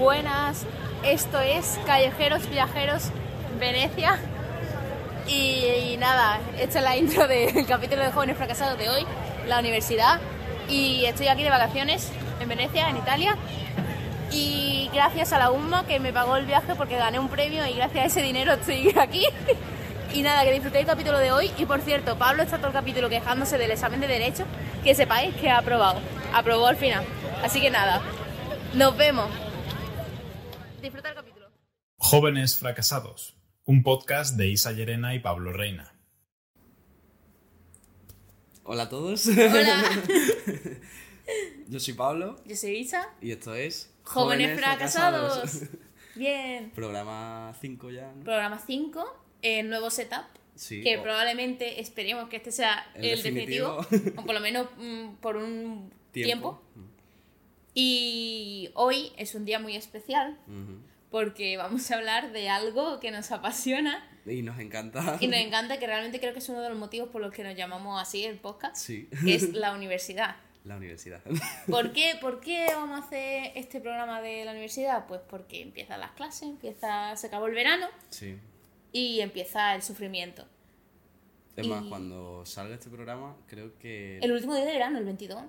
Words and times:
buenas. 0.00 0.64
Esto 1.04 1.38
es 1.40 1.78
Callejeros 1.86 2.48
Viajeros 2.48 3.10
Venecia. 3.60 4.18
Y, 5.28 5.96
nada, 5.98 6.40
esta 6.58 6.78
es 6.78 6.84
la 6.84 6.96
intro 6.96 7.28
del 7.28 7.66
capítulo 7.68 8.02
de 8.02 8.10
Jóvenes 8.10 8.38
Fracasados 8.38 8.78
de 8.78 8.88
hoy, 8.88 9.06
la 9.46 9.58
universidad. 9.58 10.18
Y 10.68 11.04
estoy 11.04 11.28
aquí 11.28 11.42
de 11.42 11.50
vacaciones 11.50 12.10
en 12.40 12.48
Venecia, 12.48 12.88
en 12.88 12.96
Italia. 12.96 13.36
Y 14.32 14.88
gracias 14.94 15.34
a 15.34 15.38
la 15.38 15.50
UMA 15.50 15.86
que 15.86 16.00
me 16.00 16.14
pagó 16.14 16.36
el 16.36 16.46
viaje 16.46 16.74
porque 16.76 16.96
gané 16.96 17.18
un 17.18 17.28
premio 17.28 17.66
y 17.66 17.74
gracias 17.74 18.04
a 18.04 18.06
ese 18.06 18.22
dinero 18.22 18.54
estoy 18.54 18.94
aquí. 18.98 19.26
Y 20.14 20.22
nada, 20.22 20.44
que 20.44 20.52
disfrutéis 20.52 20.84
el 20.84 20.90
capítulo 20.90 21.18
de 21.18 21.30
hoy. 21.30 21.50
Y 21.58 21.66
por 21.66 21.82
cierto, 21.82 22.16
Pablo 22.16 22.42
está 22.42 22.56
todo 22.56 22.68
el 22.68 22.72
capítulo 22.72 23.10
quejándose 23.10 23.58
del 23.58 23.70
examen 23.70 24.00
de 24.00 24.08
Derecho. 24.08 24.44
Que 24.82 24.94
sepáis 24.94 25.34
que 25.36 25.50
ha 25.50 25.58
aprobado. 25.58 26.00
Aprobó 26.32 26.68
al 26.68 26.76
final. 26.76 27.04
Así 27.44 27.60
que 27.60 27.70
nada, 27.70 28.00
nos 28.72 28.96
vemos. 28.96 29.28
Disfruta 30.82 31.10
el 31.10 31.14
capítulo. 31.14 31.50
Jóvenes 31.96 32.56
Fracasados, 32.56 33.36
un 33.64 33.82
podcast 33.82 34.36
de 34.36 34.48
Isa 34.48 34.72
Llerena 34.72 35.14
y 35.14 35.18
Pablo 35.20 35.52
Reina. 35.52 35.92
Hola 38.64 38.84
a 38.84 38.88
todos. 38.88 39.26
Hola, 39.26 39.84
Yo 41.68 41.78
soy 41.78 41.94
Pablo 41.94 42.36
yo 42.44 42.56
soy 42.56 42.78
Isa. 42.78 43.08
y 43.20 43.30
esto 43.30 43.54
es 43.54 43.94
Jóvenes, 44.02 44.58
fracasados. 44.58 45.60
Bien. 46.16 46.70
Programa 46.72 47.54
5 47.60 47.90
ya, 47.90 48.12
¿no? 48.12 48.24
Programa 48.24 48.58
5, 48.58 49.24
eh, 49.42 49.62
nuevo 49.62 49.90
setup. 49.90 50.24
Sí. 50.56 50.82
que 50.82 50.98
o- 50.98 51.02
probablemente 51.02 51.80
esperemos 51.80 52.28
que 52.28 52.36
este 52.36 52.50
sea 52.52 52.90
El 52.94 53.04
el, 53.04 53.22
definitivo, 53.22 53.76
definitivo. 53.82 54.20
o 54.22 54.24
por 54.26 54.34
lo 54.34 54.40
menos 54.40 54.66
mm, 54.76 55.14
por 55.20 55.36
un 55.36 55.90
tiempo. 56.12 56.62
Tiempo. 56.74 56.89
Y 57.74 58.70
hoy 58.74 59.12
es 59.16 59.34
un 59.34 59.44
día 59.44 59.58
muy 59.58 59.76
especial 59.76 60.38
porque 61.10 61.56
vamos 61.56 61.90
a 61.90 61.96
hablar 61.96 62.32
de 62.32 62.48
algo 62.48 63.00
que 63.00 63.10
nos 63.10 63.30
apasiona 63.32 64.08
Y 64.26 64.42
nos 64.42 64.58
encanta. 64.58 65.18
y 65.20 65.26
nos 65.28 65.40
encanta, 65.40 65.78
que 65.78 65.86
realmente 65.86 66.20
creo 66.20 66.32
que 66.32 66.38
es 66.40 66.48
uno 66.48 66.60
de 66.60 66.68
los 66.68 66.78
motivos 66.78 67.08
por 67.10 67.20
los 67.20 67.32
que 67.32 67.42
nos 67.44 67.56
llamamos 67.56 68.00
así 68.00 68.24
el 68.24 68.38
podcast, 68.38 68.76
Sí. 68.76 69.08
que 69.24 69.34
es 69.34 69.52
la 69.54 69.72
universidad. 69.72 70.36
La 70.64 70.76
universidad. 70.76 71.22
¿Por 71.70 71.92
qué, 71.92 72.16
¿Por 72.20 72.40
qué 72.40 72.66
vamos 72.74 73.00
a 73.00 73.06
hacer 73.06 73.52
este 73.54 73.80
programa 73.80 74.20
de 74.20 74.44
la 74.44 74.50
universidad? 74.52 75.06
Pues 75.06 75.20
porque 75.28 75.62
empiezan 75.62 76.00
las 76.00 76.10
clases, 76.12 76.42
empieza, 76.42 77.16
se 77.16 77.28
acabó 77.28 77.46
el 77.46 77.54
verano 77.54 77.86
Sí. 78.10 78.36
y 78.92 79.20
empieza 79.20 79.74
el 79.74 79.82
sufrimiento. 79.82 80.46
Es 81.56 81.66
más, 81.66 81.84
Y- 81.84 81.88
cuando 81.88 82.44
salga 82.46 82.74
este 82.74 82.90
programa, 82.90 83.36
creo 83.48 83.76
que. 83.78 84.18
El 84.18 84.32
último 84.32 84.54
día 84.54 84.64
de 84.66 84.72
verano, 84.72 84.98
el 84.98 85.04
22 85.04 85.42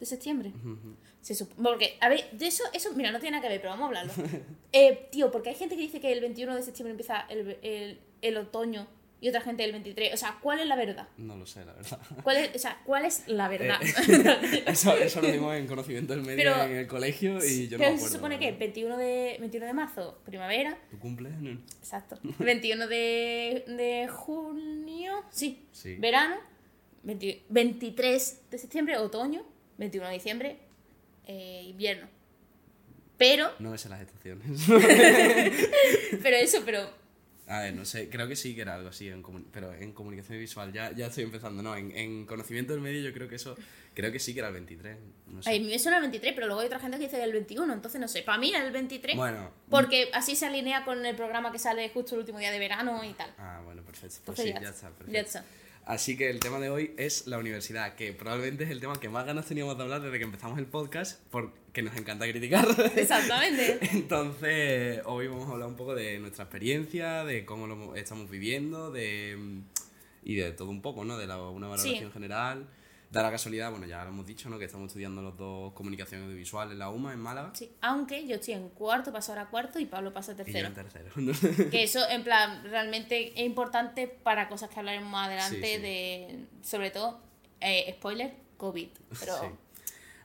de 0.00 0.06
septiembre. 0.06 0.50
Ujú. 0.56 0.96
Se 1.20 1.34
sup- 1.34 1.54
porque, 1.62 1.96
a 2.00 2.08
ver, 2.08 2.28
de 2.32 2.46
eso, 2.46 2.62
eso, 2.72 2.92
mira, 2.94 3.10
no 3.10 3.18
tiene 3.20 3.36
nada 3.36 3.42
que 3.42 3.52
ver, 3.52 3.60
pero 3.60 3.70
vamos 3.72 3.84
a 3.84 4.00
hablarlo. 4.00 4.12
Eh, 4.72 5.08
tío, 5.12 5.30
porque 5.30 5.50
hay 5.50 5.54
gente 5.54 5.76
que 5.76 5.82
dice 5.82 6.00
que 6.00 6.10
el 6.12 6.20
21 6.20 6.56
de 6.56 6.62
septiembre 6.62 6.90
empieza 6.90 7.20
el, 7.28 7.56
el, 7.62 8.00
el 8.22 8.36
otoño 8.36 8.88
y 9.20 9.28
otra 9.28 9.40
gente 9.40 9.62
el 9.64 9.70
23. 9.70 10.12
O 10.12 10.16
sea, 10.16 10.36
¿cuál 10.42 10.58
es 10.58 10.66
la 10.66 10.74
verdad? 10.74 11.06
No 11.16 11.36
lo 11.36 11.46
sé, 11.46 11.64
la 11.64 11.72
verdad. 11.74 11.98
¿Cuál 12.24 12.36
es, 12.38 12.56
o 12.56 12.58
sea, 12.58 12.82
¿cuál 12.84 13.04
es 13.04 13.22
la 13.28 13.48
verdad? 13.54 13.80
Eso, 14.66 14.94
eso 14.96 15.22
lo 15.22 15.30
dimos 15.30 15.54
en 15.54 15.66
conocimiento 15.68 16.12
del 16.12 16.22
medio 16.22 16.36
Pero- 16.52 16.62
en 16.64 16.76
el 16.76 16.86
colegio 16.88 17.38
y 17.44 17.68
yo 17.68 17.78
no 17.78 17.84
Pero 17.84 17.92
me 17.92 17.98
se 17.98 18.04
acuerdo. 18.06 18.08
supone 18.16 18.34
la 18.34 18.38
que 18.40 18.46
verdad. 18.46 18.58
21 18.60 18.96
de, 18.98 19.36
21 19.40 19.66
de 19.66 19.72
marzo, 19.72 20.18
primavera. 20.24 20.76
¿Tu 20.90 20.98
cumple? 20.98 21.30
No. 21.30 21.50
Exacto. 21.78 22.18
21 22.40 22.88
de, 22.88 23.64
de 23.68 24.08
junio, 24.08 25.12
sí. 25.30 25.66
Sí. 25.72 25.94
Verano. 25.96 26.36
20 27.04 27.44
23 27.48 28.42
de 28.50 28.58
septiembre, 28.58 28.96
otoño. 28.98 29.44
21 29.78 30.08
de 30.08 30.14
diciembre, 30.14 30.56
eh, 31.26 31.62
invierno. 31.66 32.08
Pero, 33.16 33.52
No 33.58 33.70
me 33.70 33.78
sé 33.78 33.88
las 33.88 34.00
estaciones. 34.00 34.62
pero 36.22 36.36
eso, 36.36 36.62
pero 36.64 36.90
A 37.46 37.60
ver, 37.60 37.74
no 37.74 37.84
sé, 37.84 38.08
creo 38.08 38.26
que 38.26 38.34
sí 38.34 38.54
que 38.54 38.62
era 38.62 38.74
algo 38.74 38.88
así, 38.88 39.08
en 39.08 39.22
pero 39.52 39.72
en 39.72 39.92
comunicación 39.92 40.38
visual 40.38 40.72
ya, 40.72 40.92
ya 40.92 41.06
estoy 41.06 41.24
empezando, 41.24 41.62
no, 41.62 41.76
en, 41.76 41.96
en 41.96 42.26
conocimiento 42.26 42.72
del 42.72 42.82
medio 42.82 43.00
yo 43.02 43.12
creo 43.12 43.28
que 43.28 43.36
eso, 43.36 43.54
creo 43.94 44.10
que 44.10 44.18
sí 44.18 44.34
que 44.34 44.40
era 44.40 44.48
el 44.48 44.54
23, 44.54 44.96
no 45.28 45.42
sé. 45.42 45.50
A 45.50 45.52
mí 45.52 45.60
me 45.60 45.78
suena 45.78 45.98
el 45.98 46.02
23, 46.02 46.34
pero 46.34 46.46
luego 46.48 46.62
hay 46.62 46.66
otra 46.66 46.80
gente 46.80 46.98
que 46.98 47.04
dice 47.04 47.22
el 47.22 47.32
21, 47.32 47.72
entonces 47.72 48.00
no 48.00 48.08
sé. 48.08 48.22
Para 48.22 48.38
mí 48.38 48.52
es 48.52 48.60
el 48.60 48.72
23. 48.72 49.16
Bueno. 49.16 49.50
Porque 49.70 50.10
así 50.12 50.34
se 50.34 50.46
alinea 50.46 50.84
con 50.84 51.06
el 51.06 51.14
programa 51.14 51.52
que 51.52 51.58
sale 51.60 51.88
justo 51.90 52.16
el 52.16 52.20
último 52.20 52.40
día 52.40 52.50
de 52.50 52.58
verano 52.58 53.04
y 53.04 53.12
tal. 53.12 53.32
Ah, 53.38 53.60
bueno, 53.64 53.82
perfecto, 53.82 54.16
pues 54.24 54.38
Entonces 54.40 54.44
sí, 54.46 54.52
ya, 54.52 54.60
ya 54.60 54.68
está, 54.70 54.88
perfecto. 54.88 55.12
ya 55.12 55.20
está. 55.20 55.44
Así 55.86 56.16
que 56.16 56.30
el 56.30 56.40
tema 56.40 56.58
de 56.60 56.70
hoy 56.70 56.94
es 56.96 57.26
la 57.26 57.38
universidad, 57.38 57.94
que 57.94 58.12
probablemente 58.14 58.64
es 58.64 58.70
el 58.70 58.80
tema 58.80 58.98
que 58.98 59.08
más 59.10 59.26
ganas 59.26 59.44
teníamos 59.46 59.76
de 59.76 59.82
hablar 59.82 60.00
desde 60.00 60.16
que 60.18 60.24
empezamos 60.24 60.58
el 60.58 60.64
podcast, 60.66 61.20
porque 61.30 61.82
nos 61.82 61.94
encanta 61.96 62.26
criticar. 62.26 62.66
Exactamente. 62.96 63.78
Entonces, 63.92 65.02
hoy 65.04 65.26
vamos 65.28 65.48
a 65.48 65.52
hablar 65.52 65.68
un 65.68 65.76
poco 65.76 65.94
de 65.94 66.18
nuestra 66.20 66.44
experiencia, 66.44 67.24
de 67.24 67.44
cómo 67.44 67.66
lo 67.66 67.94
estamos 67.96 68.30
viviendo, 68.30 68.90
de 68.90 69.36
y 70.22 70.36
de 70.36 70.52
todo 70.52 70.70
un 70.70 70.80
poco, 70.80 71.04
¿no? 71.04 71.18
De 71.18 71.26
la, 71.26 71.36
una 71.50 71.68
valoración 71.68 72.06
Sí. 72.08 72.12
general. 72.14 72.66
Da 73.14 73.22
la 73.22 73.30
casualidad, 73.30 73.70
bueno, 73.70 73.86
ya 73.86 74.02
lo 74.04 74.10
hemos 74.10 74.26
dicho, 74.26 74.50
¿no? 74.50 74.58
Que 74.58 74.64
estamos 74.64 74.88
estudiando 74.88 75.22
los 75.22 75.36
dos 75.36 75.72
comunicación 75.72 76.24
audiovisual 76.24 76.72
en 76.72 76.78
la 76.80 76.90
UMA, 76.90 77.12
en 77.12 77.20
Málaga. 77.20 77.52
Sí, 77.54 77.70
aunque 77.80 78.26
yo 78.26 78.34
estoy 78.34 78.54
en 78.54 78.68
cuarto, 78.70 79.12
paso 79.12 79.32
ahora 79.32 79.42
a 79.42 79.48
cuarto 79.50 79.78
y 79.78 79.86
Pablo 79.86 80.12
pasa 80.12 80.32
a 80.32 80.34
Y 80.34 80.38
yo 80.38 80.44
tercero. 80.44 80.68
en 81.16 81.26
tercero. 81.26 81.70
Que 81.70 81.84
eso, 81.84 82.00
en 82.08 82.24
plan, 82.24 82.64
realmente 82.64 83.32
es 83.40 83.46
importante 83.46 84.08
para 84.08 84.48
cosas 84.48 84.68
que 84.68 84.78
hablaremos 84.80 85.10
más 85.10 85.28
adelante 85.28 85.66
Sí, 85.66 85.76
sí. 85.76 85.80
de, 85.82 86.44
sobre 86.62 86.90
todo, 86.90 87.20
eh, 87.60 87.94
spoiler, 87.96 88.34
COVID. 88.56 88.88
Pero 89.20 89.40
Sí. 89.40 89.46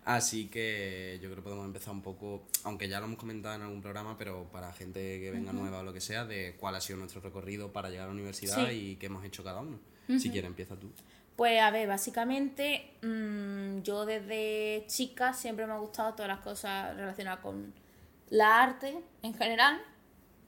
Así 0.06 0.48
que 0.48 1.20
yo 1.22 1.30
creo 1.30 1.36
que 1.36 1.42
podemos 1.44 1.66
empezar 1.66 1.94
un 1.94 2.02
poco, 2.02 2.48
aunque 2.64 2.90
ya 2.90 3.00
lo 3.00 3.06
hemos 3.06 3.20
comentado 3.20 3.54
en 3.54 3.62
algún 3.62 3.82
programa, 3.82 4.18
pero 4.18 4.46
para 4.52 4.74
gente 4.74 5.20
que 5.20 5.30
venga 5.30 5.54
nueva 5.54 5.82
o 5.82 5.84
lo 5.84 5.94
que 5.94 6.02
sea, 6.02 6.26
de 6.26 6.56
cuál 6.60 6.74
ha 6.74 6.82
sido 6.82 6.98
nuestro 6.98 7.22
recorrido 7.22 7.72
para 7.72 7.90
llegar 7.90 8.06
a 8.06 8.08
la 8.08 8.14
universidad 8.14 8.72
y 8.72 8.96
qué 8.96 9.06
hemos 9.06 9.24
hecho 9.24 9.44
cada 9.44 9.60
uno. 9.62 9.80
Si 10.08 10.32
quieres, 10.32 10.48
empieza 10.48 10.76
tú. 10.76 10.92
Pues 11.40 11.62
a 11.62 11.72
ver, 11.72 11.88
básicamente 11.88 12.92
mm, 13.02 13.82
yo 13.84 14.06
desde 14.06 14.84
chica 14.88 15.32
siempre 15.32 15.66
me 15.66 15.72
ha 15.72 15.78
gustado 15.78 16.14
todas 16.14 16.28
las 16.28 16.42
cosas 16.42 16.94
relacionadas 16.98 17.40
con 17.40 17.74
la 18.28 18.62
arte 18.62 19.02
en 19.22 19.34
general, 19.34 19.82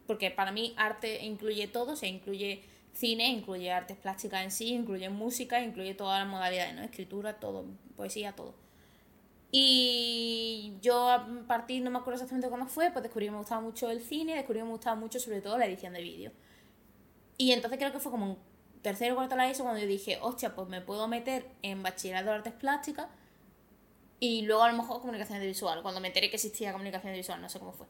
porque 0.06 0.32
para 0.32 0.52
mí 0.52 0.74
arte 0.76 1.24
incluye 1.24 1.70
todo, 1.70 1.94
o 1.94 1.96
sea, 1.96 2.10
incluye 2.10 2.64
cine, 2.92 3.30
incluye 3.30 3.72
artes 3.72 3.96
plásticas 3.96 4.44
en 4.44 4.52
sí, 4.52 4.74
incluye 4.74 5.10
música, 5.10 5.62
incluye 5.62 5.94
todas 5.94 6.20
las 6.20 6.28
modalidades, 6.28 6.76
¿no? 6.76 6.82
Escritura, 6.82 7.40
todo, 7.40 7.64
poesía, 7.96 8.34
todo. 8.34 8.54
Y 9.50 10.74
yo 10.82 11.10
a 11.10 11.26
partir, 11.48 11.82
no 11.84 11.90
me 11.90 12.00
acuerdo 12.00 12.16
exactamente 12.16 12.50
cuándo 12.50 12.68
fue, 12.68 12.92
pues 12.92 13.02
descubrí 13.02 13.28
que 13.28 13.32
me 13.32 13.38
gustaba 13.38 13.62
mucho 13.62 13.90
el 13.90 14.02
cine, 14.02 14.36
descubrí 14.36 14.60
que 14.60 14.66
me 14.66 14.72
gustaba 14.72 14.98
mucho 14.98 15.22
sobre 15.22 15.40
todo 15.40 15.58
la 15.58 15.68
edición 15.68 15.94
de 15.94 16.02
vídeo. 16.02 16.34
Y 17.38 17.54
entonces 17.54 17.80
creo 17.80 17.94
que 17.94 18.00
fue 18.00 18.12
como 18.12 18.26
en 18.26 18.38
tercero 18.82 19.14
o 19.14 19.18
cuarto 19.18 19.36
de 19.36 19.42
la 19.42 19.50
ESO 19.50 19.64
cuando 19.64 19.80
yo 19.82 19.88
dije, 19.88 20.18
hostia, 20.22 20.56
pues 20.56 20.68
me 20.68 20.82
puedo 20.82 21.08
meter 21.08 21.46
en 21.62 21.84
bachillerato 21.84 22.30
de 22.30 22.36
artes 22.38 22.54
plásticas 22.54 23.08
y 24.20 24.44
luego 24.44 24.64
a 24.64 24.72
lo 24.72 24.78
mejor 24.78 25.00
comunicación 25.02 25.38
audiovisual, 25.38 25.82
cuando 25.82 26.00
me 26.00 26.08
enteré 26.10 26.30
que 26.30 26.36
existía 26.36 26.72
comunicación 26.72 27.10
audiovisual, 27.12 27.42
no 27.42 27.50
sé 27.50 27.60
cómo 27.60 27.74
fue. 27.74 27.88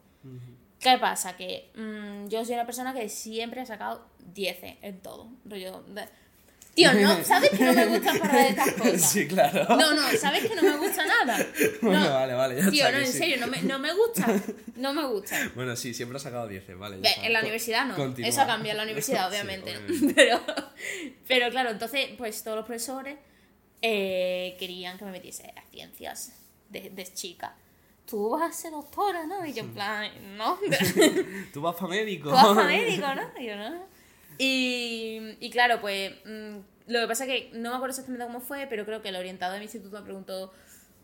¿Qué 0.80 0.98
pasa? 0.98 1.36
Que 1.38 1.72
mm, 1.76 2.28
yo 2.30 2.44
soy 2.46 2.56
una 2.56 2.66
persona 2.66 2.94
que 2.94 3.08
siempre 3.10 3.62
ha 3.62 3.66
sacado 3.66 4.06
10 4.34 4.58
en 4.82 5.00
todo. 5.02 5.28
Rollo 5.46 5.82
de- 5.88 6.08
Tío, 6.74 6.94
no, 6.94 7.24
¿sabes 7.24 7.50
que 7.50 7.64
no 7.66 7.74
me 7.74 7.86
gusta 7.88 8.12
hablar 8.12 8.32
de 8.32 8.48
estas 8.50 8.72
cosas? 8.78 9.12
Sí, 9.12 9.28
claro. 9.28 9.66
No, 9.76 9.94
no, 9.94 10.10
¿sabes 10.18 10.48
que 10.48 10.56
no 10.56 10.62
me 10.64 10.78
gusta 10.78 11.06
nada? 11.06 11.46
Bueno, 11.82 12.00
No. 12.06 12.14
vale, 12.14 12.34
vale, 12.34 12.62
ya 12.62 12.70
Tío, 12.72 12.92
no, 12.92 12.98
en 13.00 13.08
sí. 13.08 13.18
serio, 13.18 13.38
no 13.40 13.48
me, 13.48 13.62
no 13.64 13.78
me 13.80 13.94
gusta. 13.94 14.28
No 14.78 14.94
me 14.94 15.06
gusta. 15.06 15.38
Bueno, 15.56 15.76
sí, 15.76 15.94
siempre 15.94 16.18
ha 16.18 16.20
sacado 16.22 16.48
10, 16.48 16.78
vale. 16.78 17.00
ya. 17.02 17.12
En 17.26 17.34
la 17.34 17.42
universidad 17.42 17.86
no. 17.86 17.96
continúa. 17.96 18.30
Eso 18.30 18.42
ha 18.42 18.48
cambiado 18.48 18.72
en 18.72 18.78
la 18.78 18.84
universidad, 18.84 19.30
obviamente. 19.30 19.76
Pero, 20.16 20.42
pero 21.28 21.50
claro, 21.50 21.72
entonces, 21.72 22.08
pues 22.18 22.42
todos 22.44 22.56
los 22.58 22.66
profesores 22.66 23.18
eh, 23.82 24.56
querían 24.60 24.98
que 24.98 25.06
me 25.06 25.12
metiese 25.12 25.54
a 25.58 25.62
ciencias 25.72 26.34
de, 26.70 26.90
de 26.90 27.14
chica. 27.14 27.56
Tú 28.06 28.30
vas 28.32 28.50
a 28.50 28.54
ser 28.54 28.72
doctora, 28.72 29.26
¿no? 29.26 29.46
Y 29.46 29.54
yo, 29.54 29.64
en 29.64 29.74
plan, 29.74 30.10
no. 30.38 30.58
Tú 31.54 31.62
vas 31.62 31.76
para 31.76 31.88
médico. 31.88 32.30
Tú 32.30 32.36
vas 32.36 32.58
a 32.58 32.64
médico, 32.64 33.08
¿no? 33.16 33.42
Y 33.42 33.46
yo, 33.48 33.56
no. 33.56 33.86
Y, 34.38 35.38
y 35.40 35.50
claro, 35.50 35.82
pues 35.82 36.14
mm, 36.26 36.58
lo 36.88 37.00
que 37.00 37.08
pasa 37.08 37.26
es 37.26 37.30
que 37.30 37.58
no 37.58 37.70
me 37.70 37.76
acuerdo 37.76 37.92
exactamente 37.92 38.26
cómo 38.26 38.42
fue, 38.42 38.68
pero 38.68 38.86
creo 38.86 39.02
que 39.02 39.10
el 39.10 39.16
orientador 39.16 39.54
de 39.54 39.60
mi 39.60 39.66
instituto 39.66 39.98
me 39.98 40.04
preguntó, 40.04 40.52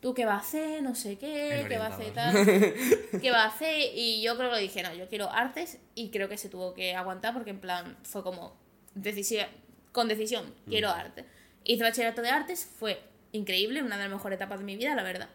¿tú 0.01 0.13
qué 0.13 0.25
vas 0.25 0.44
a 0.44 0.47
hacer? 0.47 0.83
No 0.83 0.95
sé 0.95 1.18
qué, 1.18 1.62
El 1.62 1.68
¿qué 1.68 1.77
vas 1.77 1.91
a 1.91 1.95
hacer 1.95 2.13
tal? 2.13 2.35
¿Qué 3.21 3.31
vas 3.31 3.45
a 3.45 3.56
hacer? 3.56 3.91
Y 3.95 4.21
yo 4.21 4.38
creo 4.38 4.50
que 4.50 4.56
le 4.57 4.62
dije, 4.63 4.83
no, 4.83 4.94
yo 4.94 5.07
quiero 5.07 5.31
artes 5.31 5.77
y 5.95 6.09
creo 6.09 6.29
que 6.29 6.38
se 6.38 6.50
tuvo 6.50 6.74
que 6.74 6.95
aguantar 6.95 7.33
porque 7.33 7.51
en 7.51 7.59
plan 7.59 7.97
fue 8.03 8.24
como 8.24 8.56
decisión, 8.95 9.47
con 9.91 10.07
decisión, 10.07 10.53
quiero 10.68 10.89
arte. 10.89 11.25
Hice 11.63 11.83
bachillerato 11.83 12.21
de 12.21 12.29
artes, 12.29 12.69
fue 12.79 13.01
increíble, 13.33 13.83
una 13.83 13.97
de 13.97 14.03
las 14.03 14.12
mejores 14.12 14.38
etapas 14.38 14.59
de 14.59 14.65
mi 14.65 14.77
vida, 14.77 14.95
la 14.95 15.03
verdad. 15.03 15.29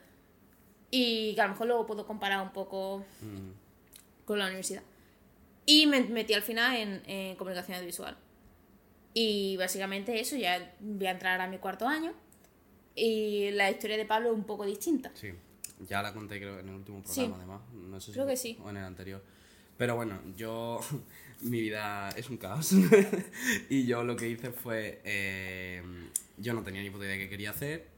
Y 0.91 1.35
que 1.35 1.41
a 1.41 1.45
lo 1.45 1.53
mejor 1.53 1.67
luego 1.67 1.87
puedo 1.87 2.07
comparar 2.07 2.41
un 2.43 2.53
poco 2.53 3.05
Mm, 3.21 3.53
con 4.25 4.39
la 4.39 4.47
universidad. 4.47 4.83
Y 5.67 5.87
me 5.87 6.01
metí 6.03 6.35
al 6.35 6.43
final 6.43 6.77
en, 6.77 7.03
en 7.07 7.37
comunicación 7.37 7.77
audiovisual. 7.77 8.17
Y 9.15 9.57
básicamente 9.57 10.19
eso, 10.21 10.37
ya 10.37 10.75
voy 10.81 11.07
a 11.07 11.11
entrar 11.13 11.41
a 11.41 11.47
mi 11.47 11.59
cuarto 11.59 11.87
año. 11.87 12.13
Y 12.95 13.51
la 13.53 13.71
historia 13.71 13.97
de 13.97 14.05
Pablo 14.05 14.31
es 14.31 14.35
un 14.35 14.45
poco 14.45 14.65
distinta. 14.67 15.11
Sí. 15.15 15.33
Ya 15.89 16.03
la 16.03 16.13
conté 16.13 16.39
creo 16.39 16.59
en 16.61 16.69
el 16.69 16.75
último 16.77 17.03
Sí. 17.05 17.27
programa, 17.27 17.37
además. 17.37 17.61
No 17.91 18.01
sé 18.01 18.07
si 18.07 18.13
Creo 18.13 18.27
que 18.27 18.37
sí. 18.37 18.59
O 18.63 18.71
en 18.71 18.77
el 18.77 18.85
anterior. 18.85 19.23
Pero 19.77 19.97
bueno, 19.97 20.21
yo. 20.37 20.81
mi 21.43 21.61
vida 21.61 22.09
es 22.17 22.29
un 22.31 22.37
caos. 22.37 22.73
y 23.71 23.87
yo 23.87 24.05
lo 24.05 24.17
que 24.17 24.29
hice 24.29 24.51
fue. 24.53 25.01
eh, 25.05 25.83
yo 26.39 26.55
no 26.55 26.63
tenía 26.63 26.83
ni 26.83 26.91
puta 26.91 27.05
idea 27.05 27.15
de 27.17 27.21
qué 27.25 27.29
quería 27.29 27.51
hacer. 27.51 27.89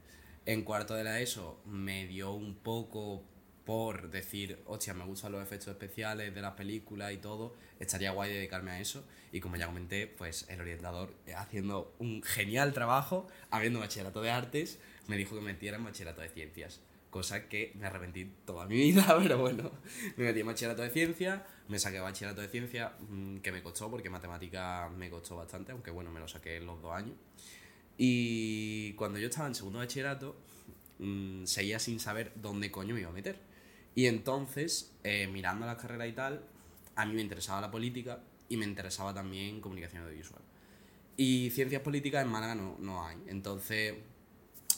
En 0.45 0.61
cuarto 0.63 0.93
de 0.93 1.03
la 1.03 1.19
ESO 1.19 1.59
me 1.65 2.05
dio 2.07 2.31
un 2.33 2.55
poco 2.55 3.23
por 3.65 4.11
decir, 4.11 4.61
hostia, 4.67 4.93
me 4.93 5.03
gustan 5.05 5.31
los 5.31 5.41
efectos 5.41 5.69
especiales 5.69 6.33
de 6.33 6.41
las 6.41 6.53
películas 6.53 7.11
y 7.11 7.17
todo, 7.17 7.55
estaría 7.79 8.11
guay 8.11 8.31
dedicarme 8.31 8.71
a 8.71 8.79
eso. 8.79 9.03
Y 9.31 9.39
como 9.39 9.55
ya 9.55 9.65
comenté, 9.65 10.05
pues 10.05 10.45
el 10.49 10.61
orientador, 10.61 11.13
eh, 11.25 11.33
haciendo 11.33 11.95
un 11.97 12.21
genial 12.21 12.73
trabajo, 12.73 13.27
habiendo 13.49 13.79
bachillerato 13.79 14.21
de 14.21 14.29
artes, 14.29 14.79
me 15.07 15.17
dijo 15.17 15.35
que 15.35 15.41
me 15.41 15.53
metiera 15.53 15.77
en 15.77 15.83
bachillerato 15.83 16.21
de 16.21 16.29
ciencias. 16.29 16.79
Cosa 17.09 17.49
que 17.49 17.71
me 17.75 17.87
arrepentí 17.87 18.25
toda 18.45 18.67
mi 18.67 18.75
vida, 18.91 19.17
pero 19.19 19.39
bueno, 19.39 19.71
me 20.15 20.25
metí 20.25 20.41
en 20.41 20.47
bachillerato 20.47 20.83
de 20.83 20.91
ciencias, 20.91 21.41
me 21.67 21.79
saqué 21.79 21.99
bachillerato 21.99 22.41
de 22.41 22.49
ciencias, 22.49 22.91
mm, 23.09 23.37
que 23.37 23.51
me 23.51 23.63
costó, 23.63 23.89
porque 23.89 24.11
matemática 24.11 24.89
me 24.95 25.09
costó 25.09 25.37
bastante, 25.37 25.71
aunque 25.71 25.89
bueno, 25.89 26.11
me 26.11 26.19
lo 26.19 26.27
saqué 26.27 26.57
en 26.57 26.67
los 26.67 26.79
dos 26.83 26.93
años. 26.93 27.15
Y 27.97 28.93
cuando 28.93 29.17
yo 29.17 29.27
estaba 29.27 29.47
en 29.47 29.55
segundo 29.55 29.79
bachillerato, 29.79 30.35
mm, 30.99 31.45
seguía 31.45 31.79
sin 31.79 31.99
saber 31.99 32.31
dónde 32.35 32.69
coño 32.69 32.93
me 32.93 33.01
iba 33.01 33.09
a 33.09 33.13
meter. 33.13 33.54
Y 33.95 34.07
entonces, 34.07 34.93
eh, 35.03 35.27
mirando 35.27 35.65
las 35.65 35.77
carreras 35.77 36.09
y 36.09 36.11
tal, 36.11 36.43
a 36.95 37.05
mí 37.05 37.13
me 37.13 37.21
interesaba 37.21 37.61
la 37.61 37.71
política 37.71 38.19
y 38.49 38.57
me 38.57 38.65
interesaba 38.65 39.13
también 39.13 39.61
comunicación 39.61 40.03
audiovisual. 40.03 40.41
Y 41.17 41.49
ciencias 41.51 41.81
políticas 41.81 42.25
en 42.25 42.31
Málaga 42.31 42.55
no, 42.55 42.75
no 42.79 43.05
hay. 43.05 43.17
Entonces, 43.27 43.95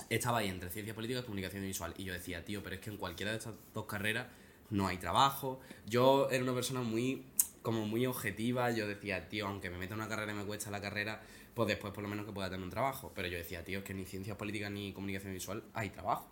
estaba 0.10 0.40
ahí 0.40 0.50
entre 0.50 0.70
ciencias 0.70 0.96
políticas 0.96 1.24
y 1.24 1.26
comunicación 1.26 1.62
audiovisual. 1.62 1.96
Y 1.98 2.04
yo 2.04 2.14
decía, 2.14 2.46
tío, 2.46 2.62
pero 2.62 2.76
es 2.76 2.82
que 2.82 2.92
en 2.92 2.98
cualquiera 2.98 3.32
de 3.32 3.40
estas 3.40 3.56
dos 3.74 3.86
carreras 3.86 4.28
no 4.70 4.88
hay 4.88 4.98
trabajo. 4.98 5.60
Yo 5.88 6.30
era 6.30 6.44
una 6.44 6.54
persona 6.54 6.82
muy, 6.82 7.24
como 7.64 7.88
muy 7.88 8.06
objetiva. 8.06 8.70
Yo 8.70 8.88
decía, 8.88 9.30
tío, 9.30 9.48
aunque 9.48 9.72
me 9.72 9.80
meta 9.80 9.96
en 9.96 10.02
una 10.02 10.10
carrera 10.10 10.32
y 10.34 10.36
me 10.36 10.46
cuesta 10.46 10.70
la 10.70 10.80
carrera, 10.80 11.24
pues 11.56 11.68
después 11.68 11.92
por 11.92 12.04
lo 12.04 12.10
menos 12.10 12.28
que 12.28 12.32
pueda 12.32 12.52
tener 12.52 12.64
un 12.64 12.70
trabajo. 12.70 13.12
Pero 13.16 13.28
yo 13.28 13.38
decía, 13.38 13.64
tío, 13.64 13.80
es 13.80 13.84
que 13.84 13.96
ni 13.96 14.06
ciencias 14.06 14.38
políticas 14.38 14.72
ni 14.72 14.94
comunicación 14.94 15.34
visual 15.34 15.64
hay 15.74 15.90
trabajo. 15.90 16.30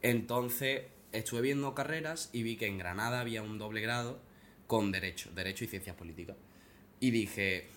Entonces 0.00 0.82
estuve 1.16 1.40
viendo 1.40 1.74
carreras 1.74 2.30
y 2.32 2.42
vi 2.42 2.56
que 2.56 2.66
en 2.66 2.78
Granada 2.78 3.20
había 3.20 3.42
un 3.42 3.58
doble 3.58 3.80
grado 3.80 4.20
con 4.66 4.92
Derecho, 4.92 5.30
Derecho 5.34 5.64
y 5.64 5.68
Ciencias 5.68 5.96
Políticas. 5.96 6.36
Y 7.00 7.10
dije, 7.10 7.68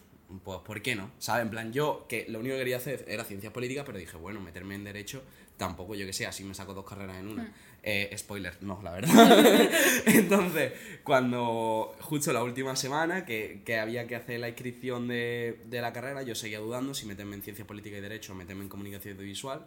pues 0.43 0.59
¿por 0.59 0.81
qué 0.81 0.95
no? 0.95 1.11
¿Sabes? 1.19 1.43
En 1.43 1.49
plan, 1.49 1.73
yo 1.73 2.05
que 2.07 2.25
lo 2.29 2.39
único 2.39 2.55
que 2.55 2.59
quería 2.59 2.77
hacer 2.77 3.05
era 3.07 3.23
Ciencias 3.23 3.51
Políticas, 3.51 3.83
pero 3.85 3.97
dije, 3.97 4.17
bueno, 4.17 4.39
meterme 4.39 4.75
en 4.75 4.83
Derecho 4.83 5.23
tampoco, 5.57 5.93
yo 5.95 6.05
que 6.05 6.13
sé, 6.13 6.25
así 6.25 6.43
me 6.43 6.53
saco 6.53 6.73
dos 6.73 6.85
carreras 6.85 7.17
en 7.17 7.27
una. 7.27 7.53
Eh, 7.81 8.13
spoiler, 8.17 8.57
no, 8.61 8.81
la 8.81 8.91
verdad. 8.91 9.69
Entonces, 10.05 10.73
cuando 11.03 11.95
justo 12.01 12.33
la 12.33 12.43
última 12.43 12.75
semana 12.75 13.25
que, 13.25 13.61
que 13.65 13.77
había 13.77 14.07
que 14.07 14.15
hacer 14.15 14.39
la 14.39 14.49
inscripción 14.49 15.07
de, 15.07 15.61
de 15.65 15.81
la 15.81 15.93
carrera, 15.93 16.23
yo 16.23 16.35
seguía 16.35 16.59
dudando 16.59 16.93
si 16.93 17.05
meterme 17.05 17.35
en 17.35 17.41
Ciencias 17.41 17.67
Políticas 17.67 17.99
y 17.99 18.01
Derecho 18.01 18.33
o 18.33 18.35
meterme 18.35 18.63
en 18.63 18.69
Comunicación 18.69 19.15
Audiovisual. 19.15 19.65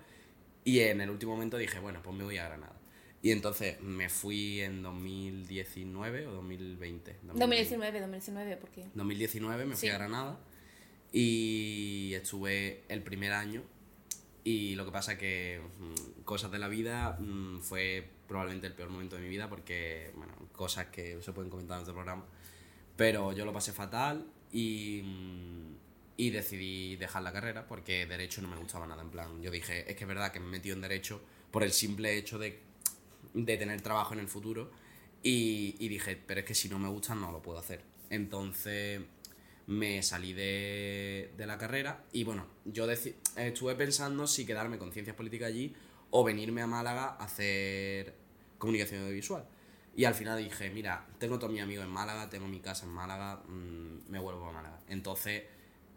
Y 0.65 0.81
en 0.81 1.01
el 1.01 1.11
último 1.11 1.33
momento 1.33 1.57
dije, 1.57 1.79
bueno, 1.79 2.01
pues 2.03 2.17
me 2.17 2.25
voy 2.25 2.39
a 2.39 2.45
Granada. 2.45 2.82
Y 3.25 3.31
entonces 3.31 3.81
me 3.81 4.09
fui 4.09 4.61
en 4.61 4.83
2019 4.83 6.27
o 6.27 6.33
2020. 6.33 7.17
2019, 7.23 8.01
2019, 8.01 8.57
¿por 8.57 8.71
qué? 8.71 8.85
2019 8.95 9.65
me 9.65 9.77
fui 9.77 9.81
Sí. 9.89 9.89
a 9.89 9.99
Granada 9.99 10.41
y 11.13 12.13
estuve 12.15 12.83
el 12.89 13.03
primer 13.03 13.33
año 13.33 13.63
y 14.45 14.75
lo 14.75 14.85
que 14.85 14.91
pasa 14.91 15.17
que 15.19 15.61
mm, 15.79 16.23
cosas 16.25 16.51
de 16.51 16.59
la 16.59 16.67
vida 16.69 17.17
mm, 17.21 17.61
fue 17.61 18.09
probablemente 18.27 18.67
el 18.67 18.73
peor 18.73 18.89
momento 18.91 19.17
de 19.17 19.23
mi 19.23 19.29
vida 19.29 19.49
porque, 19.49 20.11
bueno, 20.17 20.33
cosas 20.53 20.87
que 20.87 21.21
se 21.23 21.33
pueden 21.33 21.51
comentar 21.51 21.77
en 21.77 21.83
otro 21.83 21.95
programa, 21.95 22.25
pero 22.97 23.33
yo 23.33 23.45
lo 23.45 23.53
pasé 23.53 23.73
fatal 23.73 24.27
y, 24.51 25.03
mm, 25.05 25.75
y 26.17 26.31
decidí 26.31 26.97
dejar 26.97 27.23
la 27.23 27.33
carrera 27.33 27.67
porque 27.69 28.07
derecho 28.07 28.43
no 28.43 28.49
me 28.49 28.57
gustaba 28.57 28.87
nada, 28.87 29.03
en 29.03 29.11
plan, 29.11 29.41
yo 29.43 29.51
dije, 29.53 29.89
es 29.89 29.97
que 29.97 30.05
es 30.05 30.09
verdad 30.09 30.33
que 30.33 30.41
me 30.41 30.47
he 30.47 30.51
metido 30.51 30.75
en 30.75 30.81
derecho 30.83 31.21
por 31.53 31.63
el 31.63 31.73
simple 31.73 32.17
hecho 32.17 32.39
de, 32.39 32.59
de 33.35 33.57
tener 33.57 33.81
trabajo 33.81 34.15
en 34.15 34.21
el 34.21 34.29
futuro 34.29 34.71
y, 35.23 35.89
dije, 35.89 36.17
pero 36.27 36.41
es 36.41 36.47
que 36.47 36.55
si 36.55 36.69
no 36.69 36.79
me 36.79 36.89
gusta 36.89 37.15
no 37.15 37.31
lo 37.31 37.43
puedo 37.43 37.59
hacer. 37.59 37.83
Entonces 38.11 39.01
me 39.67 40.03
salí 40.03 40.33
de, 40.33 41.33
de 41.37 41.47
la 41.47 41.57
carrera 41.57 42.05
y 42.13 42.25
bueno, 42.25 42.47
yo 42.65 42.91
estuve 42.91 43.75
pensando 43.77 44.27
si 44.27 44.45
quedarme 44.45 44.79
con 44.79 44.93
ciencias 44.93 45.17
políticas 45.17 45.49
allí 45.49 45.75
o 46.11 46.25
venirme 46.25 46.63
a 46.63 46.67
Málaga 46.67 47.17
a 47.19 47.25
hacer 47.25 48.15
comunicación 48.59 49.03
audiovisual. 49.03 49.45
Y 49.95 50.05
al 50.05 50.15
final 50.15 50.43
dije, 50.43 50.71
mira, 50.71 51.07
tengo 51.19 51.39
todos 51.39 51.53
mis 51.53 51.63
amigos 51.63 51.85
en 51.85 51.91
Málaga, 51.91 52.31
tengo 52.31 52.49
mi 52.49 52.61
casa 52.61 52.87
en 52.87 52.93
Málaga, 52.93 53.43
mm, 53.47 54.11
me 54.11 54.19
vuelvo 54.19 54.49
a 54.49 54.53
Málaga. 54.53 54.81
Entonces 54.89 55.43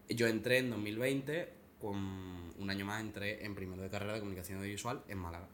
yo 0.09 0.27
entré 0.27 0.59
en 0.59 0.69
2020, 0.69 1.53
con 1.79 1.97
un 1.97 2.69
año 2.69 2.85
más 2.85 3.01
entré 3.01 3.45
en 3.45 3.55
primero 3.55 3.81
de 3.81 3.89
carrera 3.89 4.13
de 4.13 4.19
comunicación 4.19 4.59
audiovisual 4.59 5.03
en 5.07 5.17
Málaga. 5.17 5.47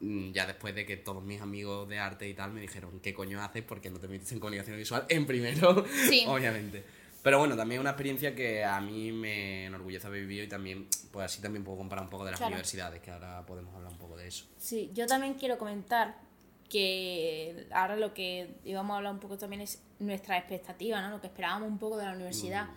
Mm, 0.00 0.32
Ya 0.32 0.46
después 0.46 0.74
de 0.74 0.86
que 0.86 0.96
todos 0.96 1.22
mis 1.22 1.40
amigos 1.40 1.88
de 1.88 1.98
arte 1.98 2.28
y 2.28 2.34
tal 2.34 2.52
me 2.52 2.60
dijeron, 2.60 3.00
¿qué 3.00 3.12
coño 3.12 3.42
haces? 3.42 3.62
porque 3.62 3.90
no 3.90 3.98
te 3.98 4.08
metes 4.08 4.32
en 4.32 4.40
comunicación 4.40 4.76
visual? 4.76 5.04
En 5.10 5.26
primero, 5.26 5.84
Sí. 6.08 6.24
obviamente. 6.26 6.82
Pero 7.22 7.38
bueno, 7.38 7.54
también 7.54 7.78
es 7.78 7.80
una 7.82 7.90
experiencia 7.90 8.34
que 8.34 8.64
a 8.64 8.80
mí 8.80 9.12
me 9.12 9.66
enorgullece 9.66 10.06
haber 10.06 10.22
vivido 10.22 10.42
y 10.44 10.48
también, 10.48 10.88
pues 11.12 11.26
así 11.26 11.42
también 11.42 11.62
puedo 11.64 11.76
comparar 11.76 12.02
un 12.04 12.10
poco 12.10 12.24
de 12.24 12.30
las 12.30 12.40
Claro. 12.40 12.52
universidades, 12.54 13.02
que 13.02 13.10
ahora 13.10 13.44
podemos 13.44 13.74
hablar 13.74 13.92
un 13.92 13.98
poco 13.98 14.16
de 14.16 14.26
eso. 14.26 14.46
Sí, 14.56 14.90
yo 14.94 15.06
también 15.06 15.34
quiero 15.34 15.58
comentar 15.58 16.16
que 16.70 17.66
ahora 17.72 17.96
lo 17.96 18.14
que 18.14 18.54
íbamos 18.64 18.94
a 18.94 18.96
hablar 18.98 19.12
un 19.12 19.20
poco 19.20 19.36
también 19.36 19.60
es 19.60 19.82
nuestra 19.98 20.38
expectativa, 20.38 21.00
¿no? 21.02 21.10
Lo 21.10 21.20
que 21.20 21.26
esperábamos 21.26 21.68
un 21.68 21.78
poco 21.78 21.98
de 21.98 22.06
la 22.06 22.12
universidad. 22.12 22.68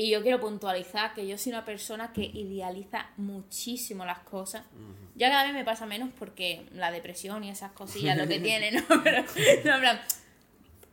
Y 0.00 0.08
yo 0.08 0.22
quiero 0.22 0.40
puntualizar 0.40 1.12
que 1.12 1.26
yo 1.26 1.36
soy 1.36 1.52
una 1.52 1.66
persona 1.66 2.10
que 2.14 2.22
idealiza 2.22 3.10
muchísimo 3.18 4.06
las 4.06 4.20
cosas. 4.20 4.64
Ya 5.14 5.28
cada 5.28 5.44
vez 5.44 5.52
me 5.52 5.62
pasa 5.62 5.84
menos 5.84 6.08
porque 6.18 6.66
la 6.72 6.90
depresión 6.90 7.44
y 7.44 7.50
esas 7.50 7.72
cosillas 7.72 8.16
lo 8.16 8.26
que 8.26 8.40
tiene, 8.48 8.70
¿no? 8.70 8.80
Pero, 9.04 9.20
no, 9.20 9.78
plan, 9.78 10.00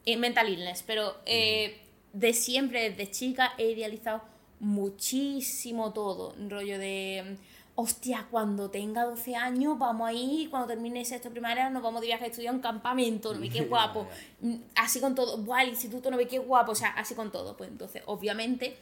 eh, 0.06 0.18
mental 0.18 0.50
illness. 0.50 0.84
Pero 0.86 1.16
eh, 1.26 1.80
de 2.12 2.34
siempre, 2.34 2.90
desde 2.90 3.10
chica, 3.10 3.54
he 3.58 3.72
idealizado 3.72 4.24
muchísimo 4.60 5.94
todo. 5.94 6.34
Un 6.38 6.50
rollo 6.50 6.78
de, 6.78 7.38
hostia, 7.76 8.28
cuando 8.30 8.70
tenga 8.70 9.06
12 9.06 9.38
años 9.38 9.80
vamos 9.80 10.10
a 10.10 10.12
ir, 10.12 10.50
cuando 10.50 10.68
termine 10.68 11.06
sexto 11.06 11.30
primaria 11.30 11.70
nos 11.70 11.82
vamos 11.82 12.02
de 12.02 12.08
viaje 12.08 12.26
a 12.26 12.28
estudiar 12.28 12.54
un 12.54 12.60
campamento, 12.60 13.34
no 13.34 13.40
ve 13.40 13.50
qué 13.50 13.62
guapo. 13.70 14.06
Mm, 14.42 14.56
Así 14.76 15.00
con 15.00 15.16
todo, 15.16 15.38
buah, 15.38 15.64
el 15.64 15.70
instituto 15.70 16.12
no 16.12 16.18
ve 16.18 16.28
qué 16.28 16.40
guapo, 16.40 16.74
o 16.74 16.76
sea, 16.76 16.90
así 16.90 17.16
con 17.16 17.32
todo. 17.32 17.56
Pues 17.56 17.70
entonces, 17.70 18.04
obviamente, 18.08 18.76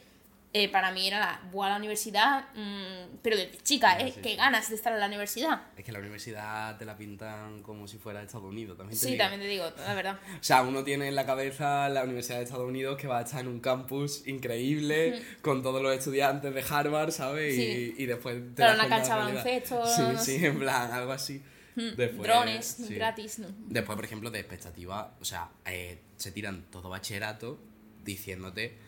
eh, 0.52 0.70
para 0.70 0.90
mí 0.92 1.06
era 1.06 1.18
la, 1.20 1.40
buah, 1.52 1.68
la 1.70 1.76
universidad, 1.76 2.46
mm, 2.54 3.18
pero 3.22 3.36
desde 3.36 3.58
chica, 3.58 3.98
¿eh? 3.98 4.12
sí, 4.14 4.20
qué 4.22 4.36
ganas 4.36 4.68
de 4.70 4.74
estar 4.76 4.92
en 4.92 5.00
la 5.00 5.06
universidad. 5.06 5.62
Es 5.76 5.84
que 5.84 5.92
la 5.92 5.98
universidad 5.98 6.78
te 6.78 6.84
la 6.86 6.96
pintan 6.96 7.62
como 7.62 7.86
si 7.86 7.98
fuera 7.98 8.22
Estados 8.22 8.46
Unidos, 8.46 8.78
también 8.78 8.98
te 8.98 9.04
Sí, 9.04 9.12
digo. 9.12 9.18
también 9.22 9.40
te 9.42 9.48
digo, 9.48 9.64
la 9.78 9.94
verdad. 9.94 10.18
O 10.40 10.42
sea, 10.42 10.62
uno 10.62 10.82
tiene 10.82 11.08
en 11.08 11.14
la 11.14 11.26
cabeza 11.26 11.88
la 11.90 12.04
Universidad 12.04 12.38
de 12.38 12.44
Estados 12.44 12.66
Unidos 12.68 12.96
que 12.96 13.06
va 13.06 13.18
a 13.18 13.22
estar 13.22 13.40
en 13.40 13.48
un 13.48 13.60
campus 13.60 14.26
increíble, 14.26 15.22
con 15.42 15.62
todos 15.62 15.82
los 15.82 15.94
estudiantes 15.94 16.54
de 16.54 16.64
Harvard, 16.68 17.10
¿sabes? 17.10 17.54
Y- 17.54 17.56
Sí. 17.56 17.94
Y, 17.98 18.06
después 18.06 18.36
te 18.54 18.62
das 18.62 18.78
una 18.78 18.88
cancha 18.88 19.16
baloncesto, 19.16 19.84
Sí, 19.86 20.02
no 20.02 20.18
sí, 20.18 20.44
en 20.46 20.58
plan, 20.58 20.90
algo 20.92 21.12
así. 21.12 21.42
Después, 21.74 22.22
Drones 22.22 22.64
sí. 22.86 22.94
gratis, 22.94 23.38
¿no? 23.40 23.48
Después, 23.68 23.96
por 23.96 24.04
ejemplo, 24.06 24.30
de 24.30 24.38
expectativa, 24.40 25.14
o 25.20 25.24
sea, 25.26 25.50
eh, 25.66 25.98
se 26.16 26.32
tiran 26.32 26.62
todo 26.70 26.88
bachillerato 26.88 27.58
diciéndote, 28.02 28.78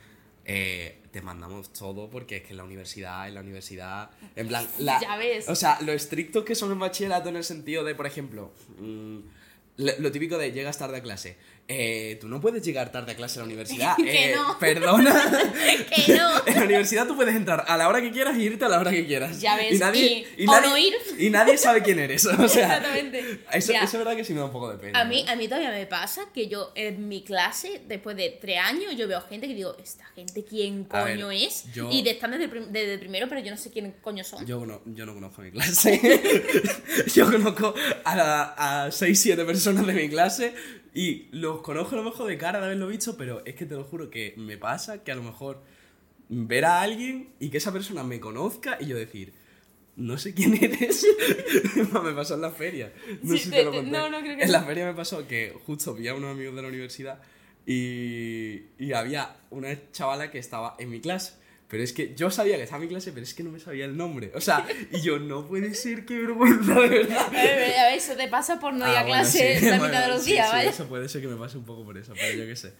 eh, 0.50 1.02
te 1.11 1.21
mandamos 1.21 1.75
todo 1.75 2.09
porque 2.09 2.38
es 2.38 2.43
que 2.43 2.50
en 2.52 2.57
la 2.57 2.64
universidad, 2.64 3.28
en 3.28 3.35
la 3.35 3.43
universidad, 3.43 4.11
en 4.35 4.49
plan, 4.49 4.67
la, 4.78 4.99
Ya 4.99 5.17
ves. 5.19 5.47
o 5.47 5.55
sea, 5.55 5.78
lo 5.83 5.93
estrictos 5.93 6.43
que 6.45 6.55
son 6.55 6.73
en 6.73 6.78
bachillerato 6.78 7.28
en 7.28 7.37
el 7.37 7.45
sentido 7.45 7.85
de, 7.85 7.95
por 7.95 8.07
ejemplo, 8.07 8.50
mm, 8.78 9.19
lo 9.76 10.11
típico 10.11 10.38
de 10.38 10.50
llegas 10.52 10.78
tarde 10.78 10.97
a 10.97 11.02
clase. 11.02 11.37
Eh, 11.71 12.17
tú 12.19 12.29
no 12.31 12.41
puedes 12.41 12.63
llegar 12.65 12.91
tarde 12.91 13.13
a 13.13 13.15
clase 13.15 13.39
a 13.39 13.43
la 13.43 13.45
universidad. 13.47 13.95
Que 14.03 14.31
Eh, 14.31 14.35
no. 14.35 14.59
Perdona. 14.59 15.13
Que 15.95 16.15
no. 16.15 16.29
En 16.47 16.55
la 16.55 16.65
universidad 16.65 17.07
tú 17.07 17.15
puedes 17.15 17.37
entrar 17.37 17.63
a 17.69 17.77
la 17.77 17.89
hora 17.89 18.01
que 18.01 18.11
quieras 18.11 18.39
y 18.39 18.43
irte 18.45 18.65
a 18.65 18.69
la 18.71 18.79
hora 18.81 18.91
que 18.91 19.07
quieras. 19.07 19.39
Ya 19.41 19.55
ves, 19.57 19.75
Y 19.75 19.79
nadie, 19.79 20.27
y- 20.39 20.47
o 20.47 20.51
nadie- 20.53 20.69
no 20.71 20.79
ir. 20.79 20.95
y 21.19 21.29
nadie 21.31 21.59
sabe 21.59 21.83
quién 21.83 21.99
eres. 21.99 22.25
O 22.25 22.49
sea, 22.49 22.77
Exactamente. 22.79 23.41
Eso, 23.53 23.73
es 23.75 23.93
verdad 23.93 24.17
que 24.17 24.25
sí 24.25 24.33
me 24.33 24.39
da 24.41 24.47
un 24.47 24.53
poco 24.53 24.71
de 24.71 24.79
pena. 24.79 24.99
A 24.99 25.05
mí, 25.05 25.23
¿no? 25.25 25.31
a 25.33 25.37
mí 25.37 25.47
todavía 25.47 25.71
me 25.71 25.85
pasa 25.87 26.23
que 26.33 26.49
yo 26.49 26.73
en 26.75 27.07
mi 27.07 27.23
clase, 27.23 27.83
después 27.87 28.17
de 28.17 28.39
tres 28.41 28.59
años, 28.61 28.97
yo 28.97 29.07
veo 29.07 29.21
gente 29.29 29.47
que 29.47 29.55
digo, 29.55 29.77
¿esta 29.83 30.07
gente 30.15 30.45
quién 30.49 30.89
ver, 30.89 31.03
coño 31.19 31.31
es? 31.31 31.65
yo- 31.75 31.91
Y 31.93 32.01
de, 32.03 32.13
están 32.13 32.31
desde, 32.31 32.45
el 32.45 32.51
prim- 32.51 32.69
desde 32.71 32.95
el 32.95 33.01
primero, 33.01 33.29
pero 33.29 33.43
yo 33.43 33.51
no 33.51 33.59
sé 33.59 33.71
quién 33.71 33.95
coño 34.01 34.25
son. 34.25 34.47
Yo 34.47 34.65
no, 34.65 34.81
yo 34.87 35.05
no 35.05 35.13
conozco 35.13 35.43
mi 35.43 35.51
clase. 35.51 36.01
yo 37.15 37.31
conozco 37.31 37.75
a, 38.05 38.85
a 38.87 38.91
6, 38.91 39.21
7 39.21 39.45
personas 39.45 39.87
de 39.87 39.93
mi 39.93 40.09
clase 40.09 40.55
y 41.00 41.28
los 41.33 41.61
conozco 41.62 41.95
a 41.95 41.99
lo 41.99 42.05
mejor 42.05 42.26
de 42.28 42.37
cara 42.38 42.59
de 42.59 42.67
haberlo 42.67 42.88
visto, 42.88 43.17
pero 43.17 43.43
es 43.47 43.55
que 43.55 43.67
te 43.67 43.75
lo 43.76 43.85
juro 43.85 44.11
que 44.11 44.35
me 44.37 44.57
pasa 44.59 45.05
que 45.05 45.12
a 45.12 45.14
lo 45.14 45.23
mejor 45.23 45.62
ver 46.28 46.64
a 46.64 46.81
alguien 46.83 47.31
y 47.38 47.50
que 47.50 47.59
esa 47.59 47.73
persona 47.73 48.02
me 48.02 48.19
conozca 48.21 48.78
y 48.81 48.87
yo 48.87 48.97
decir, 48.97 49.33
no 49.97 50.17
sé 50.19 50.35
quién 50.35 50.55
eres. 50.62 51.07
me 52.05 52.12
pasó 52.12 52.35
en 52.35 52.40
la 52.43 52.50
feria. 52.50 52.93
No 53.23 53.33
Sí, 53.33 53.38
sé 53.38 53.45
si 53.45 53.50
te- 53.50 53.57
te 53.59 53.64
lo 53.64 53.73
conté. 53.73 53.90
no, 53.90 54.09
no, 54.11 54.21
creo 54.21 54.37
que 54.37 54.43
En 54.45 54.52
la 54.52 54.62
feria 54.62 54.87
me 54.87 54.95
pasó 54.95 55.26
que 55.26 55.55
justo 55.67 55.95
vi 55.95 56.09
a 56.09 56.14
unos 56.14 56.33
amigos 56.33 56.55
de 56.57 56.62
la 56.62 56.69
universidad 56.69 57.21
y, 57.67 58.62
y 58.78 58.93
había 58.93 59.37
una 59.50 59.69
chavala 59.93 60.31
que 60.31 60.38
estaba 60.38 60.75
en 60.78 60.90
mi 60.90 61.00
clase. 61.00 61.35
Pero 61.69 61.83
es 61.83 61.93
que 61.93 62.15
yo 62.15 62.31
sabía 62.31 62.57
que 62.57 62.63
estaba 62.63 62.83
en 62.83 62.89
mi 62.89 62.95
clase, 62.95 63.13
pero 63.13 63.25
es 63.25 63.35
que 63.35 63.43
no 63.43 63.51
me 63.51 63.61
sabía 63.61 63.85
el 63.85 63.95
nombre. 63.97 64.33
O 64.35 64.41
sea, 64.41 64.67
y 64.91 65.01
yo, 65.03 65.19
no 65.19 65.47
puede 65.47 65.75
ser, 65.75 66.07
qué 66.07 66.17
vergüenza, 66.19 66.75
de 66.81 66.89
verdad. 66.89 67.27
A 67.27 67.31
ver, 67.31 67.79
a 67.79 67.85
ver, 67.89 67.95
eso 67.99 68.15
te 68.15 68.27
pasa 68.29 68.59
por 68.59 68.73
no 68.73 68.87
ir 68.91 68.97
Ah, 68.97 69.01
a 69.01 69.03
bueno, 69.03 69.17
clase 69.23 69.59
sí, 69.59 69.65
la 69.67 69.71
bueno, 69.79 69.85
mitad 69.93 70.03
de 70.07 70.09
los 70.15 70.25
sí, 70.25 70.33
días, 70.33 70.49
sí, 70.49 70.57
¿vale? 70.57 70.69
Eso 70.71 70.87
puede 70.89 71.09
ser 71.11 71.21
que 71.21 71.29
me 71.29 71.37
pase 71.37 71.59
un 71.59 71.65
poco 71.65 71.85
por 71.85 71.99
eso, 71.99 72.15
pero 72.19 72.33
yo 72.39 72.47
qué 72.47 72.57
sé. 72.57 72.73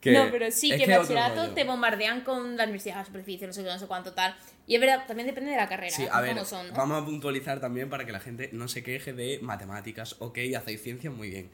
Que- 0.00 0.12
no, 0.12 0.30
pero 0.32 0.50
sí, 0.50 0.68
que 0.76 0.82
en 0.82 0.90
bachillerato 0.98 1.50
te 1.50 1.62
bombardean 1.64 2.22
con 2.22 2.56
la 2.56 2.64
universidad 2.64 2.98
a 3.00 3.04
superficie, 3.04 3.46
no 3.46 3.52
sé 3.52 3.62
qué, 3.62 3.68
no 3.68 3.78
sé 3.78 3.86
cuánto 3.86 4.14
tal. 4.14 4.34
Y 4.66 4.74
es 4.76 4.80
verdad, 4.80 5.04
también 5.06 5.26
depende 5.28 5.50
de 5.50 5.56
la 5.58 5.68
carrera, 5.68 5.94
Sí, 5.94 6.02
¿eh? 6.04 6.08
a 6.10 6.20
ver, 6.22 6.32
cómo 6.32 6.44
son, 6.46 6.68
¿no? 6.68 6.74
vamos 6.74 7.02
a 7.02 7.04
puntualizar 7.04 7.60
también 7.60 7.88
para 7.90 8.04
que 8.06 8.12
la 8.12 8.18
gente 8.18 8.48
no 8.52 8.66
se 8.66 8.82
queje 8.82 9.12
de 9.12 9.38
matemáticas. 9.42 10.16
Ok, 10.20 10.38
hacéis 10.56 10.82
ciencias 10.82 11.12
muy 11.14 11.28
bien. 11.28 11.50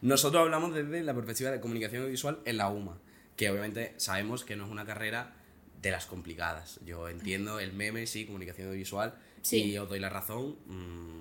Nosotros 0.00 0.40
hablamos 0.42 0.74
desde 0.74 1.02
la 1.02 1.14
perspectiva 1.14 1.50
de 1.50 1.60
comunicación 1.60 2.10
visual 2.10 2.40
en 2.44 2.56
la 2.56 2.70
UMA, 2.70 2.98
que 3.36 3.50
obviamente 3.50 3.92
sabemos 3.98 4.44
que 4.44 4.56
no 4.56 4.64
es 4.64 4.70
una 4.70 4.84
carrera 4.84 5.34
de 5.82 5.90
las 5.90 6.06
complicadas. 6.06 6.78
Yo 6.84 7.08
entiendo 7.08 7.58
el 7.60 7.72
meme, 7.72 8.06
sí, 8.06 8.24
comunicación 8.24 8.72
visual, 8.72 9.14
Sí. 9.42 9.64
y 9.64 9.78
os 9.78 9.88
doy 9.88 9.98
la 9.98 10.08
razón. 10.08 10.56
mm, 10.66 11.20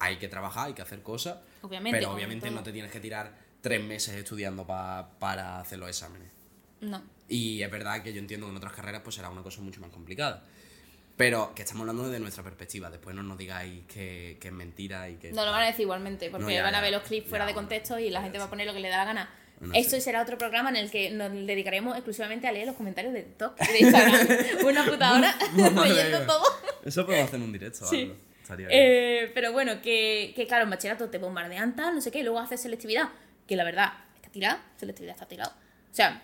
hay 0.00 0.16
que 0.18 0.28
trabajar, 0.28 0.68
hay 0.68 0.74
que 0.74 0.82
hacer 0.82 1.02
cosas, 1.02 1.38
Obviamente, 1.62 1.98
pero 1.98 2.12
obviamente 2.12 2.50
no 2.50 2.62
te 2.62 2.72
tienes 2.72 2.90
que 2.92 3.00
tirar 3.00 3.34
tres 3.60 3.82
meses 3.82 4.14
estudiando 4.14 4.64
pa- 4.66 5.10
para 5.18 5.58
hacer 5.60 5.78
los 5.78 5.88
exámenes. 5.88 6.30
No. 6.80 7.02
Y 7.28 7.60
es 7.62 7.70
verdad 7.70 8.02
que 8.02 8.12
yo 8.12 8.20
entiendo 8.20 8.46
que 8.46 8.52
en 8.52 8.56
otras 8.56 8.72
carreras 8.72 9.02
pues 9.02 9.16
será 9.16 9.28
una 9.28 9.42
cosa 9.42 9.60
mucho 9.60 9.80
más 9.80 9.90
complicada. 9.90 10.44
Pero 11.16 11.52
que 11.52 11.62
estamos 11.62 11.80
hablando 11.80 12.04
desde 12.04 12.20
nuestra 12.20 12.44
perspectiva. 12.44 12.90
Después 12.90 13.16
no 13.16 13.24
nos 13.24 13.36
digáis 13.36 13.82
que, 13.88 14.38
que 14.40 14.48
es 14.48 14.54
mentira 14.54 15.10
y 15.10 15.16
que... 15.16 15.32
No 15.32 15.44
lo 15.44 15.50
van 15.50 15.62
a 15.64 15.66
decir 15.66 15.80
igualmente, 15.82 16.30
porque 16.30 16.44
No, 16.44 16.50
ya, 16.52 16.62
van 16.62 16.76
a 16.76 16.80
ver 16.80 16.92
los 16.92 17.02
clips 17.02 17.28
fuera 17.28 17.44
Ya, 17.44 17.48
de 17.48 17.54
contexto 17.54 17.98
y 17.98 18.08
la 18.10 18.22
gente 18.22 18.38
va 18.38 18.44
a 18.44 18.48
poner 18.50 18.68
lo 18.68 18.72
que 18.72 18.78
le 18.78 18.88
da 18.88 18.98
la 18.98 19.04
gana. 19.04 19.28
No 19.60 19.74
Esto 19.74 20.00
será 20.00 20.22
otro 20.22 20.38
programa 20.38 20.70
en 20.70 20.76
el 20.76 20.90
que 20.90 21.10
nos 21.10 21.32
dedicaremos 21.32 21.96
exclusivamente 21.96 22.46
a 22.46 22.52
leer 22.52 22.66
los 22.66 22.76
comentarios 22.76 23.12
de 23.12 23.22
TikTok 23.22 23.56
y 23.60 23.72
de 23.72 23.78
Instagram. 23.80 24.28
Una 24.66 24.84
puta 24.84 25.14
hora 25.14 25.34
leyendo 25.56 26.26
todo. 26.26 26.44
Eso 26.84 27.04
podemos 27.04 27.28
hacer 27.28 27.40
en 27.40 27.46
un 27.46 27.52
directo. 27.52 27.86
Sí. 27.86 28.02
algo. 28.02 28.68
Eh, 28.70 29.30
pero 29.34 29.52
bueno, 29.52 29.82
que, 29.82 30.32
que 30.34 30.46
claro, 30.46 30.64
en 30.64 30.70
bachillerato 30.70 31.10
te 31.10 31.18
bombardean 31.18 31.76
tal, 31.76 31.94
no 31.94 32.00
sé 32.00 32.10
qué, 32.10 32.20
y 32.20 32.22
luego 32.22 32.38
haces 32.38 32.62
selectividad, 32.62 33.10
que 33.46 33.56
la 33.56 33.64
verdad 33.64 33.92
está 34.16 34.30
tirada, 34.30 34.62
selectividad 34.76 35.14
está 35.14 35.26
tirada. 35.26 35.56
O 35.90 35.94
sea, 35.94 36.22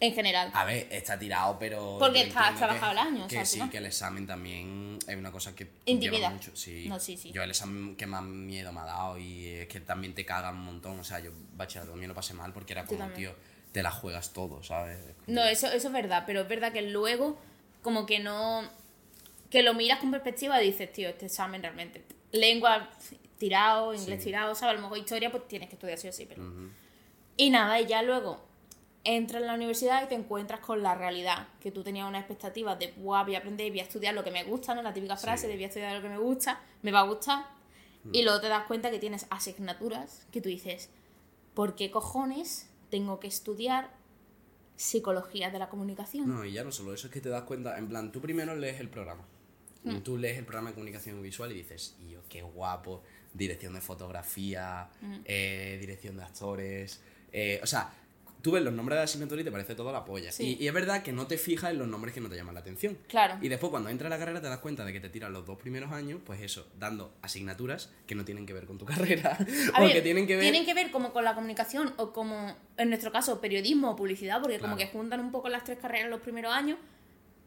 en 0.00 0.12
general. 0.14 0.50
A 0.54 0.64
ver, 0.64 0.86
está 0.90 1.18
tirado, 1.18 1.58
pero... 1.58 1.96
Porque 1.98 2.22
está 2.22 2.52
trabajado 2.54 2.92
el 2.92 2.98
año, 2.98 3.24
o 3.24 3.28
Que 3.28 3.36
sea, 3.36 3.44
sí, 3.46 3.58
¿no? 3.58 3.70
que 3.70 3.78
el 3.78 3.86
examen 3.86 4.26
también 4.26 4.98
es 5.06 5.16
una 5.16 5.30
cosa 5.32 5.54
que 5.54 5.68
Intimida. 5.86 6.30
mucho. 6.30 6.54
Sí. 6.54 6.86
No, 6.88 6.98
sí, 7.00 7.16
sí. 7.16 7.30
Yo 7.32 7.42
el 7.42 7.50
examen 7.50 7.96
que 7.96 8.06
más 8.06 8.22
miedo 8.22 8.72
me 8.72 8.80
ha 8.80 8.84
dado 8.84 9.18
y 9.18 9.46
es 9.46 9.68
que 9.68 9.80
también 9.80 10.14
te 10.14 10.24
cagan 10.26 10.56
un 10.56 10.64
montón. 10.64 10.98
O 11.00 11.04
sea, 11.04 11.20
yo 11.20 11.30
bachillerato 11.54 11.90
también 11.92 12.08
lo 12.08 12.14
pasé 12.14 12.34
mal 12.34 12.52
porque 12.52 12.72
era 12.72 12.84
como, 12.84 13.06
tío, 13.10 13.34
te 13.72 13.82
la 13.82 13.90
juegas 13.90 14.32
todo, 14.32 14.62
¿sabes? 14.62 14.98
Como- 14.98 15.14
No, 15.40 15.44
eso, 15.44 15.68
eso 15.68 15.86
es 15.88 15.92
verdad, 15.92 16.24
pero 16.26 16.42
es 16.42 16.48
verdad 16.48 16.72
que 16.72 16.82
luego, 16.82 17.38
como 17.82 18.04
que 18.06 18.18
no. 18.20 18.68
que 19.50 19.62
lo 19.62 19.72
miras 19.74 20.00
con 20.00 20.10
perspectiva 20.10 20.60
y 20.62 20.66
dices, 20.66 20.92
tío, 20.92 21.08
este 21.08 21.26
examen 21.26 21.62
realmente. 21.62 22.04
Lengua 22.32 22.90
tirado, 23.38 23.94
inglés 23.94 24.18
Sí. 24.20 24.26
tirado, 24.26 24.54
¿sabes? 24.54 24.72
A 24.72 24.76
lo 24.76 24.82
mejor 24.82 24.98
historia, 24.98 25.30
pues 25.30 25.46
tienes 25.48 25.68
que 25.68 25.76
estudiar 25.76 25.96
sí 25.98 26.08
o 26.08 26.12
sí, 26.12 26.26
pero. 26.26 26.42
Ujú. 26.42 26.68
Y 27.36 27.50
nada, 27.50 27.80
y 27.80 27.86
ya 27.86 28.02
luego 28.02 28.44
entras 29.04 29.42
en 29.42 29.48
la 29.48 29.54
universidad 29.54 30.02
y 30.04 30.08
te 30.08 30.14
encuentras 30.14 30.60
con 30.60 30.82
la 30.82 30.94
realidad, 30.94 31.48
que 31.60 31.70
tú 31.70 31.82
tenías 31.84 32.08
una 32.08 32.18
expectativa 32.18 32.74
de, 32.74 32.92
guau, 32.96 33.24
voy 33.24 33.34
a 33.34 33.38
aprender, 33.38 33.70
voy 33.70 33.80
a 33.80 33.82
estudiar 33.84 34.14
lo 34.14 34.24
que 34.24 34.30
me 34.30 34.44
gusta, 34.44 34.74
¿no? 34.74 34.82
La 34.82 34.92
típica 34.94 35.16
frase 35.16 35.46
de 35.46 35.54
voy 35.54 35.64
a 35.64 35.66
estudiar 35.68 35.94
lo 35.94 36.02
que 36.02 36.08
me 36.08 36.18
gusta, 36.18 36.60
me 36.82 36.90
va 36.90 37.00
a 37.00 37.04
gustar. 37.04 37.44
Y 38.12 38.22
luego 38.22 38.40
te 38.40 38.48
das 38.48 38.66
cuenta 38.66 38.90
que 38.90 38.98
tienes 38.98 39.26
asignaturas 39.30 40.26
que 40.30 40.40
tú 40.42 40.48
dices, 40.50 40.90
¿por 41.54 41.74
qué 41.74 41.90
cojones 41.90 42.68
tengo 42.90 43.18
que 43.20 43.28
estudiar 43.28 43.90
psicología 44.76 45.50
de 45.50 45.58
la 45.58 45.68
comunicación? 45.68 46.28
No, 46.28 46.44
y 46.44 46.52
ya 46.52 46.64
no 46.64 46.72
solo 46.72 46.92
eso, 46.94 47.06
es 47.06 47.12
que 47.12 47.20
te 47.20 47.28
das 47.28 47.44
cuenta, 47.44 47.78
en 47.78 47.88
plan, 47.88 48.12
tú 48.12 48.20
primero 48.20 48.54
lees 48.56 48.80
el 48.80 48.88
programa. 48.88 49.24
Mm. 49.84 49.98
Tú 49.98 50.16
lees 50.18 50.38
el 50.38 50.44
programa 50.44 50.70
de 50.70 50.74
comunicación 50.74 51.20
visual 51.22 51.52
y 51.52 51.56
dices, 51.56 51.94
y 52.00 52.10
yo, 52.10 52.20
qué 52.28 52.42
guapo, 52.42 53.02
dirección 53.32 53.74
de 53.74 53.80
fotografía, 53.80 54.88
Mm. 55.00 55.14
eh, 55.24 55.76
dirección 55.80 56.16
de 56.16 56.24
actores. 56.24 57.00
eh, 57.36 57.58
o 57.62 57.66
sea, 57.66 57.92
tú 58.44 58.50
ves 58.52 58.62
los 58.62 58.74
nombres 58.74 58.96
de 58.96 59.00
la 59.00 59.04
asignatura 59.04 59.40
y 59.40 59.44
te 59.44 59.50
parece 59.50 59.74
toda 59.74 59.90
la 59.90 60.04
polla. 60.04 60.30
Sí. 60.30 60.58
Y, 60.60 60.64
y 60.64 60.68
es 60.68 60.74
verdad 60.74 61.02
que 61.02 61.12
no 61.12 61.26
te 61.26 61.38
fijas 61.38 61.70
en 61.70 61.78
los 61.78 61.88
nombres 61.88 62.12
que 62.12 62.20
no 62.20 62.28
te 62.28 62.36
llaman 62.36 62.52
la 62.52 62.60
atención. 62.60 62.98
Claro. 63.08 63.38
Y 63.40 63.48
después 63.48 63.70
cuando 63.70 63.88
entras 63.88 64.08
a 64.08 64.10
la 64.10 64.18
carrera 64.18 64.42
te 64.42 64.48
das 64.48 64.58
cuenta 64.58 64.84
de 64.84 64.92
que 64.92 65.00
te 65.00 65.08
tiran 65.08 65.32
los 65.32 65.46
dos 65.46 65.58
primeros 65.58 65.90
años, 65.92 66.20
pues 66.26 66.42
eso, 66.42 66.68
dando 66.78 67.14
asignaturas 67.22 67.90
que 68.06 68.14
no 68.14 68.26
tienen 68.26 68.44
que 68.44 68.52
ver 68.52 68.66
con 68.66 68.76
tu 68.76 68.84
carrera. 68.92 69.38
A 69.72 69.80
o 69.80 69.84
ver, 69.86 69.94
que 69.94 70.02
tienen 70.02 70.26
que 70.26 70.34
ver... 70.36 70.42
tienen 70.42 70.66
que 70.66 70.74
ver 70.74 70.90
como 70.90 71.14
con 71.14 71.24
la 71.24 71.34
comunicación 71.34 71.94
o 71.96 72.12
como, 72.12 72.54
en 72.76 72.88
nuestro 72.90 73.10
caso, 73.10 73.40
periodismo 73.40 73.92
o 73.92 73.96
publicidad, 73.96 74.42
porque 74.42 74.58
como 74.58 74.76
que 74.76 74.88
juntan 74.88 75.20
un 75.20 75.32
poco 75.32 75.48
las 75.48 75.64
tres 75.64 75.78
carreras 75.78 76.04
en 76.04 76.10
los 76.10 76.20
primeros 76.20 76.52
años, 76.52 76.76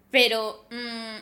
pero 0.10 0.66
mm, 0.72 1.18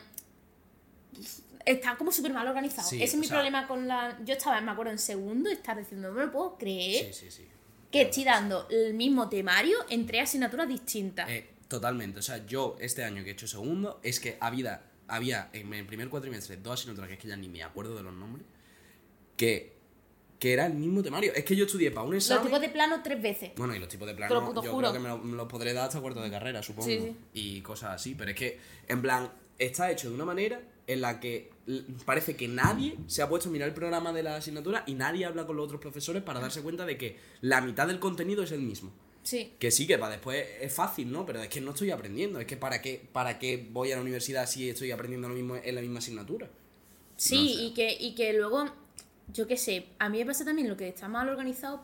está 1.65 1.97
como 1.97 2.11
súper 2.11 2.31
mal 2.33 2.47
organizado. 2.47 2.87
Sí, 2.87 2.97
Ese 3.03 3.15
es 3.15 3.19
mi 3.19 3.27
sea- 3.27 3.35
problema 3.37 3.67
con 3.67 3.87
la... 3.89 4.17
Yo 4.23 4.35
estaba, 4.35 4.61
me 4.61 4.71
acuerdo, 4.71 4.91
en 4.93 4.99
segundo 4.99 5.49
y 5.49 5.53
estar 5.53 5.77
diciendo, 5.77 6.09
no 6.09 6.13
me 6.13 6.25
lo 6.27 6.31
puedo 6.31 6.57
creer 6.57 7.13
Sí, 7.13 7.25
sí, 7.25 7.31
sí. 7.31 7.47
Que 7.95 8.09
estoy 8.09 8.23
dando 8.23 8.67
el 8.69 8.93
mismo 8.93 9.29
temario 9.29 9.77
en 9.89 10.05
tres 10.05 10.23
asignaturas 10.23 10.67
distintas. 10.67 11.29
Eh, 11.29 11.47
totalmente. 11.67 12.19
O 12.19 12.21
sea, 12.21 12.45
yo 12.45 12.75
este 12.79 13.03
año 13.03 13.23
que 13.23 13.29
he 13.29 13.33
hecho 13.33 13.47
segundo, 13.47 13.99
es 14.03 14.19
que 14.19 14.37
había, 14.39 14.83
había 15.07 15.49
en 15.53 15.73
el 15.73 15.85
primer 15.85 16.09
cuatrimestre 16.09 16.57
dos 16.57 16.73
asignaturas 16.73 17.07
que 17.07 17.13
es 17.15 17.19
que 17.19 17.27
ya 17.27 17.37
ni 17.37 17.47
me 17.47 17.63
acuerdo 17.63 17.95
de 17.95 18.03
los 18.03 18.13
nombres, 18.13 18.45
que, 19.37 19.75
que 20.39 20.53
era 20.53 20.65
el 20.65 20.73
mismo 20.73 21.01
temario. 21.03 21.33
Es 21.33 21.45
que 21.45 21.55
yo 21.55 21.65
estudié 21.65 21.91
para 21.91 22.05
un 22.05 22.15
los 22.15 22.23
examen. 22.23 22.45
tipos 22.45 22.61
de 22.61 22.69
plano 22.69 23.01
tres 23.03 23.21
veces. 23.21 23.51
Bueno, 23.55 23.75
y 23.75 23.79
los 23.79 23.87
tipos 23.87 24.07
de 24.07 24.13
lo 24.13 24.17
plano, 24.17 24.45
puto 24.45 24.63
yo 24.63 24.71
juro. 24.71 24.91
creo 24.91 24.93
que 24.93 24.99
me 24.99 25.09
lo, 25.09 25.17
me 25.17 25.37
lo 25.37 25.47
podré 25.47 25.73
dar 25.73 25.87
hasta 25.87 26.01
cuarto 26.01 26.21
de 26.21 26.29
carrera, 26.29 26.61
supongo. 26.61 26.87
Sí, 26.87 26.99
sí. 26.99 27.15
Y 27.33 27.61
cosas 27.61 27.91
así. 27.95 28.15
Pero 28.15 28.31
es 28.31 28.37
que, 28.37 28.59
en 28.87 29.01
plan, 29.01 29.31
está 29.57 29.89
hecho 29.89 30.09
de 30.09 30.15
una 30.15 30.25
manera 30.25 30.61
en 30.87 31.01
la 31.01 31.19
que 31.19 31.54
parece 32.05 32.35
que 32.35 32.47
nadie 32.47 32.95
se 33.07 33.21
ha 33.21 33.29
puesto 33.29 33.49
a 33.49 33.51
mirar 33.51 33.67
el 33.69 33.73
programa 33.73 34.13
de 34.13 34.23
la 34.23 34.35
asignatura 34.37 34.83
y 34.85 34.93
nadie 34.93 35.25
habla 35.25 35.47
con 35.47 35.55
los 35.55 35.65
otros 35.65 35.81
profesores 35.81 36.21
para 36.23 36.39
darse 36.39 36.61
cuenta 36.61 36.85
de 36.85 36.97
que 36.97 37.17
la 37.41 37.61
mitad 37.61 37.87
del 37.87 37.99
contenido 37.99 38.43
es 38.43 38.51
el 38.51 38.61
mismo. 38.61 38.91
Sí. 39.23 39.53
Que 39.57 39.71
sí, 39.71 39.87
que 39.87 39.97
para 39.97 40.11
después 40.11 40.45
es 40.61 40.71
fácil, 40.71 41.11
¿no? 41.11 41.25
Pero 41.25 41.41
es 41.41 41.49
que 41.49 41.59
no 41.61 41.71
estoy 41.71 41.89
aprendiendo. 41.89 42.39
Es 42.39 42.45
que 42.45 42.57
¿para 42.57 42.81
qué, 42.81 43.01
para 43.11 43.39
qué 43.39 43.67
voy 43.71 43.91
a 43.91 43.95
la 43.95 44.01
universidad 44.03 44.47
si 44.47 44.69
estoy 44.69 44.91
aprendiendo 44.91 45.27
lo 45.27 45.33
mismo 45.33 45.55
en 45.55 45.73
la 45.75 45.81
misma 45.81 45.97
asignatura? 45.99 46.47
Sí, 47.17 47.35
No 47.35 47.53
sé. 47.55 47.63
y, 47.63 47.73
que, 47.73 47.97
y 47.99 48.13
que 48.13 48.33
luego, 48.33 48.65
yo 49.33 49.47
qué 49.47 49.57
sé, 49.57 49.87
a 49.97 50.09
mí 50.09 50.19
me 50.19 50.25
pasa 50.27 50.45
también 50.45 50.69
lo 50.69 50.77
que 50.77 50.87
está 50.87 51.07
mal 51.07 51.27
organizado 51.29 51.81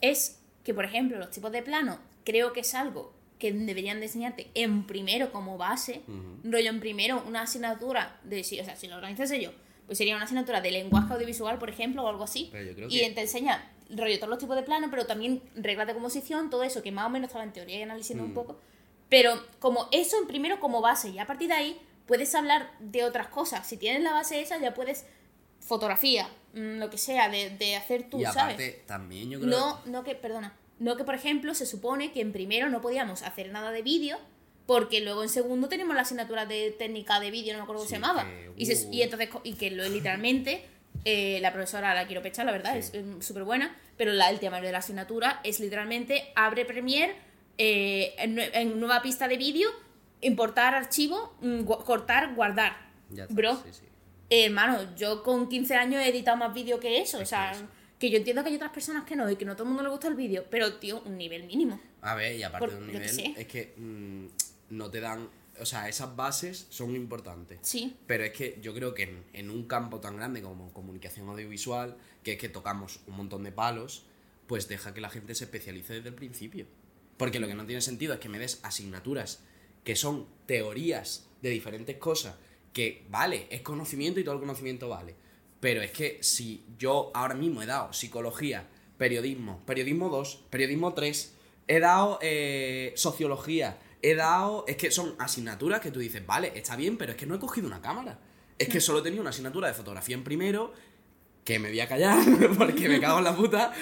es 0.00 0.38
que, 0.62 0.72
por 0.74 0.84
ejemplo, 0.84 1.18
los 1.18 1.30
tipos 1.30 1.50
de 1.50 1.62
plano 1.62 1.98
creo 2.24 2.52
que 2.52 2.60
es 2.60 2.74
algo 2.74 3.12
que 3.42 3.52
deberían 3.52 3.98
de 3.98 4.06
enseñarte 4.06 4.50
en 4.54 4.86
primero 4.86 5.32
como 5.32 5.58
base, 5.58 6.02
rollo 6.44 6.70
en 6.70 6.78
primero 6.78 7.24
una 7.26 7.42
asignatura 7.42 8.20
de, 8.22 8.44
si, 8.44 8.60
o 8.60 8.64
sea, 8.64 8.76
si 8.76 8.86
lo 8.86 8.94
organizase 8.94 9.42
yo, 9.42 9.50
pues 9.86 9.98
sería 9.98 10.14
una 10.14 10.26
asignatura 10.26 10.60
de 10.60 10.70
lenguaje 10.70 11.12
audiovisual, 11.12 11.58
por 11.58 11.68
ejemplo, 11.68 12.04
o 12.04 12.08
algo 12.08 12.22
así, 12.22 12.52
y 12.88 13.00
que- 13.00 13.10
te 13.10 13.20
enseña 13.22 13.68
rollo 13.90 14.16
todos 14.18 14.28
los 14.30 14.38
tipos 14.38 14.54
de 14.54 14.62
plano, 14.62 14.86
pero 14.92 15.06
también 15.06 15.42
reglas 15.56 15.88
de 15.88 15.94
composición, 15.94 16.50
todo 16.50 16.62
eso 16.62 16.84
que 16.84 16.92
más 16.92 17.06
o 17.06 17.10
menos 17.10 17.26
estaba 17.30 17.42
en 17.42 17.52
teoría 17.52 17.80
y 17.80 17.82
analizando 17.82 18.22
Mm. 18.22 18.26
un 18.28 18.34
poco, 18.34 18.60
pero 19.08 19.34
como 19.58 19.88
eso 19.90 20.16
en 20.20 20.28
primero 20.28 20.60
como 20.60 20.80
base, 20.80 21.08
y 21.10 21.18
a 21.18 21.26
partir 21.26 21.48
de 21.48 21.54
ahí 21.54 21.80
puedes 22.06 22.32
hablar 22.36 22.70
de 22.78 23.02
otras 23.02 23.26
cosas, 23.26 23.66
si 23.66 23.76
tienes 23.76 24.02
la 24.04 24.12
base 24.12 24.40
esa 24.40 24.56
ya 24.60 24.72
puedes 24.72 25.04
fotografía, 25.58 26.28
mm, 26.54 26.78
lo 26.78 26.90
que 26.90 26.98
sea, 26.98 27.28
de, 27.28 27.50
de 27.50 27.74
hacer 27.76 28.08
tú, 28.08 28.20
y 28.20 28.24
aparte, 28.24 28.52
¿sabes? 28.54 28.86
también 28.86 29.30
yo 29.30 29.40
creo 29.40 29.50
No, 29.50 29.80
no 29.86 30.04
que, 30.04 30.14
perdona, 30.14 30.56
no 30.82 30.96
que 30.96 31.04
por 31.04 31.14
ejemplo 31.14 31.54
se 31.54 31.64
supone 31.66 32.12
que 32.12 32.20
en 32.20 32.32
primero 32.32 32.68
no 32.68 32.80
podíamos 32.80 33.22
hacer 33.22 33.50
nada 33.50 33.70
de 33.70 33.82
vídeo 33.82 34.18
porque 34.66 35.00
luego 35.00 35.22
en 35.22 35.28
segundo 35.28 35.68
tenemos 35.68 35.94
la 35.96 36.02
asignatura 36.02 36.46
de 36.46 36.70
técnica 36.70 37.18
de 37.20 37.30
vídeo, 37.30 37.52
no 37.52 37.58
me 37.58 37.62
acuerdo 37.64 37.80
cómo 37.80 37.88
Sí, 37.88 37.94
se 37.96 38.00
llamaba. 38.00 38.24
que, 38.24 38.50
Y, 38.56 38.66
se- 38.66 38.86
uh. 38.86 38.92
y 38.92 39.02
entonces, 39.02 39.28
y 39.44 39.54
que 39.54 39.70
lo 39.70 39.88
literalmente, 39.88 40.64
eh, 41.04 41.38
la 41.40 41.52
profesora 41.52 41.94
la 41.94 42.06
quiero 42.06 42.22
pechar, 42.22 42.46
la 42.46 42.52
verdad, 42.52 42.80
Sí. 42.80 42.90
es 42.96 43.26
súper 43.26 43.42
buena, 43.44 43.76
pero 43.96 44.12
la, 44.12 44.30
el 44.30 44.38
temario 44.38 44.66
de 44.66 44.72
la 44.72 44.78
asignatura 44.78 45.40
es 45.44 45.58
literalmente 45.60 46.32
abre 46.36 46.64
Premiere, 46.64 47.14
eh, 47.58 48.14
en, 48.18 48.36
nue- 48.36 48.50
en 48.54 48.78
nueva 48.78 49.02
pista 49.02 49.26
de 49.28 49.36
vídeo, 49.36 49.68
importar 50.20 50.74
archivo, 50.74 51.34
mm, 51.40 51.60
gu- 51.64 51.82
cortar, 51.84 52.34
guardar. 52.34 52.76
Ya 53.10 53.24
está, 53.24 53.34
Bro, 53.34 53.62
sí. 53.70 53.84
eh, 54.30 54.44
hermano, 54.46 54.94
yo 54.96 55.22
con 55.24 55.48
15 55.48 55.74
años 55.74 56.00
he 56.02 56.08
editado 56.08 56.36
más 56.36 56.54
vídeo 56.54 56.78
que 56.80 57.00
eso. 57.00 57.18
Es 57.18 57.24
o 57.24 57.26
sea, 57.26 57.50
que 57.50 57.56
eso. 57.58 57.66
Que 58.02 58.10
yo 58.10 58.16
entiendo 58.16 58.42
que 58.42 58.48
hay 58.48 58.56
otras 58.56 58.72
personas 58.72 59.04
que 59.04 59.14
no 59.14 59.30
y 59.30 59.36
que 59.36 59.44
no 59.44 59.54
todo 59.54 59.62
el 59.62 59.68
mundo 59.68 59.84
le 59.84 59.88
gusta 59.88 60.08
el 60.08 60.16
vídeo, 60.16 60.44
pero, 60.50 60.74
tío, 60.74 61.00
un 61.02 61.16
nivel 61.16 61.44
mínimo. 61.44 61.80
A 62.00 62.16
ver, 62.16 62.34
y 62.34 62.42
aparte 62.42 62.66
Por- 62.66 62.74
de 62.74 62.80
un 62.80 62.86
nivel, 62.88 63.34
es 63.36 63.46
que 63.46 63.74
mm, 63.76 64.26
no 64.70 64.90
te 64.90 64.98
dan. 64.98 65.28
O 65.60 65.64
sea, 65.64 65.88
esas 65.88 66.16
bases 66.16 66.66
son 66.68 66.96
importantes. 66.96 67.60
Sí. 67.62 67.94
Pero 68.08 68.24
es 68.24 68.32
que 68.32 68.58
yo 68.60 68.74
creo 68.74 68.92
que 68.92 69.04
en, 69.04 69.22
en 69.34 69.50
un 69.50 69.68
campo 69.68 70.00
tan 70.00 70.16
grande 70.16 70.42
como 70.42 70.72
comunicación 70.72 71.28
audiovisual, 71.28 71.96
que 72.24 72.32
es 72.32 72.38
que 72.38 72.48
tocamos 72.48 72.98
un 73.06 73.14
montón 73.14 73.44
de 73.44 73.52
palos, 73.52 74.04
pues 74.48 74.66
deja 74.66 74.92
que 74.92 75.00
la 75.00 75.08
gente 75.08 75.36
se 75.36 75.44
especialice 75.44 75.94
desde 75.94 76.08
el 76.08 76.16
principio. 76.16 76.66
Porque 77.16 77.38
lo 77.38 77.46
que 77.46 77.54
no 77.54 77.66
tiene 77.66 77.82
sentido 77.82 78.14
es 78.14 78.18
que 78.18 78.28
me 78.28 78.40
des 78.40 78.58
asignaturas 78.64 79.44
que 79.84 79.94
son 79.94 80.26
teorías 80.46 81.28
de 81.40 81.50
diferentes 81.50 81.98
cosas 81.98 82.34
que 82.72 83.04
vale, 83.10 83.46
es 83.50 83.60
conocimiento 83.60 84.18
y 84.18 84.24
todo 84.24 84.34
el 84.34 84.40
conocimiento 84.40 84.88
vale. 84.88 85.14
Pero 85.62 85.80
es 85.80 85.92
que 85.92 86.18
si 86.22 86.64
yo 86.76 87.12
ahora 87.14 87.36
mismo 87.36 87.62
he 87.62 87.66
dado 87.66 87.92
psicología, 87.92 88.66
periodismo, 88.98 89.64
periodismo 89.64 90.08
2, 90.08 90.46
periodismo 90.50 90.92
3, 90.92 91.36
he 91.68 91.78
dado 91.78 92.18
eh, 92.20 92.92
sociología, 92.96 93.78
he 94.02 94.16
dado... 94.16 94.64
Es 94.66 94.76
que 94.76 94.90
son 94.90 95.14
asignaturas 95.20 95.80
que 95.80 95.92
tú 95.92 96.00
dices, 96.00 96.26
vale, 96.26 96.50
está 96.56 96.74
bien, 96.74 96.98
pero 96.98 97.12
es 97.12 97.16
que 97.16 97.26
no 97.26 97.36
he 97.36 97.38
cogido 97.38 97.68
una 97.68 97.80
cámara. 97.80 98.18
Es 98.58 98.68
que 98.68 98.80
solo 98.80 99.04
tenido 99.04 99.20
una 99.20 99.30
asignatura 99.30 99.68
de 99.68 99.74
fotografía 99.74 100.16
en 100.16 100.24
primero, 100.24 100.72
que 101.44 101.60
me 101.60 101.68
voy 101.68 101.78
a 101.78 101.86
callar 101.86 102.18
porque 102.58 102.88
me 102.88 103.00
cago 103.00 103.18
en 103.18 103.24
la 103.24 103.36
puta 103.36 103.72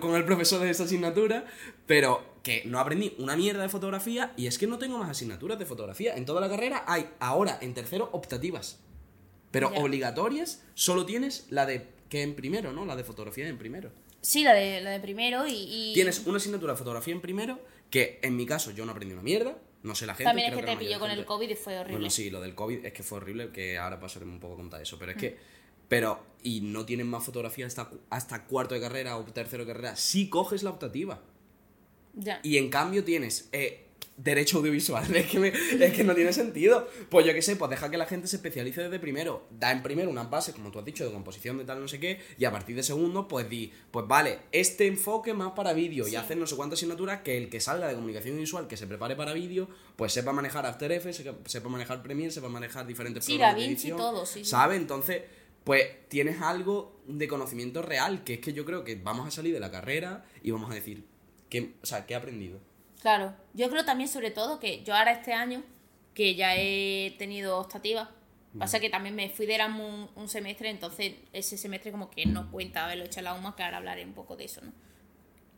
con 0.00 0.16
el 0.16 0.24
profesor 0.24 0.60
de 0.60 0.70
esa 0.70 0.82
asignatura, 0.82 1.44
pero 1.86 2.40
que 2.42 2.64
no 2.66 2.80
aprendí 2.80 3.14
una 3.18 3.36
mierda 3.36 3.62
de 3.62 3.68
fotografía 3.68 4.32
y 4.36 4.48
es 4.48 4.58
que 4.58 4.66
no 4.66 4.78
tengo 4.78 4.98
más 4.98 5.10
asignaturas 5.10 5.60
de 5.60 5.66
fotografía. 5.66 6.16
En 6.16 6.24
toda 6.24 6.40
la 6.40 6.48
carrera 6.48 6.82
hay 6.88 7.08
ahora 7.20 7.56
en 7.60 7.72
tercero 7.72 8.08
optativas. 8.10 8.80
Pero 9.50 9.68
obligatorias 9.76 10.62
solo 10.74 11.06
tienes 11.06 11.46
la 11.50 11.66
de 11.66 11.86
que 12.08 12.22
en 12.22 12.34
primero, 12.34 12.72
¿no? 12.72 12.84
La 12.84 12.96
de 12.96 13.04
fotografía 13.04 13.48
en 13.48 13.58
primero. 13.58 13.90
Sí, 14.20 14.44
la 14.44 14.52
de, 14.52 14.80
la 14.80 14.90
de 14.90 15.00
primero 15.00 15.46
y, 15.46 15.54
y 15.54 15.92
Tienes 15.94 16.26
una 16.26 16.36
asignatura 16.36 16.74
de 16.74 16.78
fotografía 16.78 17.14
en 17.14 17.20
primero 17.20 17.58
que 17.90 18.20
en 18.22 18.36
mi 18.36 18.46
caso 18.46 18.70
yo 18.70 18.86
no 18.86 18.92
aprendí 18.92 19.12
una 19.12 19.22
mierda, 19.22 19.58
no 19.82 19.94
sé 19.94 20.06
la 20.06 20.14
gente. 20.14 20.24
también 20.24 20.52
es 20.52 20.58
que 20.58 20.62
te 20.62 20.76
pilló 20.76 20.98
con 20.98 21.10
el 21.10 21.24
COVID 21.24 21.50
y 21.50 21.54
fue 21.54 21.78
horrible. 21.78 21.96
Bueno, 21.96 22.10
sí, 22.10 22.30
lo 22.30 22.40
del 22.40 22.54
COVID 22.54 22.84
es 22.84 22.92
que 22.92 23.02
fue 23.02 23.18
horrible, 23.18 23.50
que 23.50 23.78
ahora 23.78 23.98
pasaremos 23.98 24.34
un 24.34 24.40
poco 24.40 24.54
a 24.54 24.56
contar 24.56 24.80
eso, 24.80 24.98
pero 24.98 25.12
es 25.12 25.18
que... 25.18 25.60
Pero, 25.88 26.24
y 26.44 26.60
no 26.60 26.86
tienen 26.86 27.08
más 27.08 27.24
fotografía 27.24 27.66
hasta, 27.66 27.90
hasta 28.10 28.44
cuarto 28.44 28.76
de 28.76 28.80
carrera 28.80 29.16
o 29.16 29.24
tercero 29.24 29.64
de 29.64 29.72
carrera, 29.72 29.96
si 29.96 30.28
coges 30.28 30.62
la 30.62 30.70
optativa. 30.70 31.20
Ya. 32.14 32.38
Y 32.44 32.58
en 32.58 32.70
cambio 32.70 33.02
tienes 33.02 33.48
eh, 33.50 33.88
derecho 34.22 34.58
audiovisual. 34.58 35.04
Es 35.16 35.26
que, 35.26 35.38
me- 35.38 35.48
es 35.48 35.92
que 35.92 36.04
no 36.04 36.14
tiene 36.14 36.32
sentido. 36.32 36.86
Pues 37.08 37.26
yo 37.26 37.32
qué 37.34 37.42
sé, 37.42 37.56
pues 37.56 37.70
deja 37.70 37.90
que 37.90 37.96
la 37.96 38.06
gente 38.06 38.26
se 38.26 38.36
especialice 38.36 38.82
desde 38.82 38.98
primero. 38.98 39.46
Da 39.50 39.70
en 39.72 39.82
primero 39.82 40.10
unas 40.10 40.28
bases, 40.30 40.54
como 40.54 40.70
tú 40.70 40.78
has 40.78 40.84
dicho, 40.84 41.04
de 41.04 41.12
composición 41.12 41.58
de 41.58 41.64
tal, 41.64 41.80
no 41.80 41.88
sé 41.88 41.98
qué. 42.00 42.20
Y 42.38 42.44
a 42.44 42.50
partir 42.52 42.76
de 42.76 42.82
segundo, 42.82 43.28
pues 43.28 43.48
di, 43.48 43.72
pues 43.90 44.06
vale, 44.06 44.38
este 44.52 44.86
enfoque 44.86 45.34
más 45.34 45.52
para 45.52 45.72
vídeo. 45.72 46.06
Y 46.08 46.16
hacer 46.16 46.36
no 46.36 46.46
sé 46.46 46.56
cuántas 46.56 46.78
asignaturas 46.78 47.20
que 47.22 47.36
el 47.36 47.48
que 47.48 47.60
salga 47.60 47.88
de 47.88 47.94
comunicación 47.94 48.36
visual, 48.36 48.66
que 48.68 48.76
se 48.76 48.86
prepare 48.86 49.16
para 49.16 49.32
vídeo, 49.32 49.68
pues 49.96 50.12
sepa 50.12 50.32
manejar 50.32 50.66
After 50.66 50.90
Effects, 50.92 51.22
sepa, 51.46 51.68
manejar 51.68 52.02
Premiere, 52.02 52.30
sepa 52.32 52.48
manejar 52.48 52.86
diferentes 52.86 53.24
Sí, 53.24 53.32
programas 53.32 53.56
de 53.56 53.62
DaVinci, 53.62 53.82
edición, 53.88 53.98
todo, 53.98 54.26
sí. 54.26 54.44
¿Sabe? 54.44 54.76
Entonces, 54.76 55.22
pues 55.64 55.84
tienes 56.08 56.40
algo 56.40 57.00
de 57.06 57.28
conocimiento 57.28 57.82
real, 57.82 58.24
que 58.24 58.34
es 58.34 58.40
que 58.40 58.52
yo 58.52 58.64
creo 58.64 58.82
que 58.84 58.96
vamos 58.96 59.26
a 59.26 59.30
salir 59.30 59.52
de 59.52 59.60
la 59.60 59.70
carrera 59.70 60.24
y 60.42 60.50
vamos 60.50 60.70
a 60.70 60.74
decir, 60.74 61.04
¿qué, 61.48 61.74
o 61.82 61.86
sea, 61.86 62.06
¿qué 62.06 62.14
he 62.14 62.16
aprendido? 62.16 62.60
Claro, 63.00 63.34
yo 63.54 63.70
creo 63.70 63.84
también 63.84 64.08
sobre 64.08 64.30
todo 64.30 64.60
que 64.60 64.82
yo 64.84 64.94
ahora 64.94 65.12
este 65.12 65.32
año, 65.32 65.62
que 66.14 66.34
ya 66.34 66.54
he 66.56 67.14
tenido 67.18 67.58
optativa, 67.58 68.10
pasa 68.58 68.80
que 68.80 68.90
también 68.90 69.14
me 69.14 69.30
fui 69.30 69.46
de 69.46 69.54
Erasmus 69.54 69.86
un, 69.86 70.10
un 70.16 70.28
semestre, 70.28 70.70
entonces 70.70 71.14
ese 71.32 71.56
semestre 71.56 71.92
como 71.92 72.10
que 72.10 72.26
no 72.26 72.50
cuenta 72.50 72.84
haberlo 72.84 73.04
hecho 73.04 73.20
en 73.20 73.24
la 73.24 73.34
UMA, 73.34 73.56
que 73.56 73.62
ahora 73.62 73.78
hablaré 73.78 74.04
un 74.04 74.12
poco 74.12 74.36
de 74.36 74.44
eso, 74.44 74.60
¿no? 74.62 74.72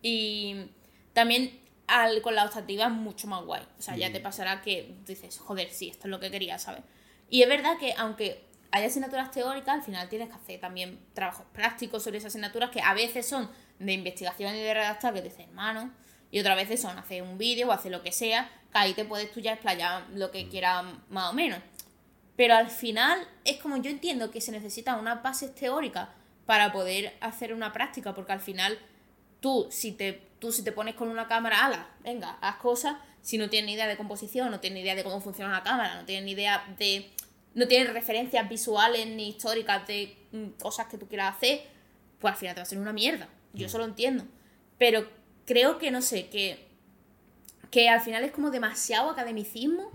Y 0.02 0.66
también 1.12 1.58
al, 1.86 2.22
con 2.22 2.34
la 2.34 2.44
optativa 2.44 2.86
es 2.86 2.92
mucho 2.92 3.26
más 3.26 3.44
guay, 3.44 3.62
o 3.78 3.82
sea, 3.82 3.96
ya 3.96 4.12
te 4.12 4.20
pasará 4.20 4.62
que 4.62 4.94
dices, 5.06 5.38
joder, 5.38 5.70
sí, 5.70 5.88
esto 5.88 6.06
es 6.06 6.10
lo 6.10 6.20
que 6.20 6.30
quería, 6.30 6.58
¿sabes? 6.58 6.82
Y 7.28 7.42
es 7.42 7.48
verdad 7.48 7.78
que 7.78 7.94
aunque 7.96 8.44
hay 8.70 8.84
asignaturas 8.84 9.30
teóricas, 9.30 9.74
al 9.74 9.82
final 9.82 10.08
tienes 10.08 10.28
que 10.28 10.34
hacer 10.34 10.60
también 10.60 10.98
trabajos 11.12 11.46
prácticos 11.52 12.02
sobre 12.04 12.18
esas 12.18 12.32
asignaturas 12.32 12.70
que 12.70 12.80
a 12.80 12.94
veces 12.94 13.26
son 13.26 13.50
de 13.78 13.92
investigación 13.92 14.54
y 14.54 14.60
de 14.60 14.74
redactar, 14.74 15.12
que 15.12 15.22
dices, 15.22 15.40
hermano, 15.40 15.92
y 16.32 16.40
otras 16.40 16.56
veces 16.56 16.80
son 16.80 16.98
hacer 16.98 17.22
un 17.22 17.38
vídeo 17.38 17.68
o 17.68 17.72
hacer 17.72 17.92
lo 17.92 18.02
que 18.02 18.10
sea, 18.10 18.50
que 18.72 18.78
ahí 18.78 18.94
te 18.94 19.04
puedes 19.04 19.30
tú 19.30 19.38
ya 19.38 19.52
explayar 19.52 20.06
lo 20.14 20.32
que 20.32 20.48
quieras 20.48 20.82
más 21.10 21.30
o 21.30 21.34
menos. 21.34 21.60
Pero 22.36 22.54
al 22.54 22.70
final 22.70 23.28
es 23.44 23.58
como 23.58 23.76
yo 23.76 23.90
entiendo 23.90 24.30
que 24.30 24.40
se 24.40 24.50
necesitan 24.50 24.98
unas 24.98 25.22
bases 25.22 25.54
teóricas 25.54 26.08
para 26.46 26.72
poder 26.72 27.14
hacer 27.20 27.52
una 27.52 27.72
práctica, 27.72 28.14
porque 28.14 28.32
al 28.32 28.40
final 28.40 28.78
tú 29.40 29.68
si 29.70 29.92
te, 29.92 30.22
tú 30.38 30.52
si 30.52 30.64
te 30.64 30.72
pones 30.72 30.94
con 30.94 31.08
una 31.08 31.28
cámara, 31.28 31.66
ala, 31.66 31.90
venga, 32.02 32.38
haz 32.40 32.56
cosas, 32.56 32.96
si 33.20 33.36
no 33.36 33.50
tienes 33.50 33.66
ni 33.66 33.74
idea 33.74 33.86
de 33.86 33.98
composición, 33.98 34.50
no 34.50 34.58
tienes 34.58 34.76
ni 34.76 34.80
idea 34.80 34.94
de 34.94 35.04
cómo 35.04 35.20
funciona 35.20 35.50
una 35.50 35.62
cámara, 35.62 35.96
no 35.96 36.06
tienes 36.06 36.24
ni 36.24 36.32
idea 36.32 36.64
de... 36.78 37.10
no 37.54 37.68
tienes 37.68 37.92
referencias 37.92 38.48
visuales 38.48 39.06
ni 39.06 39.28
históricas 39.28 39.86
de 39.86 40.16
mm, 40.32 40.60
cosas 40.62 40.86
que 40.86 40.96
tú 40.96 41.06
quieras 41.06 41.36
hacer, 41.36 41.60
pues 42.18 42.32
al 42.32 42.38
final 42.38 42.54
te 42.54 42.60
va 42.60 42.62
a 42.62 42.66
ser 42.66 42.78
una 42.78 42.94
mierda. 42.94 43.28
Yo 43.52 43.66
eso 43.66 43.76
lo 43.76 43.84
entiendo. 43.84 44.24
Pero 44.78 45.06
creo 45.46 45.78
que, 45.78 45.90
no 45.90 46.02
sé, 46.02 46.28
que, 46.28 46.66
que 47.70 47.88
al 47.88 48.00
final 48.00 48.24
es 48.24 48.32
como 48.32 48.50
demasiado 48.50 49.10
academicismo 49.10 49.90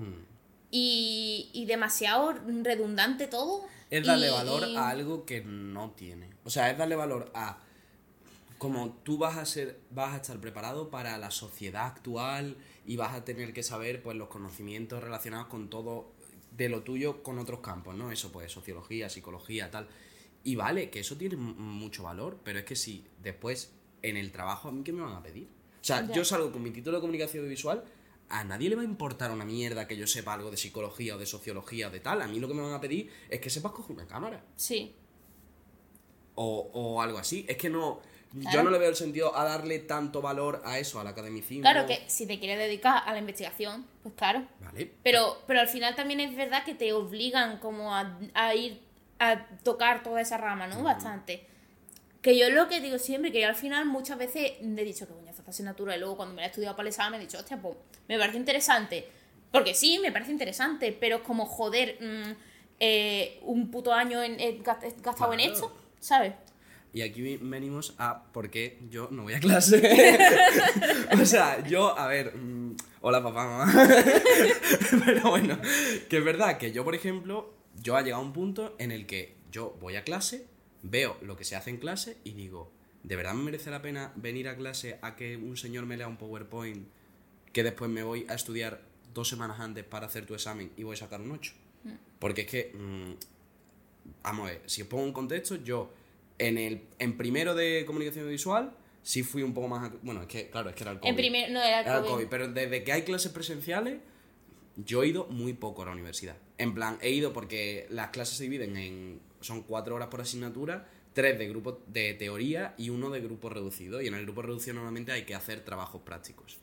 y, 0.71 1.49
y 1.53 1.65
demasiado 1.65 2.33
redundante 2.63 3.27
todo. 3.27 3.65
Es 3.89 4.05
darle 4.05 4.27
y- 4.27 4.31
valor 4.31 4.67
y- 4.67 4.75
a 4.75 4.89
algo 4.89 5.25
que 5.25 5.41
no 5.43 5.91
tiene. 5.91 6.29
O 6.43 6.49
sea, 6.49 6.69
es 6.71 6.77
darle 6.77 6.95
valor 6.95 7.31
a 7.33 7.59
como 8.57 8.89
tú 9.03 9.19
vas 9.19 9.37
a 9.37 9.45
ser, 9.45 9.79
vas 9.91 10.13
a 10.13 10.17
estar 10.17 10.39
preparado 10.39 10.89
para 10.89 11.17
la 11.19 11.29
sociedad 11.29 11.85
actual 11.85 12.57
y 12.87 12.95
vas 12.97 13.13
a 13.13 13.23
tener 13.23 13.53
que 13.53 13.61
saber 13.61 14.01
pues 14.01 14.17
los 14.17 14.29
conocimientos 14.29 15.03
relacionados 15.03 15.45
con 15.47 15.69
todo 15.69 16.11
de 16.51 16.67
lo 16.67 16.81
tuyo 16.81 17.21
con 17.21 17.37
otros 17.37 17.59
campos, 17.59 17.93
¿no? 17.95 18.11
Eso 18.11 18.31
pues 18.31 18.51
sociología, 18.51 19.09
psicología, 19.09 19.69
tal. 19.69 19.87
Y 20.43 20.55
vale, 20.55 20.89
que 20.89 21.01
eso 21.01 21.15
tiene 21.17 21.35
mucho 21.35 22.03
valor, 22.03 22.39
pero 22.43 22.57
es 22.57 22.65
que 22.65 22.75
si 22.75 23.05
después 23.21 23.73
en 24.09 24.17
el 24.17 24.31
trabajo 24.31 24.69
a 24.69 24.71
mí 24.71 24.83
qué 24.83 24.91
me 24.93 25.01
van 25.01 25.13
a 25.13 25.23
pedir. 25.23 25.47
O 25.81 25.83
sea, 25.87 26.05
Ya. 26.05 26.13
yo 26.13 26.25
salgo 26.25 26.51
con 26.51 26.61
mi 26.63 26.71
título 26.71 26.97
de 26.97 27.01
comunicación 27.01 27.41
audiovisual, 27.43 27.83
a 28.29 28.43
nadie 28.43 28.69
le 28.69 28.75
va 28.75 28.81
a 28.81 28.85
importar 28.85 29.31
una 29.31 29.45
mierda 29.45 29.87
que 29.87 29.95
yo 29.95 30.05
sepa 30.07 30.33
algo 30.33 30.51
de 30.51 30.57
psicología 30.57 31.15
o 31.15 31.17
de 31.17 31.25
sociología 31.25 31.87
o 31.87 31.91
de 31.91 31.99
tal. 32.01 32.21
A 32.21 32.27
mí 32.27 32.39
lo 32.39 32.47
que 32.47 32.53
me 32.53 32.61
van 32.61 32.73
a 32.73 32.81
pedir 32.81 33.09
es 33.29 33.39
que 33.39 33.49
sepas 33.49 33.71
coger 33.71 33.95
una 33.95 34.05
cámara 34.07 34.43
Sí, 34.55 34.93
o, 36.35 36.69
o 36.73 37.01
algo 37.01 37.17
así. 37.17 37.45
Es 37.47 37.57
que 37.57 37.69
no. 37.69 37.99
Yo 38.53 38.61
no 38.61 38.69
le 38.69 38.77
veo 38.77 38.89
el 38.89 38.95
sentido 38.95 39.35
a 39.35 39.45
darle 39.45 39.79
tanto 39.79 40.21
valor 40.21 40.61
a 40.65 40.77
eso, 40.77 40.99
al 40.99 41.07
academicismo. 41.07 41.61
claro 41.61 41.87
que 41.87 42.03
si 42.07 42.27
te 42.27 42.37
quieres 42.39 42.59
dedicar 42.59 43.01
a 43.05 43.13
la 43.13 43.19
investigación, 43.19 43.85
pues 44.03 44.13
claro. 44.15 44.45
Vale. 44.59 44.91
Pero, 45.01 45.41
pero 45.47 45.61
al 45.61 45.67
final 45.69 45.95
también 45.95 46.19
es 46.19 46.35
verdad 46.35 46.63
que 46.65 46.75
te 46.75 46.91
obligan 46.91 47.57
como 47.59 47.95
a, 47.95 48.19
a 48.33 48.53
ir 48.53 48.81
a 49.19 49.47
tocar 49.63 50.03
toda 50.03 50.19
esa 50.21 50.37
rama, 50.37 50.67
¿no? 50.67 50.83
Bastante. 50.83 51.47
Que 52.21 52.37
yo 52.37 52.49
lo 52.49 52.67
que 52.67 52.79
digo 52.81 52.97
siempre, 52.99 53.31
que 53.31 53.41
yo 53.41 53.47
al 53.47 53.55
final 53.55 53.85
muchas 53.85 54.17
veces 54.17 54.53
he 54.61 54.83
dicho 54.83 55.07
que 55.07 55.13
coñazo 55.13 55.39
esta 55.39 55.51
asignatura 55.51 55.95
y 55.95 55.99
luego 55.99 56.17
cuando 56.17 56.33
me 56.35 56.41
la 56.41 56.47
he 56.47 56.49
estudiado 56.49 56.75
para 56.75 56.87
el 56.87 56.93
examen 56.93 57.21
he 57.21 57.23
dicho, 57.25 57.37
hostia, 57.37 57.61
pues 57.61 57.75
me 58.07 58.17
parece 58.17 58.37
interesante. 58.37 59.07
Porque 59.51 59.73
sí, 59.73 59.99
me 59.99 60.11
parece 60.11 60.31
interesante, 60.31 60.91
pero 60.99 61.17
es 61.17 61.21
como 61.21 61.45
joder, 61.45 61.97
mm, 62.01 62.31
eh, 62.79 63.39
un 63.43 63.71
puto 63.71 63.93
año 63.93 64.21
en, 64.21 64.37
gast- 64.63 64.83
he 64.83 65.01
gastado 65.01 65.33
en 65.33 65.39
esto, 65.41 65.71
¿sabes? 65.99 66.33
Y 66.93 67.01
aquí 67.01 67.37
venimos 67.41 67.93
a 67.97 68.23
por 68.33 68.49
qué 68.49 68.79
yo 68.89 69.07
no 69.11 69.23
voy 69.23 69.33
a 69.33 69.39
clase. 69.39 69.77
o 71.21 71.25
sea, 71.25 71.63
yo, 71.67 71.97
a 71.97 72.07
ver. 72.07 72.35
mm, 72.35 72.75
hola, 73.01 73.21
papá, 73.21 73.45
mamá. 73.45 73.73
Pero 75.05 75.29
bueno, 75.29 75.59
que 76.09 76.17
es 76.17 76.23
verdad 76.23 76.57
que 76.57 76.71
yo, 76.71 76.83
por 76.83 76.95
ejemplo, 76.95 77.53
yo 77.81 77.95
ha 77.95 78.01
llegado 78.01 78.21
a 78.23 78.25
un 78.25 78.33
punto 78.33 78.75
en 78.79 78.91
el 78.91 79.05
que 79.05 79.35
yo 79.51 79.77
voy 79.79 79.95
a 79.95 80.03
clase, 80.03 80.45
veo 80.89 81.17
lo 81.21 81.35
que 81.35 81.43
se 81.43 81.55
hace 81.55 81.69
en 81.69 81.77
clase 81.77 82.17
y 82.23 82.31
digo, 82.31 82.71
¿de 83.03 83.15
verdad 83.15 83.33
me 83.33 83.43
merece 83.43 83.71
la 83.71 83.81
pena 83.81 84.11
venir 84.15 84.47
a 84.47 84.55
clase 84.55 84.99
a 85.01 85.15
que 85.15 85.37
un 85.37 85.57
señor 85.57 85.85
me 85.85 85.97
lea 85.97 86.07
un 86.07 86.17
PowerPoint 86.17 86.87
que 87.53 87.63
después 87.63 87.89
me 87.89 88.03
voy 88.03 88.25
a 88.29 88.35
estudiar 88.35 88.81
dos 89.13 89.27
semanas 89.29 89.59
antes 89.59 89.83
para 89.83 90.07
hacer 90.07 90.25
tu 90.25 90.33
examen 90.33 90.71
y 90.77 90.83
voy 90.83 90.95
a 90.95 90.97
sacar 90.97 91.21
un 91.21 91.31
8? 91.31 91.53
Porque 92.19 92.41
es 92.41 92.47
que. 92.47 92.71
mm, 92.73 93.13
vamos 94.23 94.47
a 94.47 94.51
ver, 94.51 94.61
si 94.65 94.81
os 94.81 94.87
pongo 94.87 95.03
un 95.03 95.13
contexto, 95.13 95.55
yo 95.55 95.91
en 96.37 96.57
el 96.57 96.81
en 96.99 97.17
primero 97.17 97.55
de 97.55 97.83
comunicación 97.85 98.29
visual 98.29 98.75
sí 99.01 99.23
fui 99.23 99.41
un 99.41 99.53
poco 99.53 99.69
más... 99.69 99.89
Bueno, 100.01 100.21
es 100.23 100.27
que, 100.27 100.49
claro, 100.49 100.69
es 100.69 100.75
que 100.75 100.83
era 100.83 100.91
el 100.91 100.99
COVID. 100.99 101.09
En 101.09 101.15
primer, 101.15 101.51
no 101.51 101.61
era 101.61 101.79
el 101.79 101.85
Era 101.85 101.97
el 101.99 102.03
COVID. 102.03 102.13
COVID, 102.13 102.27
pero 102.27 102.47
desde 102.49 102.83
que 102.83 102.91
hay 102.91 103.03
clases 103.03 103.31
presenciales, 103.31 103.99
yo 104.75 105.01
he 105.01 105.07
ido 105.07 105.27
muy 105.27 105.53
poco 105.53 105.81
a 105.81 105.85
la 105.85 105.91
universidad. 105.93 106.35
En 106.57 106.73
plan, 106.73 106.97
he 107.01 107.11
ido 107.11 107.31
porque 107.31 107.87
las 107.89 108.09
clases 108.09 108.37
se 108.37 108.43
dividen 108.43 108.75
en... 108.75 109.21
Son 109.41 109.63
cuatro 109.63 109.95
horas 109.95 110.07
por 110.09 110.21
asignatura, 110.21 110.87
tres 111.13 111.37
de 111.37 111.47
grupo 111.47 111.81
de 111.87 112.13
teoría 112.13 112.73
y 112.77 112.89
uno 112.89 113.09
de 113.09 113.21
grupo 113.21 113.49
reducido. 113.49 114.01
Y 114.01 114.07
en 114.07 114.15
el 114.15 114.23
grupo 114.23 114.41
reducido 114.41 114.73
normalmente 114.75 115.11
hay 115.11 115.23
que 115.25 115.35
hacer 115.35 115.63
trabajos 115.63 116.01
prácticos. 116.01 116.57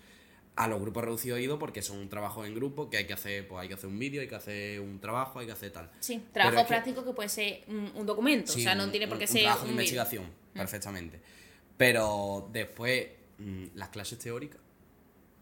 A 0.57 0.69
los 0.69 0.81
grupos 0.81 1.03
reducidos 1.05 1.41
he 1.41 1.43
ido 1.43 1.59
porque 1.59 1.83
son 1.83 1.99
un 1.99 2.09
trabajo 2.09 2.45
en 2.45 2.55
grupo 2.55 2.89
que 2.89 2.97
hay 2.97 3.07
que 3.09 3.13
hacer, 3.13 3.49
pues 3.49 3.61
hay 3.63 3.67
que 3.69 3.75
hacer 3.75 3.89
un 3.89 3.99
vídeo, 3.99 4.21
hay 4.21 4.29
que 4.29 4.37
hacer 4.37 4.81
un 4.81 5.01
trabajo, 5.01 5.41
hay 5.41 5.47
que 5.47 5.53
hacer 5.53 5.73
tal. 5.73 5.91
Sí, 5.99 6.23
trabajo 6.33 6.59
es 6.59 6.63
que- 6.63 6.69
práctico 6.69 7.05
que 7.05 7.13
puede 7.13 7.29
ser 7.29 7.65
un, 7.67 8.07
documento, 8.07 8.53
Sí, 8.53 8.61
o 8.61 8.63
sea, 8.63 8.75
no 8.77 8.89
tiene 8.91 9.09
por 9.09 9.19
qué 9.19 9.25
un- 9.25 9.29
ser 9.29 9.39
un 9.41 9.45
trabajo 9.47 9.65
de 9.67 9.71
investigación, 9.73 10.25
perfectamente. 10.53 11.21
Pero 11.77 12.49
después, 12.53 13.09
mm, 13.39 13.65
las 13.75 13.89
clases 13.89 14.19
teóricas. 14.21 14.61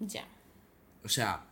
Ya. 0.01 0.27
O 1.05 1.09
sea, 1.11 1.45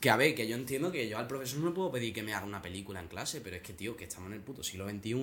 que 0.00 0.10
a 0.10 0.16
ver, 0.16 0.34
que 0.34 0.46
yo 0.46 0.56
entiendo 0.56 0.92
que 0.92 1.08
yo 1.08 1.18
al 1.18 1.26
profesor 1.26 1.60
no 1.60 1.72
puedo 1.74 1.90
pedir 1.90 2.12
que 2.12 2.22
me 2.22 2.34
haga 2.34 2.46
una 2.46 2.62
película 2.62 3.00
en 3.00 3.08
clase, 3.08 3.40
pero 3.40 3.56
es 3.56 3.62
que, 3.62 3.72
tío, 3.72 3.96
que 3.96 4.04
estamos 4.04 4.28
en 4.28 4.34
el 4.34 4.40
puto 4.42 4.62
siglo 4.62 4.88
XXI 4.88 5.14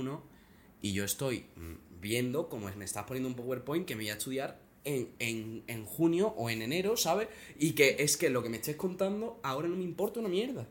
y 0.81 0.93
yo 0.93 1.03
estoy 1.05 1.45
mm, 1.55 1.99
viendo 2.01 2.49
cómo 2.49 2.69
me 2.75 2.85
estás 2.85 3.05
poniendo 3.05 3.29
un 3.29 3.35
PowerPoint 3.35 3.85
que 3.87 3.95
me 3.95 4.03
voy 4.03 4.09
a 4.09 4.13
estudiar 4.13 4.59
en, 4.83 5.09
en, 5.19 5.63
en 5.67 5.85
junio 5.85 6.27
o 6.35 6.49
en 6.49 6.61
enero, 6.61 6.97
¿sabes? 6.97 7.29
Y 7.57 7.71
que 7.71 7.97
es 7.99 8.17
que 8.17 8.29
lo 8.29 8.43
que 8.43 8.49
me 8.49 8.57
estés 8.57 8.75
contando 8.75 9.39
ahora 9.43 9.67
no 9.69 9.75
me 9.77 9.83
importa 9.83 10.19
una 10.19 10.27
mierda. 10.29 10.67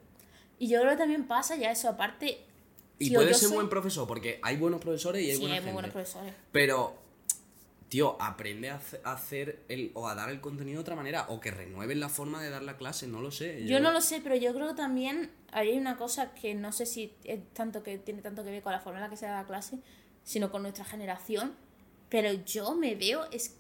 Y 0.59 0.69
yo 0.69 0.81
creo 0.81 0.93
que 0.93 0.99
también 0.99 1.27
pasa 1.27 1.57
ya 1.57 1.71
eso, 1.73 1.88
aparte, 1.88 2.45
Y 2.99 3.09
Tío, 3.09 3.19
puede 3.21 3.33
ser 3.35 3.49
soy- 3.49 3.57
buen 3.57 3.69
profesor, 3.71 4.07
porque 4.07 4.38
hay 4.43 4.57
buenos 4.57 4.81
profesores 4.81 5.23
y 5.23 5.31
hay 5.31 5.37
Sí, 5.37 5.41
buena 5.41 5.55
hay 5.57 5.61
muy 5.62 5.73
buenos 5.73 5.91
profesores. 5.93 6.35
Pero, 6.53 6.95
tío, 7.92 8.16
aprende 8.20 8.70
a 8.70 8.76
hace- 8.76 9.00
a 9.05 9.12
hacer 9.12 9.64
el, 9.68 9.90
o 9.92 10.09
a 10.09 10.14
dar 10.14 10.31
el 10.31 10.40
contenido 10.40 10.78
de 10.78 10.81
otra 10.81 10.96
manera, 10.96 11.26
o 11.28 11.40
que 11.40 11.50
renueven 11.50 12.00
la 12.00 12.09
forma 12.09 12.42
de 12.42 12.48
dar 12.48 12.62
la 12.62 12.78
clase, 12.78 13.07
no 13.07 13.20
lo 13.20 13.31
sé. 13.31 13.66
Yo 13.66 13.81
no 13.81 13.92
lo 13.92 14.00
sé, 14.00 14.22
pero 14.22 14.35
yo 14.35 14.55
creo 14.55 14.68
que 14.68 14.74
también 14.74 15.31
hay 15.52 15.76
una 15.76 15.98
cosa 15.98 16.33
que 16.33 16.55
no 16.55 16.72
sé 16.72 16.87
si 16.87 17.14
es 17.24 17.40
tanto 17.52 17.83
que 17.83 17.98
tiene 17.98 18.22
tanto 18.22 18.44
que 18.44 18.50
ver 18.50 18.62
con 18.62 18.72
la 18.72 18.81
forma 18.81 18.98
en 18.98 19.05
la 19.05 19.11
que 19.11 19.16
se 19.18 19.26
da 19.26 19.35
la 19.42 19.46
clase, 19.46 19.78
sino 20.24 20.50
con 20.50 20.62
nuestra 20.62 20.87
generación. 20.87 21.55
Pero 22.09 22.33
yo 22.33 22.74
me 22.74 22.94
veo, 22.94 23.26
es 23.31 23.57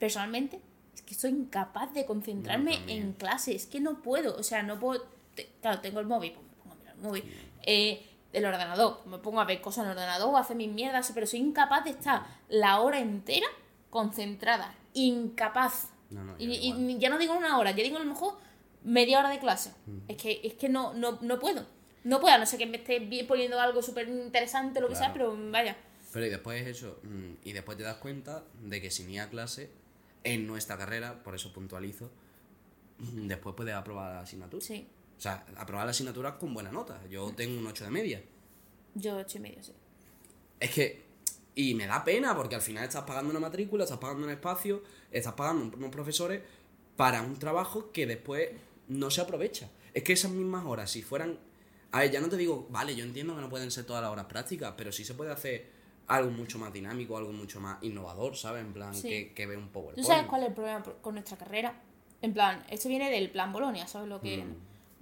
personalmente, 0.00 0.60
es 0.94 1.02
que 1.02 1.14
soy 1.14 1.30
incapaz 1.30 1.94
de 1.94 2.06
concentrarme 2.06 2.80
en 2.88 3.12
clase. 3.12 3.54
Es 3.54 3.66
que 3.66 3.78
no 3.78 4.02
puedo, 4.02 4.36
o 4.36 4.42
sea, 4.42 4.64
no 4.64 4.80
puedo. 4.80 5.06
te- 5.36 5.48
claro, 5.62 5.80
tengo 5.80 6.00
el 6.00 6.06
móvil, 6.06 6.32
pues 6.32 6.44
me 6.44 6.54
pongo 6.56 6.72
a 6.74 6.78
mirar 6.78 6.94
el 6.96 7.02
móvil. 7.02 7.24
Eh, 7.62 8.04
el 8.32 8.44
ordenador, 8.44 9.06
me 9.06 9.18
pongo 9.18 9.40
a 9.40 9.44
ver 9.44 9.60
cosas 9.60 9.84
en 9.84 9.90
el 9.92 9.96
ordenador 9.96 10.34
o 10.34 10.36
a 10.36 10.40
hacer 10.40 10.56
mis 10.56 10.72
mierdas, 10.72 11.10
pero 11.14 11.24
soy 11.26 11.38
incapaz 11.38 11.84
de 11.84 11.90
estar 11.90 12.26
la 12.48 12.80
hora 12.80 12.98
entera 12.98 13.46
concentrada. 13.90 14.74
Incapaz. 14.94 15.90
No, 16.10 16.24
no, 16.24 16.34
y, 16.38 16.46
y- 16.54 16.98
ya 16.98 17.08
no 17.08 17.18
digo 17.18 17.34
una 17.34 17.58
hora, 17.58 17.70
ya 17.72 17.82
digo 17.82 17.96
a 17.96 18.00
lo 18.00 18.06
mejor 18.06 18.34
media 18.84 19.18
hora 19.18 19.30
de 19.30 19.38
clase. 19.38 19.72
Es 20.08 20.16
que, 20.16 20.40
es 20.44 20.54
que 20.54 20.68
no, 20.68 20.94
no, 20.94 21.18
no 21.22 21.38
puedo. 21.38 21.66
No 22.04 22.20
puedo, 22.20 22.34
a 22.34 22.38
no 22.38 22.46
sé 22.46 22.56
que 22.56 22.66
me 22.66 22.76
esté 22.76 23.00
poniendo 23.26 23.58
algo 23.60 23.82
súper 23.82 24.08
interesante, 24.08 24.80
lo 24.80 24.88
que 24.88 24.94
sea, 24.94 25.12
pero 25.12 25.36
vaya. 25.50 25.76
Pero 26.12 26.26
y 26.26 26.30
después 26.30 26.64
eso, 26.66 27.00
mm, 27.02 27.32
y 27.48 27.52
después 27.52 27.76
te 27.76 27.82
das 27.82 27.96
cuenta 27.96 28.44
de 28.62 28.80
que 28.80 28.90
sin 28.92 29.10
ir 29.10 29.20
a 29.20 29.28
clase, 29.28 29.70
en 30.22 30.46
nuestra 30.46 30.78
carrera, 30.78 31.22
por 31.24 31.34
eso 31.34 31.52
puntualizo, 31.52 32.10
mm, 32.98 33.26
después 33.26 33.54
puedes 33.56 33.74
aprobar 33.74 34.12
la 34.14 34.20
asignatura. 34.20 34.64
Sí, 34.64 34.86
O 35.18 35.20
sea, 35.20 35.44
aprobar 35.56 35.84
la 35.86 35.90
asignatura 35.90 36.38
con 36.38 36.54
buena 36.54 36.70
nota. 36.70 37.00
Yo 37.08 37.32
tengo 37.34 37.58
un 37.58 37.66
8 37.66 37.84
de 37.84 37.90
media. 37.90 38.22
yo 38.94 39.16
ocho 39.16 39.38
y 39.38 39.40
medio, 39.40 39.62
sí. 39.64 39.72
Es 40.60 40.70
que. 40.70 41.05
Y 41.56 41.74
me 41.74 41.86
da 41.86 42.04
pena 42.04 42.36
porque 42.36 42.54
al 42.54 42.60
final 42.60 42.84
estás 42.84 43.02
pagando 43.04 43.30
una 43.30 43.40
matrícula, 43.40 43.82
estás 43.84 43.98
pagando 43.98 44.26
un 44.26 44.32
espacio, 44.32 44.82
estás 45.10 45.32
pagando 45.32 45.74
unos 45.76 45.90
profesores 45.90 46.42
para 46.96 47.22
un 47.22 47.36
trabajo 47.38 47.90
que 47.92 48.06
después 48.06 48.50
no 48.88 49.10
se 49.10 49.22
aprovecha. 49.22 49.68
Es 49.94 50.02
que 50.04 50.12
esas 50.12 50.30
mismas 50.30 50.64
horas, 50.66 50.90
si 50.90 51.02
fueran. 51.02 51.38
A 51.92 52.00
ver, 52.00 52.10
ya 52.10 52.20
no 52.20 52.28
te 52.28 52.36
digo, 52.36 52.66
vale, 52.70 52.94
yo 52.94 53.04
entiendo 53.04 53.34
que 53.34 53.40
no 53.40 53.48
pueden 53.48 53.70
ser 53.70 53.84
todas 53.86 54.02
las 54.02 54.12
horas 54.12 54.26
prácticas, 54.26 54.74
pero 54.76 54.92
sí 54.92 55.02
se 55.04 55.14
puede 55.14 55.32
hacer 55.32 55.66
algo 56.08 56.30
mucho 56.30 56.58
más 56.58 56.72
dinámico, 56.74 57.16
algo 57.16 57.32
mucho 57.32 57.58
más 57.58 57.82
innovador, 57.82 58.36
¿sabes? 58.36 58.62
En 58.62 58.72
plan, 58.74 58.94
Sí. 58.94 59.08
que, 59.08 59.32
que 59.32 59.46
ve 59.46 59.56
un 59.56 59.68
¿Tú 59.68 59.72
PowerPoint. 59.72 60.06
sabes 60.06 60.26
cuál 60.26 60.42
es 60.42 60.48
el 60.48 60.54
problema 60.54 60.82
con 61.00 61.14
nuestra 61.14 61.38
carrera? 61.38 61.74
En 62.20 62.34
plan, 62.34 62.62
esto 62.70 62.88
viene 62.90 63.10
del 63.10 63.30
plan 63.30 63.50
Bolonia, 63.52 63.86
¿sabes 63.86 64.08
lo 64.08 64.20
que 64.20 64.44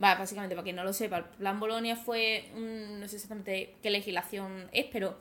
Va, 0.03 0.17
básicamente, 0.17 0.55
para 0.57 0.65
quien 0.65 0.75
no 0.77 0.83
lo 0.85 0.93
sepa, 0.93 1.19
el 1.19 1.25
plan 1.25 1.61
Bolonia 1.61 1.95
fue, 1.97 2.51
un- 2.57 3.01
no 3.01 3.07
sé 3.09 3.15
exactamente 3.17 3.77
qué 3.83 3.91
legislación 3.91 4.69
es, 4.73 4.87
pero 4.93 5.17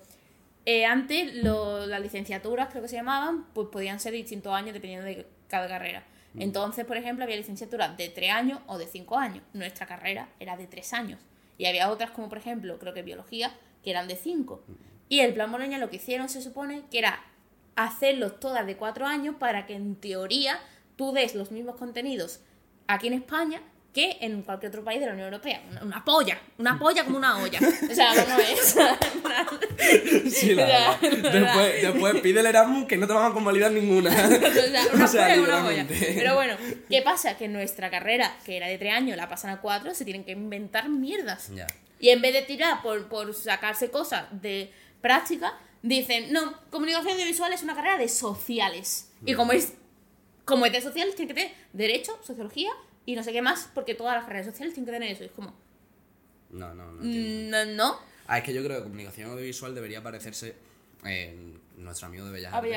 eh, 0.65 0.86
antes 0.86 1.36
lo- 1.36 1.86
las 1.86 2.02
licenciaturas, 2.02 2.69
creo 2.69 2.82
que 2.82 2.88
se 2.89 2.95
llamaban, 2.95 3.45
pues 3.54 3.67
podían 3.69 3.99
ser 3.99 4.13
distintos 4.13 4.54
años 4.54 4.73
dependiendo 4.73 5.06
de 5.06 5.28
cada 5.47 5.67
carrera. 5.67 6.04
Entonces, 6.39 6.84
por 6.86 6.97
ejemplo, 6.97 7.23
había 7.26 7.36
licenciaturas 7.36 7.95
de 7.95 8.10
3 8.10 8.32
años 8.32 8.60
o 8.65 8.80
de 8.80 8.88
5 8.88 9.19
años. 9.19 9.43
Nuestra 9.54 9.86
carrera 9.86 10.30
era 10.39 10.58
de 10.58 10.65
3 10.65 10.91
años. 10.93 11.19
Y 11.60 11.65
había 11.67 11.91
otras 11.91 12.10
como, 12.10 12.28
por 12.28 12.39
ejemplo, 12.39 12.80
creo 12.80 12.93
que 12.95 13.04
biología, 13.04 13.56
que 13.84 13.91
eran 13.91 14.08
de 14.08 14.15
5. 14.15 14.63
Y 15.10 15.19
el 15.19 15.34
plan 15.36 15.52
Bolonia 15.52 15.78
lo 15.78 15.91
que 15.91 15.97
hicieron, 15.97 16.30
se 16.30 16.41
supone, 16.41 16.82
que 16.89 16.97
era 16.97 17.19
hacerlos 17.76 18.39
todas 18.39 18.65
de 18.65 18.78
4 18.78 19.06
años 19.06 19.36
para 19.38 19.67
que 19.67 19.76
en 19.76 19.95
teoría 19.95 20.60
tú 20.95 21.12
des 21.12 21.36
los 21.36 21.52
mismos 21.52 21.76
contenidos 21.76 22.39
aquí 22.88 23.08
en 23.08 23.13
España 23.13 23.62
que 23.93 24.17
en 24.21 24.41
cualquier 24.41 24.71
otro 24.71 24.84
país 24.84 24.99
de 24.99 25.06
la 25.06 25.13
Unión 25.13 25.27
Europea. 25.27 25.62
Una, 25.69 25.84
una 25.84 26.03
polla, 26.03 26.41
una 26.58 26.79
polla 26.79 27.06
como 27.06 27.17
una 27.17 27.38
olla. 27.38 27.60
O 27.91 27.95
sea, 27.95 28.13
no 28.25 28.39
es. 28.39 28.75
Sí, 30.34 30.56
la 30.56 30.63
O 30.65 30.67
sea, 30.67 30.97
verdad. 31.01 31.32
Después, 31.32 31.82
después 31.82 32.21
pide 32.21 32.39
el 32.39 32.47
Erasmus 32.47 32.88
que 32.88 32.97
no 32.97 33.06
te 33.06 33.13
van 33.13 33.32
a 33.32 33.34
convalidar 33.34 33.71
ninguna. 33.71 34.10
O 34.13 34.51
sea, 34.63 34.84
una 34.93 35.06
O 35.06 35.08
sea, 35.08 35.23
polla 35.25 35.36
como 35.36 35.47
una 35.47 35.63
polla. 35.63 35.86
Pero 35.88 36.36
bueno, 36.36 36.56
¿qué 36.89 37.01
pasa? 37.03 37.38
Que 37.38 37.47
nuestra 37.47 37.91
carrera, 37.91 38.36
que 38.45 38.58
era 38.58 38.67
de 38.67 38.79
3 38.79 38.93
años, 38.93 39.17
la 39.17 39.29
pasan 39.29 39.51
a 39.51 39.62
4, 39.62 39.93
se 39.93 40.06
tienen 40.06 40.23
que 40.23 40.32
inventar 40.32 40.89
mierdas. 40.89 41.49
Ya. 41.53 41.67
Y 41.99 42.10
en 42.10 42.21
vez 42.21 42.34
de 42.34 42.41
tirar 42.41 42.82
por, 42.82 43.08
por 43.08 43.34
sacarse 43.36 43.91
cosas 43.91 44.25
de 44.32 44.71
práctica, 45.01 45.53
dicen, 45.84 46.34
no, 46.34 46.60
comunicación 46.71 47.13
audiovisual 47.13 47.53
es 47.53 47.62
una 47.62 47.75
carrera 47.75 47.97
de 47.99 48.08
sociales. 48.08 49.12
Y 49.25 49.36
como 49.36 49.51
es, 49.51 49.73
como 50.45 50.65
es 50.65 50.71
de 50.71 50.82
sociales, 50.82 51.15
tiene 51.15 51.34
que 51.34 51.41
tener 51.41 51.56
derecho, 51.73 52.19
sociología 52.23 52.71
y 53.06 53.16
no 53.16 53.24
sé 53.24 53.32
qué 53.32 53.42
más, 53.42 53.70
porque 53.74 53.96
todas 53.96 54.16
las 54.16 54.26
carreras 54.26 54.46
sociales 54.48 54.74
tienen 54.74 54.86
que 54.86 54.92
tener 54.94 55.12
eso. 55.12 55.24
Y 55.24 55.28
es 55.28 55.32
como, 55.34 55.54
No, 56.52 56.74
no, 56.74 56.92
no. 56.92 57.04
mm, 57.04 57.50
no, 57.50 57.66
no, 57.66 58.00
Ah, 58.28 58.38
es 58.38 58.44
que 58.46 58.54
yo 58.54 58.63
creo 58.63 58.78
que 58.78 58.84
comunicación 58.84 59.32
audiovisual 59.32 59.76
debería 59.76 60.02
parecer 60.02 60.56
en 61.04 61.60
nuestro 61.78 62.08
amigo 62.08 62.26
de 62.26 62.32
Bellas 62.32 62.54
Artes. 62.54 62.72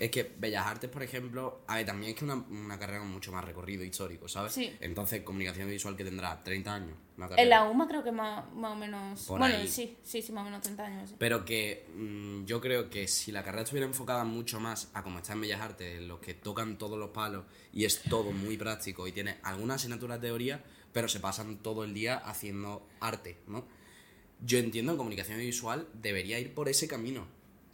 Es 0.00 0.10
que 0.10 0.32
Bellas 0.38 0.66
Artes, 0.66 0.90
por 0.90 1.02
ejemplo, 1.02 1.62
a 1.66 1.76
ver, 1.76 1.86
también 1.86 2.12
es 2.12 2.18
que 2.18 2.24
una, 2.24 2.34
una 2.34 2.78
carrera 2.78 3.00
con 3.00 3.10
mucho 3.10 3.32
más 3.32 3.44
recorrido 3.44 3.84
histórico, 3.84 4.28
¿sabes? 4.28 4.52
Sí. 4.52 4.74
Entonces, 4.80 5.22
comunicación 5.22 5.68
visual 5.68 5.96
que 5.96 6.04
tendrá 6.04 6.42
30 6.42 6.74
años. 6.74 6.96
Una 7.16 7.28
carrera. 7.28 7.42
En 7.42 7.48
la 7.50 7.64
UMA 7.64 7.88
creo 7.88 8.02
que 8.02 8.12
más, 8.12 8.50
más 8.54 8.72
o 8.72 8.76
menos... 8.76 9.24
Por 9.26 9.38
bueno, 9.38 9.56
ahí. 9.56 9.68
sí, 9.68 9.96
sí, 10.02 10.22
sí, 10.22 10.32
más 10.32 10.42
o 10.42 10.44
menos 10.44 10.62
30 10.62 10.84
años. 10.84 11.10
sí. 11.10 11.16
Pero 11.18 11.44
que 11.44 11.86
mm, 11.94 12.44
yo 12.44 12.60
creo 12.60 12.88
que 12.88 13.06
si 13.08 13.32
la 13.32 13.42
carrera 13.42 13.64
estuviera 13.64 13.86
enfocada 13.86 14.24
mucho 14.24 14.60
más 14.60 14.90
a 14.94 15.02
como 15.02 15.18
está 15.18 15.32
en 15.34 15.42
Bellas 15.42 15.60
Artes, 15.60 15.98
en 15.98 16.08
los 16.08 16.20
que 16.20 16.34
tocan 16.34 16.78
todos 16.78 16.98
los 16.98 17.10
palos 17.10 17.44
y 17.72 17.84
es 17.84 18.02
todo 18.02 18.32
muy 18.32 18.56
práctico 18.56 19.06
y 19.06 19.12
tiene 19.12 19.36
algunas 19.42 19.76
asignaturas 19.76 20.20
de 20.20 20.28
teoría, 20.28 20.64
pero 20.92 21.08
se 21.08 21.20
pasan 21.20 21.58
todo 21.58 21.84
el 21.84 21.94
día 21.94 22.16
haciendo 22.16 22.86
arte, 23.00 23.38
¿no? 23.46 23.64
Yo 24.44 24.58
entiendo 24.58 24.92
que 24.92 24.98
comunicación 24.98 25.38
visual 25.38 25.86
debería 25.94 26.38
ir 26.38 26.52
por 26.52 26.68
ese 26.68 26.88
camino. 26.88 27.26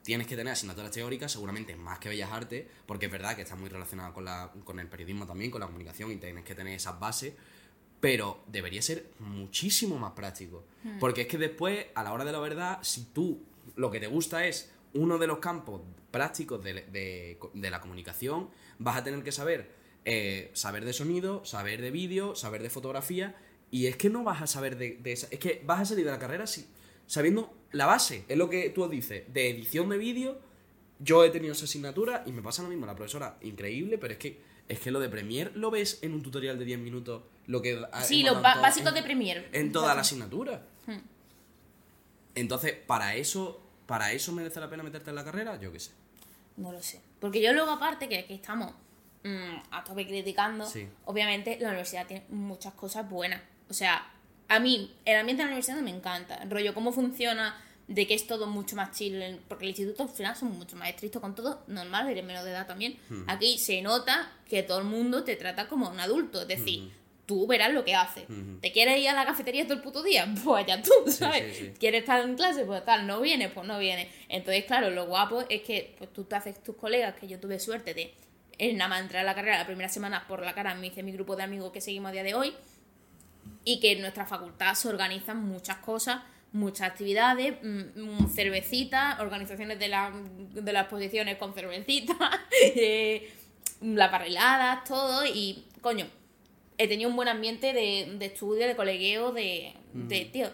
Tienes 0.09 0.27
que 0.27 0.37
tener 0.37 0.55
asignaturas 0.55 0.91
teóricas, 0.91 1.31
seguramente 1.33 1.77
más 1.77 1.99
que 1.99 2.09
Bellas 2.09 2.31
Artes, 2.33 2.65
porque 2.87 3.05
es 3.07 3.13
verdad 3.13 3.37
que 3.37 3.43
está 3.43 3.57
muy 3.57 3.69
relacionada 3.69 4.15
con, 4.15 4.25
la, 4.25 4.51
con 4.65 4.81
el 4.81 4.87
periodismo 4.89 5.27
también, 5.27 5.51
con 5.51 5.61
la 5.61 5.67
comunicación, 5.67 6.11
y 6.11 6.17
tienes 6.17 6.45
que 6.45 6.55
tener 6.55 6.73
esas 6.73 6.99
bases, 6.99 7.35
pero 8.01 8.43
debería 8.47 8.81
ser 8.81 9.11
muchísimo 9.19 9.99
más 9.99 10.13
práctico. 10.13 10.65
Porque 10.99 11.21
es 11.23 11.27
que 11.27 11.37
después, 11.37 11.89
a 11.95 12.03
la 12.03 12.15
hora 12.15 12.25
de 12.25 12.33
la 12.33 12.39
verdad, 12.39 12.79
si 12.81 13.05
tú 13.13 13.43
lo 13.77 13.91
que 13.91 14.01
te 14.01 14.07
gusta 14.07 14.47
es 14.47 14.73
uno 14.95 15.19
de 15.19 15.27
los 15.27 15.41
campos 15.41 15.83
prácticos 16.11 16.65
de, 16.65 16.73
de- 16.85 17.39
de 17.53 17.71
la 17.71 17.83
comunicación, 17.83 18.49
vas 18.79 18.97
a 18.97 19.05
tener 19.05 19.23
que 19.23 19.31
saber 19.31 19.77
eh, 20.07 20.51
saber 20.55 20.87
de 20.87 20.95
sonido, 20.95 21.45
saber 21.45 21.83
de 21.83 21.91
vídeo, 21.91 22.35
saber 22.35 22.63
de 22.63 22.71
fotografía, 22.71 23.37
y 23.71 23.89
es 23.89 23.97
que 23.99 24.09
no 24.09 24.25
vas 24.25 24.41
a 24.41 24.47
saber 24.47 24.79
de, 24.79 24.97
de 25.03 25.13
esa... 25.13 25.27
Es 25.31 25.39
que 25.39 25.61
vas 25.67 25.81
a 25.81 25.85
salir 25.85 26.07
de 26.07 26.11
la 26.13 26.19
carrera 26.19 26.47
si- 26.47 26.67
sabiendo 27.09 27.53
la 27.73 27.87
base, 27.87 28.25
es 28.29 28.37
lo 28.39 28.49
que 28.49 28.71
tú 28.71 28.87
dices, 28.89 29.25
de 29.35 29.51
edición 29.51 29.89
de 29.89 29.99
vídeo. 29.99 30.39
Yo 31.01 31.25
he 31.25 31.31
tenido 31.31 31.53
esa 31.53 31.65
asignatura 31.65 32.23
y 32.27 32.31
me 32.33 32.43
pasa 32.43 32.63
lo 32.63 32.69
mismo, 32.69 32.87
la 32.87 32.95
profesora, 32.95 33.37
increíble, 33.43 33.99
pero 33.99 34.13
es 34.13 34.19
que 34.21 34.47
es 34.69 34.79
que 34.81 34.91
lo 34.91 35.01
de 35.01 35.09
Premiere 35.09 35.51
lo 35.55 35.71
ves 35.71 35.99
en 36.03 36.13
un 36.13 36.23
tutorial 36.23 36.59
de 36.59 36.65
10 36.67 36.79
minutos, 36.81 37.23
lo 37.47 37.63
que 37.63 37.83
Sí, 38.03 38.23
los 38.23 38.41
básicos 38.43 38.93
de 38.95 39.03
Premiere. 39.03 39.49
en 39.53 39.73
toda 39.73 39.95
la 39.95 40.03
asignatura. 40.03 40.63
Entonces, 42.35 42.75
para 42.87 43.15
eso, 43.17 43.61
para 43.87 44.13
eso 44.13 44.33
merece 44.33 44.61
la 44.61 44.69
pena 44.71 44.83
meterte 44.83 45.11
en 45.11 45.17
la 45.17 45.25
carrera, 45.25 45.59
yo 45.61 45.73
qué 45.73 45.81
sé. 45.81 45.93
No 46.57 46.73
lo 46.73 46.83
sé. 46.83 47.01
Porque 47.21 47.41
yo 47.43 47.53
luego, 47.53 47.71
aparte, 47.71 48.09
que 48.09 48.19
aquí 48.19 48.35
estamos 48.35 48.73
mm, 49.25 49.57
a 49.73 49.83
tope 49.85 50.07
criticando, 50.07 50.67
Sí. 50.67 50.87
obviamente 51.07 51.59
la 51.61 51.69
universidad 51.69 52.07
tiene 52.07 52.25
muchas 52.29 52.75
cosas 52.75 53.09
buenas. 53.09 53.41
O 53.69 53.75
sea, 53.75 54.07
a 54.49 54.61
mí, 54.61 54.95
el 55.05 55.17
ambiente 55.17 55.43
de 55.43 55.47
la 55.47 55.53
universidad 55.53 55.81
me 55.81 55.91
encanta. 55.91 56.37
El 56.37 56.51
rollo, 56.51 56.75
cómo 56.75 56.93
funciona, 56.93 57.57
de 57.87 58.07
que 58.07 58.15
es 58.15 58.27
todo 58.27 58.47
mucho 58.47 58.77
más 58.77 58.97
chill. 58.97 59.41
Porque 59.49 59.65
el 59.65 59.71
instituto 59.71 60.05
al 60.05 60.09
final 60.09 60.37
son 60.37 60.57
mucho 60.59 60.77
más 60.77 60.89
estrictos 60.89 61.21
con 61.21 61.35
todo, 61.35 61.63
normal, 61.67 62.09
eres 62.09 62.25
menor 62.25 62.45
de 62.45 62.51
edad 62.51 62.67
también. 62.67 62.99
Aquí 63.27 63.59
se 63.59 63.83
nota 63.83 64.33
que 64.49 64.63
todo 64.63 64.79
el 64.79 64.85
mundo 64.85 65.25
te 65.25 65.37
trata 65.37 65.69
como 65.69 65.89
un 65.89 66.01
adulto. 66.01 66.43
Es 66.43 66.49
decir, 66.49 66.91
tú 67.27 67.47
verás 67.47 67.73
lo 67.73 67.85
que 67.85 67.95
haces. 67.95 68.25
¿Te 68.63 68.73
quieres 68.73 68.99
ir 68.99 69.11
a 69.11 69.15
la 69.15 69.27
cafetería 69.27 69.65
todo 69.65 69.75
el 69.75 69.83
puto 69.83 70.03
día? 70.03 70.27
Pues 70.45 70.65
allá 70.65 70.83
tú, 70.83 71.11
¿sabes? 71.11 71.57
sí, 71.57 71.65
sí. 71.67 71.73
¿Quieres 71.79 72.01
estar 72.01 72.23
en 72.23 72.37
clase? 72.37 72.65
Pues 72.65 72.85
tal, 72.87 73.07
no 73.07 73.21
vienes, 73.21 73.53
pues 73.53 73.67
no 73.67 73.79
vienes. 73.79 74.09
Entonces, 74.31 74.65
claro, 74.65 74.91
lo 74.91 75.07
guapo 75.07 75.45
es 75.51 75.61
que 75.63 75.95
pues, 75.99 76.11
tú 76.13 76.25
te 76.25 76.37
haces 76.37 76.63
tus 76.63 76.77
colegas, 76.77 77.15
que 77.17 77.29
yo 77.29 77.39
tuve 77.39 77.59
suerte 77.59 77.93
de 77.93 78.15
en 78.59 78.77
nada 78.77 78.89
más 78.89 79.03
entrar 79.03 79.23
a 79.23 79.27
la 79.27 79.35
carrera 79.35 79.59
la 79.59 79.67
primera 79.67 79.89
semana 79.89 80.27
por 80.27 80.43
la 80.43 80.55
cara, 80.55 80.75
me 80.75 80.89
hice 80.89 81.03
mi 81.03 81.13
grupo 81.13 81.37
de 81.37 81.45
amigos 81.45 81.71
que 81.71 81.81
seguimos 81.81 82.09
a 82.09 82.13
día 82.13 82.25
de 82.25 82.35
hoy, 82.35 82.55
y 83.65 83.81
que 83.81 83.93
en 83.93 84.01
nuestra 84.01 84.27
facultad 84.27 84.75
se 84.75 84.89
organizan 84.89 85.45
muchas 85.45 85.77
cosas, 85.79 86.23
muchas 86.53 86.89
actividades, 86.91 87.55
mm, 87.63 88.01
mm, 88.01 88.29
cervecitas, 88.35 89.21
organizaciones 89.21 89.79
de, 89.79 89.89
la- 89.89 90.13
de 90.53 90.73
las 90.73 90.83
exposiciones 90.85 91.37
con 91.37 91.53
cervecitas, 91.55 92.17
eh, 92.63 93.31
las 93.83 94.11
barriladas, 94.11 94.85
todo, 94.85 95.25
y 95.27 95.65
coño, 95.81 96.07
he 96.79 96.89
tenido 96.89 97.11
un 97.11 97.17
buen 97.17 97.29
ambiente 97.29 97.73
de, 97.73 98.15
de 98.19 98.27
estudio, 98.27 98.67
de 98.67 98.77
colegueo, 98.77 99.33
de, 99.33 99.75
de 99.93 100.25
tío, 100.27 100.49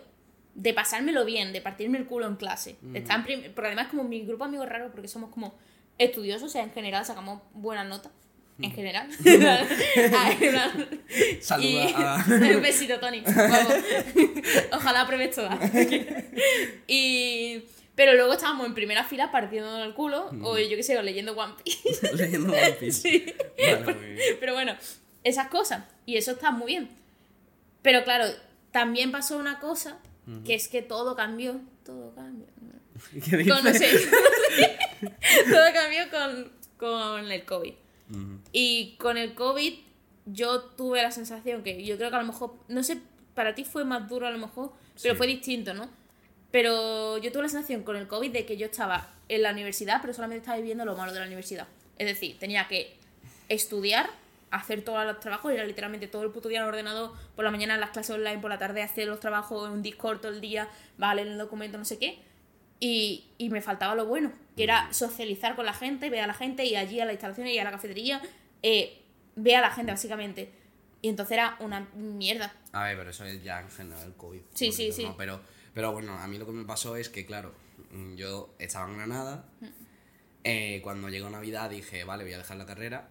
de 0.55 0.73
pasármelo 0.75 1.25
bien, 1.25 1.53
de 1.53 1.61
partirme 1.61 1.99
el 1.99 2.07
culo 2.07 2.27
en 2.27 2.37
clase. 2.37 2.77
en 3.17 3.25
prim- 3.25 3.53
porque 3.55 3.67
además 3.69 3.89
como 3.89 4.05
mi 4.05 4.21
grupo 4.25 4.45
de 4.45 4.49
amigos 4.49 4.69
raro, 4.69 4.91
porque 4.91 5.09
somos 5.09 5.31
como 5.31 5.55
estudiosos, 5.99 6.45
o 6.45 6.49
sea, 6.49 6.63
en 6.65 6.73
general 6.73 7.05
sacamos 7.05 7.41
buenas 7.53 7.87
notas. 7.87 8.11
En 8.61 8.73
general. 8.73 9.09
Saluda 11.41 11.67
y- 11.67 11.93
a- 11.97 12.25
Un 12.57 12.63
besito, 12.63 12.99
Tony. 13.01 13.23
Vamos. 13.27 13.75
Ojalá 14.73 15.01
apruebes 15.03 15.35
todas. 15.35 15.59
y... 16.87 17.63
Pero 17.97 18.15
luego 18.15 18.33
estábamos 18.33 18.67
en 18.67 18.75
primera 18.75 19.05
fila 19.05 19.31
partiendo 19.31 19.85
el 19.85 19.95
culo, 19.95 20.29
o 20.43 20.59
yo 20.59 20.77
qué 20.77 20.83
sé, 20.83 20.99
o 20.99 21.03
leyendo 21.03 21.33
One 21.37 21.55
Piece. 21.63 22.13
Leyendo 22.17 22.53
One 22.53 22.73
Piece. 22.73 23.01
Sí. 23.03 23.25
Vale, 23.57 23.95
muy 23.95 24.05
bien. 24.15 24.37
Pero 24.41 24.53
bueno, 24.55 24.75
esas 25.23 25.47
cosas. 25.47 25.85
Y 26.05 26.17
eso 26.17 26.33
está 26.33 26.51
muy 26.51 26.73
bien. 26.73 26.89
Pero 27.83 28.03
claro, 28.03 28.25
también 28.73 29.13
pasó 29.13 29.37
una 29.39 29.61
cosa, 29.61 29.99
que 30.45 30.55
es 30.57 30.67
que 30.67 30.83
todo 30.83 31.15
cambió. 31.15 31.61
Todo 31.87 32.13
cambió. 32.17 32.47
¿Qué 33.31 33.37
dices? 33.37 33.53
Con, 33.55 33.63
no 33.65 33.73
sé, 33.73 33.89
todo 35.49 35.65
cambió 35.73 36.11
con, 36.11 36.53
con 36.77 37.31
el 37.31 37.45
COVID. 37.45 37.75
Y 38.53 38.97
con 38.99 39.17
el 39.17 39.35
COVID 39.35 39.75
yo 40.27 40.61
tuve 40.63 41.03
la 41.03 41.11
sensación 41.11 41.63
que 41.63 41.85
yo 41.85 41.97
creo 41.97 42.11
que 42.11 42.17
a 42.17 42.21
lo 42.21 42.27
mejor, 42.27 42.55
no 42.69 42.83
sé, 42.83 43.01
para 43.35 43.55
ti 43.55 43.65
fue 43.65 43.85
más 43.85 44.09
duro 44.09 44.27
a 44.27 44.31
lo 44.31 44.39
mejor, 44.39 44.73
pero 45.03 45.15
Sí. 45.15 45.19
fue 45.19 45.27
distinto, 45.27 45.75
¿no? 45.75 45.89
Pero 46.51 47.19
yo 47.19 47.33
tuve 47.33 47.43
la 47.43 47.49
sensación 47.49 47.83
con 47.83 47.97
el 47.97 48.07
COVID 48.07 48.31
de 48.31 48.47
que 48.47 48.57
yo 48.57 48.67
estaba 48.67 49.09
en 49.29 49.43
la 49.43 49.51
universidad, 49.53 50.01
pero 50.01 50.13
solamente 50.15 50.41
estaba 50.43 50.57
viviendo 50.59 50.85
lo 50.85 50.97
malo 50.97 51.13
de 51.13 51.19
la 51.21 51.27
universidad. 51.27 51.67
Es 51.99 52.07
decir, 52.07 52.39
tenía 52.39 52.69
que 52.69 52.97
estudiar, 53.49 54.09
hacer 54.51 54.83
todos 54.85 55.05
los 55.05 55.19
trabajos, 55.19 55.53
era 55.53 55.65
literalmente 55.65 56.07
todo 56.07 56.23
el 56.23 56.31
puto 56.31 56.49
día 56.49 56.59
en 56.59 56.65
el 56.65 56.69
ordenador, 56.69 57.13
por 57.35 57.45
la 57.45 57.51
mañana 57.51 57.75
en 57.75 57.81
las 57.81 57.91
clases 57.91 58.15
online, 58.15 58.39
por 58.39 58.51
la 58.51 58.59
tarde 58.59 58.83
hacer 58.83 59.09
los 59.09 59.19
trabajos 59.19 59.67
en 59.67 59.73
un 59.75 59.83
Discord 59.83 60.21
todo 60.21 60.31
el 60.33 60.41
día, 60.41 60.69
vale, 60.97 61.23
en 61.23 61.29
el 61.29 61.39
documento, 61.39 61.77
no 61.77 61.85
sé 61.85 61.99
qué. 61.99 62.19
Y, 62.87 63.25
y 63.39 63.49
me 63.49 63.63
faltaba 63.63 63.95
lo 63.95 64.05
bueno, 64.05 64.31
que 64.59 64.65
era 64.65 64.93
socializar 64.93 65.57
con 65.57 65.65
la 65.65 65.73
gente, 65.73 66.11
ver 66.11 66.21
a 66.21 66.27
la 66.27 66.35
gente, 66.35 66.67
y 66.67 66.77
allí 66.77 67.01
a 67.01 67.07
las 67.07 67.15
instalaciones 67.15 67.55
y 67.55 67.59
a 67.59 67.65
la 67.65 67.71
cafetería, 67.71 68.21
eh, 68.63 69.01
ver 69.37 69.57
a 69.57 69.61
la 69.63 69.71
gente 69.71 69.91
básicamente. 69.91 70.53
Y 71.01 71.09
entonces 71.09 71.33
era 71.33 71.57
una 71.61 71.89
mierda. 71.95 72.53
A 72.73 72.85
ver, 72.85 72.99
pero 72.99 73.09
eso 73.09 73.25
es 73.25 73.43
ya 73.43 73.61
en 73.61 73.71
general 73.71 74.09
el 74.09 74.13
COVID. 74.13 74.41
Sí, 74.53 74.71
sí, 74.71 74.93
sí. 74.93 75.05
¿no? 75.05 75.17
Pero, 75.17 75.41
pero 75.73 75.93
bueno, 75.93 76.13
a 76.19 76.27
mí 76.27 76.37
lo 76.37 76.45
que 76.45 76.53
me 76.53 76.67
pasó 76.67 76.97
es 76.97 77.09
que, 77.09 77.25
claro, 77.25 77.55
mm, 77.93 78.17
yo 78.17 78.55
estaba 78.59 78.87
en 78.91 78.99
Granada. 78.99 79.47
eh, 80.45 80.81
cuando 80.83 81.09
llegó 81.09 81.31
Navidad 81.31 81.71
dije, 81.71 82.05
vale, 82.05 82.25
voy 82.25 82.35
a 82.35 82.39
dejar 82.39 82.59
la 82.59 82.67
carrera. 82.67 83.09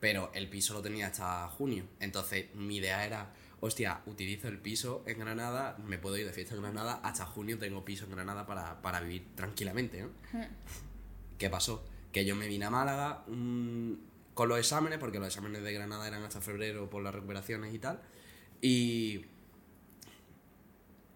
Pero 0.00 0.30
el 0.34 0.50
piso 0.50 0.74
lo 0.74 0.82
tenía 0.82 1.06
hasta 1.06 1.48
junio. 1.48 1.84
Entonces 1.98 2.54
mi 2.54 2.76
idea 2.76 3.06
era, 3.06 3.32
hostia, 3.64 4.02
utilizo 4.04 4.48
el 4.48 4.58
piso 4.58 5.02
en 5.06 5.18
Granada, 5.18 5.78
me 5.86 5.96
puedo 5.96 6.18
ir 6.18 6.26
de 6.26 6.32
fiesta 6.32 6.54
en 6.54 6.60
Granada, 6.60 7.00
hasta 7.02 7.24
junio 7.24 7.58
tengo 7.58 7.82
piso 7.82 8.04
en 8.04 8.10
Granada 8.10 8.44
para, 8.44 8.82
para 8.82 9.00
vivir 9.00 9.24
tranquilamente, 9.34 10.02
¿no? 10.02 10.10
¿Qué 11.38 11.48
pasó? 11.48 11.82
Que 12.12 12.26
yo 12.26 12.36
me 12.36 12.46
vine 12.46 12.66
a 12.66 12.70
Málaga 12.70 13.24
mm, 13.26 13.92
con 14.34 14.50
los 14.50 14.58
exámenes, 14.58 14.98
porque 14.98 15.18
los 15.18 15.28
exámenes 15.28 15.62
de 15.62 15.72
Granada 15.72 16.06
eran 16.06 16.22
hasta 16.24 16.42
febrero 16.42 16.90
por 16.90 17.02
las 17.02 17.14
recuperaciones 17.14 17.74
y 17.74 17.78
tal. 17.78 18.02
Y. 18.60 19.24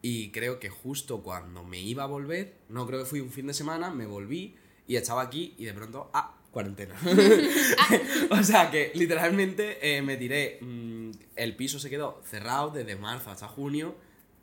Y 0.00 0.30
creo 0.30 0.60
que 0.60 0.70
justo 0.70 1.22
cuando 1.22 1.64
me 1.64 1.80
iba 1.80 2.04
a 2.04 2.06
volver, 2.06 2.54
no 2.68 2.86
creo 2.86 3.00
que 3.00 3.04
fui 3.04 3.20
un 3.20 3.30
fin 3.30 3.48
de 3.48 3.52
semana, 3.52 3.90
me 3.90 4.06
volví 4.06 4.54
y 4.86 4.96
estaba 4.96 5.22
aquí 5.22 5.54
y 5.58 5.64
de 5.64 5.74
pronto, 5.74 6.08
ah, 6.14 6.38
cuarentena. 6.50 6.94
o 8.30 8.42
sea 8.42 8.70
que 8.70 8.92
literalmente 8.94 9.78
eh, 9.82 10.02
me 10.02 10.16
tiré, 10.16 10.58
mm, 10.60 10.97
el 11.36 11.56
piso 11.56 11.78
se 11.78 11.90
quedó 11.90 12.20
cerrado 12.24 12.70
desde 12.70 12.96
marzo 12.96 13.30
hasta 13.30 13.48
junio 13.48 13.96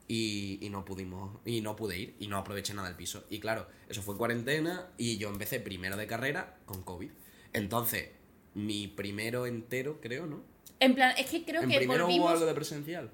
y, 0.08 0.60
y 0.62 0.70
no 0.70 0.86
pudimos, 0.86 1.40
y 1.46 1.62
no 1.62 1.76
pude 1.76 1.98
ir 1.98 2.16
y 2.20 2.28
no 2.28 2.38
aproveché 2.38 2.74
nada 2.74 2.88
del 2.88 2.98
piso. 2.98 3.24
Y 3.30 3.40
claro, 3.40 3.68
eso 3.90 4.02
fue 4.02 4.18
cuarentena 4.18 4.88
y 4.98 5.18
yo 5.18 5.30
empecé 5.30 5.60
primero 5.60 5.98
de 5.98 6.08
carrera 6.08 6.58
con 6.66 6.84
COVID. 6.84 7.10
Entonces, 7.54 8.10
mi 8.54 8.88
primero 8.88 9.46
entero, 9.46 10.00
creo, 10.02 10.26
¿no? 10.26 10.42
En 10.80 10.94
plan, 10.94 11.14
es 11.18 11.30
que 11.30 11.44
creo 11.44 11.62
en 11.62 11.70
que 11.70 11.78
primero 11.78 12.06
hubo 12.06 12.08
volvimos 12.08 12.32
algo 12.32 12.46
de 12.46 12.54
presencial. 12.54 13.12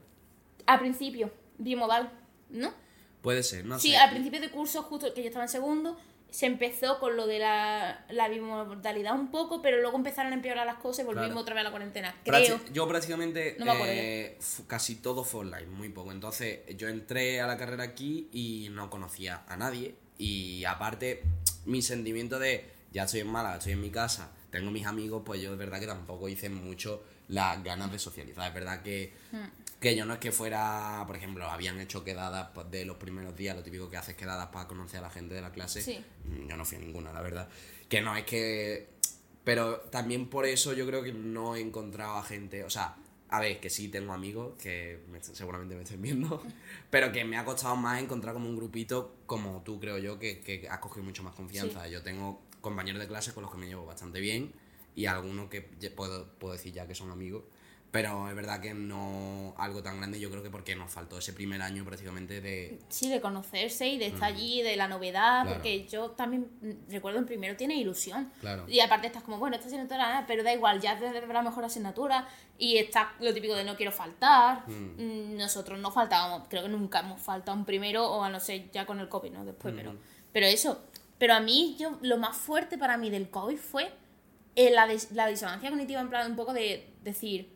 a 0.66 0.80
principio, 0.80 1.32
bimodal, 1.58 2.12
¿no? 2.50 2.74
Puede 3.22 3.44
ser, 3.44 3.66
no 3.66 3.78
sí, 3.80 3.92
sé. 3.92 3.98
al 3.98 4.10
principio 4.10 4.42
de 4.42 4.50
curso, 4.50 4.82
justo 4.84 5.14
que 5.14 5.22
yo 5.22 5.28
estaba 5.28 5.46
en 5.46 5.50
segundo, 5.50 5.96
se 6.32 6.46
empezó 6.48 6.98
con 7.00 7.16
lo 7.18 7.28
de 7.28 7.38
la, 7.40 8.06
la 8.10 8.28
bimodalidad 8.30 9.14
un 9.14 9.30
poco, 9.32 9.62
pero 9.62 9.80
luego 9.82 9.98
empezaron 9.98 10.32
a 10.32 10.36
empeorar 10.36 10.66
las 10.66 10.78
cosas 10.78 11.04
y 11.04 11.06
volvimos 11.06 11.28
Claro. 11.30 11.42
otra 11.42 11.54
vez 11.54 11.62
a 11.62 11.64
la 11.66 11.70
cuarentena. 11.72 12.16
Prácti- 12.26 12.46
Creo. 12.46 12.60
Yo 12.74 12.88
prácticamente 12.88 13.58
No 13.60 13.74
eh, 13.86 14.38
casi 14.68 14.96
todo 14.96 15.24
fue 15.24 15.42
online, 15.42 15.68
muy 15.68 15.90
poco. 15.90 16.12
Entonces 16.12 16.62
yo 16.78 16.88
entré 16.88 17.42
a 17.42 17.48
la 17.48 17.58
carrera 17.58 17.84
aquí 17.84 18.30
y 18.32 18.70
no 18.72 18.90
conocía 18.90 19.44
a 19.48 19.58
nadie. 19.58 19.94
Y 20.18 20.64
aparte, 20.66 21.22
mi 21.66 21.82
sentimiento 21.82 22.40
de 22.40 22.66
ya 22.94 23.04
estoy 23.04 23.22
en 23.22 23.28
Málaga, 23.28 23.58
estoy 23.58 23.74
en 23.74 23.82
mi 23.82 23.90
casa, 23.90 24.32
tengo 24.52 24.72
mis 24.72 24.86
amigos, 24.86 25.24
pues 25.26 25.42
yo 25.42 25.52
de 25.52 25.58
verdad 25.58 25.80
que 25.80 25.88
tampoco 25.88 26.30
hice 26.30 26.50
mucho 26.50 27.04
las 27.32 27.64
ganas 27.64 27.92
de 27.92 27.98
socializar. 28.00 28.48
Es 28.48 28.54
verdad 28.54 28.82
que, 28.84 29.14
que 29.80 29.96
yo 29.96 30.06
no 30.06 30.14
es 30.14 30.20
que 30.20 30.32
fuera, 30.32 31.04
por 31.08 31.16
ejemplo, 31.16 31.50
habían 31.50 31.80
hecho 31.82 32.04
quedadas 32.04 32.50
pues, 32.54 32.70
de 32.70 32.86
los 32.86 32.98
primeros 32.98 33.36
días, 33.36 33.56
lo 33.56 33.64
típico 33.64 33.90
que 33.90 33.98
haces 33.98 34.16
quedadas 34.16 34.48
para 34.48 34.68
conocer 34.68 35.00
a 35.00 35.04
la 35.04 35.10
gente 35.10 35.34
de 35.34 35.42
la 35.42 35.52
clase. 35.52 35.82
Sí. 35.82 36.06
Mm, 36.26 36.48
Yo 36.50 36.56
no 36.58 36.64
fui 36.66 36.78
a 36.78 36.82
ninguna, 36.82 37.12
la 37.12 37.22
verdad. 37.22 37.50
Que 37.90 38.00
no 38.02 38.16
es 38.16 38.24
que 38.26 38.90
pero 39.44 39.78
también 39.90 40.30
por 40.30 40.46
eso 40.46 40.72
yo 40.74 40.86
creo 40.86 41.02
que 41.02 41.14
no 41.14 41.56
he 41.56 41.62
encontrado 41.62 42.18
a 42.18 42.24
gente, 42.24 42.64
o 42.64 42.70
sea, 42.70 42.96
a 43.30 43.40
ver, 43.40 43.60
que 43.60 43.72
sí 43.72 43.88
tengo 43.88 44.14
amigos 44.14 44.54
que 44.62 45.00
me- 45.10 45.24
seguramente 45.24 45.74
me 45.74 45.82
estén 45.82 46.00
viendo, 46.02 46.44
pero 46.92 47.12
que 47.12 47.26
me 47.26 47.38
ha 47.38 47.44
costado 47.46 47.76
más 47.76 48.00
encontrar 48.00 48.34
como 48.36 48.48
un 48.48 48.56
grupito 48.56 49.16
como 49.26 49.64
tú, 49.64 49.80
creo 49.80 49.98
yo, 49.98 50.20
que, 50.20 50.42
que 50.42 50.68
has 50.70 50.78
cogido 50.78 51.04
mucho 51.04 51.24
más 51.24 51.34
confianza. 51.34 51.88
Yo 51.88 52.04
tengo 52.04 52.40
compañeros 52.62 53.02
de 53.02 53.08
clase 53.08 53.34
con 53.34 53.42
los 53.42 53.52
que 53.52 53.58
me 53.58 53.66
llevo 53.68 53.84
bastante 53.86 54.20
bien 54.20 54.54
y 54.96 55.06
algunos 55.06 55.50
que 55.50 55.62
puedo, 55.62 56.28
puedo 56.40 56.54
decir 56.54 56.74
ya 56.74 56.88
que 56.88 56.96
son 56.96 57.12
amigos, 57.12 57.44
pero 57.92 58.30
es 58.30 58.36
verdad 58.36 58.62
que 58.62 58.74
no 58.74 59.54
algo 59.58 59.84
tan 59.84 59.98
grande, 59.98 60.18
yo 60.18 60.30
creo 60.30 60.42
que 60.42 60.50
porque 60.50 60.78
nos 60.78 60.90
faltó 60.90 61.18
ese 61.18 61.34
primer 61.34 61.62
año 61.62 61.84
prácticamente 61.84 62.40
de... 62.40 62.80
Sí, 62.88 63.10
de 63.10 63.20
conocerse 63.20 63.86
y 63.86 63.98
de 63.98 64.08
estar 64.08 64.32
allí, 64.32 64.62
de 64.62 64.78
la 64.78 64.88
novedad, 64.88 65.42
Claro. 65.42 65.56
porque 65.58 65.86
yo 65.90 66.12
también 66.12 66.48
mm, 66.62 66.90
recuerdo 66.90 67.20
en 67.20 67.26
primero 67.26 67.58
tiene 67.58 67.76
ilusión. 67.76 68.32
Claro. 68.40 68.64
Y 68.70 68.80
aparte 68.80 69.08
estás 69.08 69.24
como, 69.24 69.40
bueno, 69.40 69.58
esta 69.58 69.68
asignatura, 69.68 70.24
pero 70.26 70.42
da 70.42 70.54
igual, 70.54 70.80
ya 70.80 70.98
te 70.98 71.28
la 71.28 71.42
mejor 71.42 71.66
asignatura 71.66 72.26
y 72.58 72.78
está 72.78 73.12
lo 73.20 73.34
típico 73.34 73.56
de 73.56 73.66
no 73.66 73.76
quiero 73.76 73.92
faltar. 73.92 74.64
Mm, 74.70 75.36
Nosotros 75.36 75.78
no 75.78 75.92
faltábamos, 75.92 76.48
creo 76.48 76.64
que 76.64 76.70
nunca 76.70 77.02
hemos 77.02 77.20
faltado 77.20 77.58
un 77.58 77.66
primero 77.66 78.10
o 78.10 78.24
a 78.24 78.30
no 78.30 78.40
ser 78.40 78.72
ya 78.72 78.86
con 78.86 79.02
el 79.02 79.10
COVID, 79.10 79.32
¿no? 79.32 79.44
Después, 79.44 79.74
pero, 79.76 79.96
pero 80.32 80.46
eso. 80.46 80.82
Pero 81.18 81.34
a 81.34 81.42
mí, 81.42 81.76
yo, 81.78 81.98
lo 82.02 82.18
más 82.18 82.38
fuerte 82.38 82.78
para 82.78 82.96
mí 82.96 83.10
del 83.10 83.30
COVID 83.30 83.58
fue 83.58 83.92
eh, 84.56 84.72
la, 84.72 84.88
dis- 84.88 85.10
la 85.12 85.28
disonancia 85.28 85.70
cognitiva, 85.70 86.02
en 86.02 86.10
plan, 86.10 86.30
un 86.32 86.36
poco 86.38 86.54
de 86.54 86.88
decir, 87.04 87.50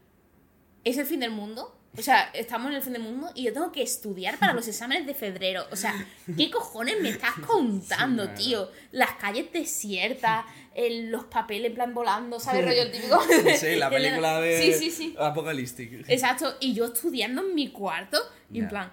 es 0.84 0.98
el 0.98 1.06
fin 1.06 1.20
del 1.20 1.32
mundo. 1.32 1.72
O 1.98 2.02
sea, 2.02 2.24
estamos 2.34 2.70
en 2.72 2.76
el 2.76 2.82
fin 2.82 2.92
del 2.92 3.04
mundo 3.04 3.32
y 3.36 3.44
yo 3.44 3.54
tengo 3.54 3.72
que 3.72 3.82
estudiar 3.82 4.38
para 4.38 4.52
los 4.52 4.68
exámenes 4.68 5.08
de 5.08 5.14
febrero. 5.14 5.66
O 5.72 5.78
sea, 5.78 5.94
¿qué 6.36 6.52
cojones 6.52 7.00
me 7.02 7.08
estás 7.08 7.36
contando, 7.48 8.26
Sí, 8.26 8.32
tío? 8.50 8.70
Las 8.92 9.12
calles 9.14 9.50
desiertas, 9.54 10.44
el- 10.74 11.10
los 11.10 11.24
papeles 11.24 11.70
en 11.70 11.76
plan 11.76 11.94
volando, 11.94 12.38
¿sabes? 12.38 12.66
Rollo 12.66 12.82
el 12.82 12.92
típico. 12.92 13.18
Sí, 13.58 13.78
la 13.78 13.88
El- 13.92 13.94
película 13.94 14.42
de 14.42 14.62
Sí, 14.62 14.74
sí, 14.74 14.92
sí. 14.92 15.16
Apocalíptica. 15.18 16.12
Exacto. 16.12 16.58
Y 16.60 16.74
yo 16.74 16.84
estudiando 16.86 17.42
en 17.48 17.56
mi 17.56 17.70
cuarto 17.72 18.18
y 18.52 18.60
en 18.60 18.68
plan, 18.68 18.92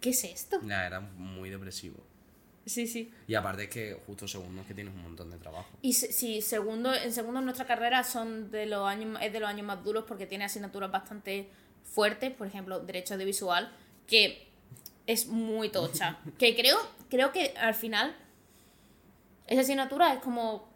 ¿qué 0.00 0.10
es 0.10 0.22
esto? 0.22 0.60
Ya, 0.64 0.86
era 0.86 1.00
muy 1.00 1.50
depresivo. 1.50 1.96
Sí, 2.66 2.88
sí. 2.88 3.12
Y 3.28 3.34
aparte 3.36 3.64
es 3.64 3.70
que 3.70 3.96
justo 4.06 4.26
segundo 4.26 4.60
es 4.60 4.66
que 4.66 4.74
tienes 4.74 4.92
un 4.92 5.02
montón 5.02 5.30
de 5.30 5.38
trabajo. 5.38 5.68
Y 5.82 5.92
sí, 5.92 6.42
segundo, 6.42 6.92
en 6.92 7.12
segundo 7.12 7.38
en 7.38 7.44
nuestra 7.44 7.64
carrera 7.64 8.02
son 8.02 8.50
de 8.50 8.66
los 8.66 8.86
años, 8.86 9.18
es 9.22 9.32
de 9.32 9.38
los 9.38 9.48
años 9.48 9.64
más 9.64 9.82
duros 9.84 10.04
porque 10.06 10.26
tiene 10.26 10.44
asignaturas 10.44 10.90
bastante 10.90 11.48
fuertes, 11.84 12.32
por 12.32 12.48
ejemplo, 12.48 12.80
derecho 12.80 13.14
audiovisual, 13.14 13.72
que 14.08 14.48
es 15.06 15.28
muy 15.28 15.68
tocha. 15.68 16.18
que 16.38 16.56
creo, 16.56 16.76
creo 17.08 17.30
que 17.30 17.54
al 17.56 17.74
final 17.74 18.16
esa 19.46 19.60
asignatura 19.60 20.12
es 20.12 20.18
como 20.20 20.68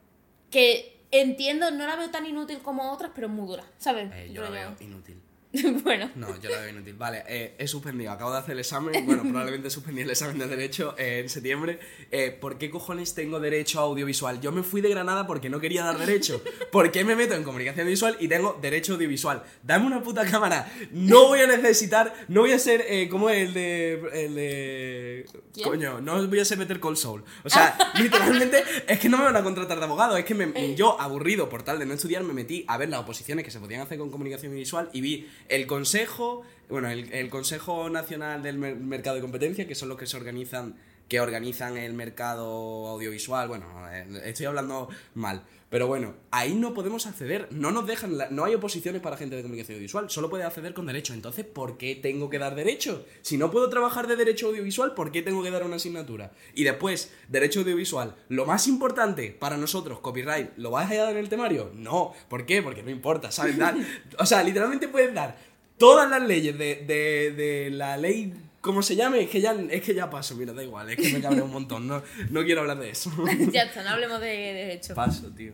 que 0.50 1.00
entiendo, 1.11 1.72
no 1.72 1.87
la 1.87 1.96
veo 1.96 2.11
tan 2.11 2.24
inútil 2.24 2.61
como 2.61 2.92
otras, 2.92 3.11
pero 3.14 3.26
es 3.26 3.33
muy 3.33 3.48
dura, 3.48 3.64
¿sabes? 3.79 4.11
Eh, 4.14 4.31
yo 4.33 4.42
la 4.42 4.50
veo 4.50 4.76
inútil. 4.81 5.20
bueno, 5.82 6.10
No, 6.14 6.40
yo 6.40 6.48
la 6.48 6.60
veo 6.60 6.68
inútil. 6.70 6.94
Vale, 6.94 7.24
eh, 7.26 7.54
he 7.58 7.66
suspendido, 7.66 8.12
acabo 8.12 8.30
de 8.32 8.38
hacer 8.38 8.52
el 8.52 8.60
examen. 8.60 9.04
Bueno, 9.04 9.22
probablemente 9.22 9.68
suspendí 9.68 10.02
el 10.02 10.10
examen 10.10 10.38
de 10.38 10.46
Derecho 10.46 10.94
eh, 10.96 11.18
en 11.20 11.28
septiembre. 11.28 11.80
Eh, 12.12 12.30
¿Por 12.30 12.56
qué 12.56 12.70
cojones 12.70 13.14
tengo 13.14 13.40
Derecho 13.40 13.80
a 13.80 13.82
Audiovisual? 13.82 14.40
Yo 14.40 14.52
me 14.52 14.62
fui 14.62 14.80
de 14.80 14.88
Granada 14.90 15.26
porque 15.26 15.50
no 15.50 15.58
quería 15.60 15.82
dar 15.84 15.98
Derecho. 15.98 16.40
¿Por 16.70 16.92
qué 16.92 17.04
me 17.04 17.16
meto 17.16 17.34
en 17.34 17.42
Comunicación 17.42 17.86
Visual 17.88 18.16
y 18.20 18.28
tengo 18.28 18.58
Derecho 18.62 18.94
Audiovisual? 18.94 19.42
Dame 19.64 19.86
una 19.86 20.02
puta 20.02 20.24
cámara. 20.24 20.70
No 20.92 21.26
voy 21.28 21.40
a 21.40 21.46
necesitar, 21.48 22.14
no 22.28 22.42
voy 22.42 22.52
a 22.52 22.58
ser 22.58 22.84
eh, 22.88 23.08
como 23.08 23.28
el 23.30 23.52
de. 23.52 23.94
El 24.12 24.34
de. 24.36 25.26
¿Quién? 25.52 25.68
Coño, 25.68 26.00
no 26.00 26.26
voy 26.28 26.38
a 26.38 26.44
ser 26.44 26.58
Better 26.58 26.78
Call 26.78 26.96
Saul. 26.96 27.24
O 27.42 27.50
sea, 27.50 27.76
literalmente 28.00 28.62
es 28.86 28.98
que 29.00 29.08
no 29.08 29.18
me 29.18 29.24
van 29.24 29.36
a 29.36 29.42
contratar 29.42 29.78
de 29.78 29.84
abogado. 29.84 30.16
Es 30.16 30.24
que 30.24 30.34
me- 30.34 30.74
yo, 30.76 31.00
aburrido 31.00 31.48
por 31.48 31.62
tal 31.64 31.78
de 31.80 31.86
no 31.86 31.94
estudiar, 31.94 32.22
me 32.22 32.32
metí 32.34 32.64
a 32.68 32.76
ver 32.78 32.88
las 32.88 33.00
oposiciones 33.00 33.44
que 33.44 33.50
se 33.50 33.58
podían 33.58 33.80
hacer 33.80 33.98
con 33.98 34.10
comunicación 34.10 34.54
visual 34.54 34.88
y 34.92 35.00
vi 35.00 35.28
el 35.50 35.66
consejo, 35.66 36.42
bueno, 36.68 36.88
el, 36.88 37.12
el 37.12 37.28
Consejo 37.28 37.90
Nacional 37.90 38.42
del 38.42 38.56
Mer- 38.58 38.76
Mercado 38.76 39.16
de 39.16 39.22
Competencia, 39.22 39.66
que 39.66 39.74
son 39.74 39.88
los 39.88 39.98
que 39.98 40.06
se 40.06 40.16
organizan 40.16 40.76
que 41.10 41.20
organizan 41.20 41.76
el 41.76 41.92
mercado 41.92 42.86
audiovisual. 42.88 43.48
Bueno, 43.48 43.66
eh, 43.92 44.06
estoy 44.24 44.46
hablando 44.46 44.88
mal. 45.14 45.42
Pero 45.68 45.86
bueno, 45.86 46.14
ahí 46.32 46.54
no 46.54 46.74
podemos 46.74 47.06
acceder, 47.06 47.46
no 47.52 47.70
nos 47.70 47.86
dejan, 47.86 48.16
la- 48.18 48.28
no 48.30 48.44
hay 48.44 48.54
oposiciones 48.54 49.00
para 49.02 49.16
gente 49.16 49.36
de 49.36 49.42
comunicación 49.42 49.74
audiovisual, 49.76 50.10
solo 50.10 50.28
puede 50.30 50.42
acceder 50.44 50.74
con 50.74 50.86
derecho. 50.86 51.12
Entonces, 51.14 51.44
¿por 51.44 51.78
qué 51.78 51.94
tengo 51.94 52.28
que 52.30 52.38
dar 52.40 52.54
derecho? 52.56 53.04
Si 53.22 53.36
no 53.38 53.50
puedo 53.52 53.68
trabajar 53.70 54.08
de 54.08 54.16
derecho 54.16 54.48
audiovisual, 54.48 54.94
¿por 54.94 55.12
qué 55.12 55.22
tengo 55.22 55.42
que 55.44 55.50
dar 55.52 55.62
una 55.64 55.76
asignatura? 55.76 56.32
Y 56.54 56.64
después, 56.64 57.12
derecho 57.28 57.60
audiovisual, 57.60 58.16
lo 58.28 58.46
más 58.46 58.66
importante 58.66 59.30
para 59.38 59.56
nosotros, 59.56 60.00
copyright, 60.00 60.56
¿lo 60.56 60.70
vas 60.72 60.90
a 60.90 60.94
dar 60.96 61.10
en 61.12 61.18
el 61.18 61.28
temario? 61.28 61.70
No, 61.74 62.14
¿por 62.28 62.46
qué? 62.46 62.62
Porque 62.62 62.82
no 62.82 62.90
importa, 62.90 63.30
¿sabes? 63.30 63.56
Dar, 63.56 63.76
o 64.18 64.26
sea, 64.26 64.42
literalmente 64.42 64.88
puedes 64.88 65.14
dar 65.14 65.36
todas 65.78 66.10
las 66.10 66.22
leyes 66.22 66.58
de, 66.58 66.76
de, 66.84 67.30
de 67.32 67.70
la 67.70 67.96
ley, 67.96 68.34
¿cómo 68.60 68.82
se 68.82 68.96
llame? 68.96 69.22
Es 69.22 69.30
que 69.30 69.40
ya, 69.40 69.52
es 69.70 69.82
que 69.82 69.94
ya 69.94 70.08
paso, 70.10 70.34
mira, 70.36 70.52
da 70.52 70.62
igual, 70.62 70.88
es 70.90 70.96
que 70.96 71.12
me 71.12 71.20
cabré 71.20 71.42
un 71.42 71.50
montón, 71.52 71.86
no, 71.86 72.02
no 72.30 72.44
quiero 72.44 72.60
hablar 72.62 72.78
de 72.78 72.90
eso. 72.90 73.10
ya 73.52 73.62
está, 73.64 73.82
no 73.82 73.90
hablemos 73.90 74.20
de 74.20 74.26
derecho. 74.28 74.94
Paso, 74.94 75.28
tío. 75.34 75.52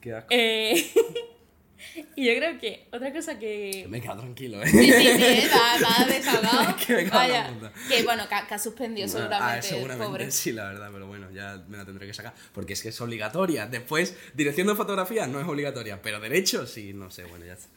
Qué 0.00 0.12
asco. 0.14 0.28
Eh, 0.30 0.90
y 2.16 2.26
yo 2.26 2.34
creo 2.36 2.58
que 2.60 2.86
otra 2.92 3.12
cosa 3.12 3.38
que. 3.38 3.86
Me 3.88 4.00
quedo 4.00 4.16
tranquilo, 4.16 4.60
Sí, 4.66 4.90
eh. 4.90 4.94
sí, 5.18 5.42
sí, 5.42 5.48
va, 5.52 5.88
va 5.88 6.04
desahogado. 6.06 6.76
Que 6.86 6.94
me 6.96 7.04
cago 7.08 7.24
en 7.24 7.32
la 7.32 7.40
Vaya. 7.42 7.54
puta. 7.54 7.72
Que 7.88 8.02
bueno, 8.04 8.28
que, 8.28 8.34
ha- 8.34 8.46
que 8.46 8.54
ha 8.54 8.58
suspendido 8.58 9.08
seguramente, 9.08 9.58
Ah, 9.58 9.62
seguramente 9.62 10.06
pobre. 10.06 10.30
sí, 10.30 10.52
la 10.52 10.64
verdad, 10.68 10.90
pero 10.92 11.06
bueno, 11.06 11.30
ya 11.32 11.62
me 11.68 11.76
la 11.76 11.84
tendré 11.84 12.06
que 12.06 12.14
sacar. 12.14 12.34
Porque 12.52 12.72
es 12.74 12.82
que 12.82 12.90
es 12.90 13.00
obligatoria. 13.00 13.66
Después, 13.66 14.16
dirección 14.34 14.66
de 14.68 14.74
fotografía 14.74 15.26
no 15.26 15.40
es 15.40 15.46
obligatoria, 15.48 16.00
pero 16.02 16.20
derecho 16.20 16.66
sí, 16.66 16.92
no 16.92 17.10
sé, 17.10 17.24
bueno, 17.24 17.44
ya 17.46 17.54
está. 17.54 17.68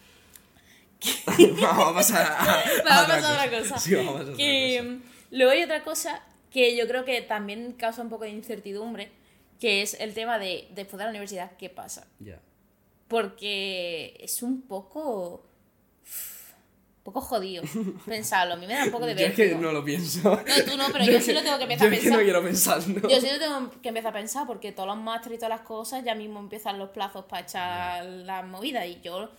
vamos 1.62 1.88
a 1.90 1.94
pasar 1.94 2.26
a, 2.26 2.54
a 2.54 2.84
Vamos 2.84 3.26
a 3.26 3.34
otra 3.46 3.60
cosa. 3.60 3.78
Sí, 3.80 3.96
vamos 3.96 4.16
a 4.16 4.20
otra 4.22 4.32
cosa. 4.34 4.84
mm, 4.84 5.02
Luego 5.32 5.52
hay 5.52 5.64
otra 5.64 5.84
cosa 5.84 6.22
que 6.52 6.76
yo 6.76 6.88
creo 6.88 7.06
que 7.06 7.22
también 7.22 7.74
causa 7.74 8.02
un 8.02 8.10
poco 8.10 8.26
de 8.26 8.32
incertidumbre, 8.32 9.12
que 9.60 9.82
es 9.82 9.94
el 10.00 10.14
tema 10.14 10.38
de 10.40 10.68
después 10.76 10.98
de 10.98 11.04
la 11.06 11.10
universidad, 11.10 11.52
¿qué 11.58 11.70
pasa? 11.70 12.08
Ya. 12.20 12.40
Porque 13.08 14.18
es 14.20 14.42
un 14.44 14.62
poco. 14.64 15.46
Un 17.04 17.04
poco 17.06 17.22
jodido 17.22 17.64
pensarlo. 18.06 18.54
A 18.54 18.58
mí 18.58 18.68
me 18.68 18.76
da 18.76 18.84
un 18.86 18.92
poco 18.92 19.06
de 19.08 19.16
Yo 19.20 19.26
es 19.26 19.34
que 19.34 19.44
vértigo. 19.46 19.62
no 19.62 19.72
lo 19.72 19.84
pienso. 19.84 20.30
No, 20.30 20.72
tú 20.72 20.78
no, 20.78 20.86
pero 20.92 21.04
yo 21.06 21.20
sí 21.20 21.34
lo 21.34 21.42
tengo 21.42 21.58
que 21.58 21.64
empezar 21.64 21.88
yo 21.88 21.94
a 21.94 21.96
es 21.96 22.00
que 22.00 22.10
pensar. 22.10 22.18
no 22.20 22.24
quiero 22.24 22.44
pensarlo. 22.44 23.10
Yo 23.10 23.20
sí 23.22 23.28
lo 23.32 23.40
tengo 23.40 23.82
que 23.82 23.90
empezar 23.90 24.10
a 24.12 24.14
pensar 24.14 24.46
porque 24.48 24.72
todos 24.72 24.88
los 24.88 24.98
másteres 24.98 25.38
y 25.38 25.40
todas 25.40 25.50
las 25.58 25.62
cosas 25.68 26.04
ya 26.04 26.14
mismo 26.14 26.40
empiezan 26.40 26.78
los 26.78 26.90
plazos 26.92 27.26
para 27.26 27.42
echar 27.42 28.06
las 28.06 28.46
movidas 28.46 28.86
y 28.86 29.00
yo 29.02 29.30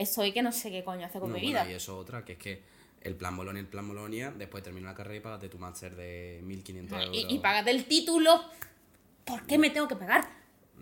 estoy 0.00 0.32
que 0.32 0.42
no 0.42 0.50
sé 0.52 0.70
qué 0.70 0.82
coño 0.82 1.06
hacer 1.06 1.20
con 1.20 1.30
No, 1.30 1.36
mi 1.36 1.42
bueno, 1.44 1.60
vida. 1.64 1.70
y 1.72 1.74
eso 1.76 1.96
otra, 1.98 2.24
que 2.24 2.32
es 2.32 2.38
que 2.38 2.62
el 3.02 3.14
plan 3.14 3.36
Bolonia, 3.36 3.60
el 3.60 3.66
plan 3.68 3.86
Bolonia, 3.86 4.30
después 4.36 4.62
termina 4.62 4.88
la 4.88 4.94
carrera 4.94 5.16
y 5.16 5.20
págate 5.20 5.48
tu 5.48 5.58
máster 5.58 5.94
de 5.96 6.40
1500 6.44 7.00
euros. 7.02 7.16
Y, 7.16 7.34
y 7.34 7.38
págate 7.38 7.70
el 7.70 7.84
título. 7.84 8.42
¿Por 9.24 9.46
qué 9.46 9.58
me 9.58 9.70
tengo 9.70 9.86
que 9.88 9.96
pagar? 9.96 10.28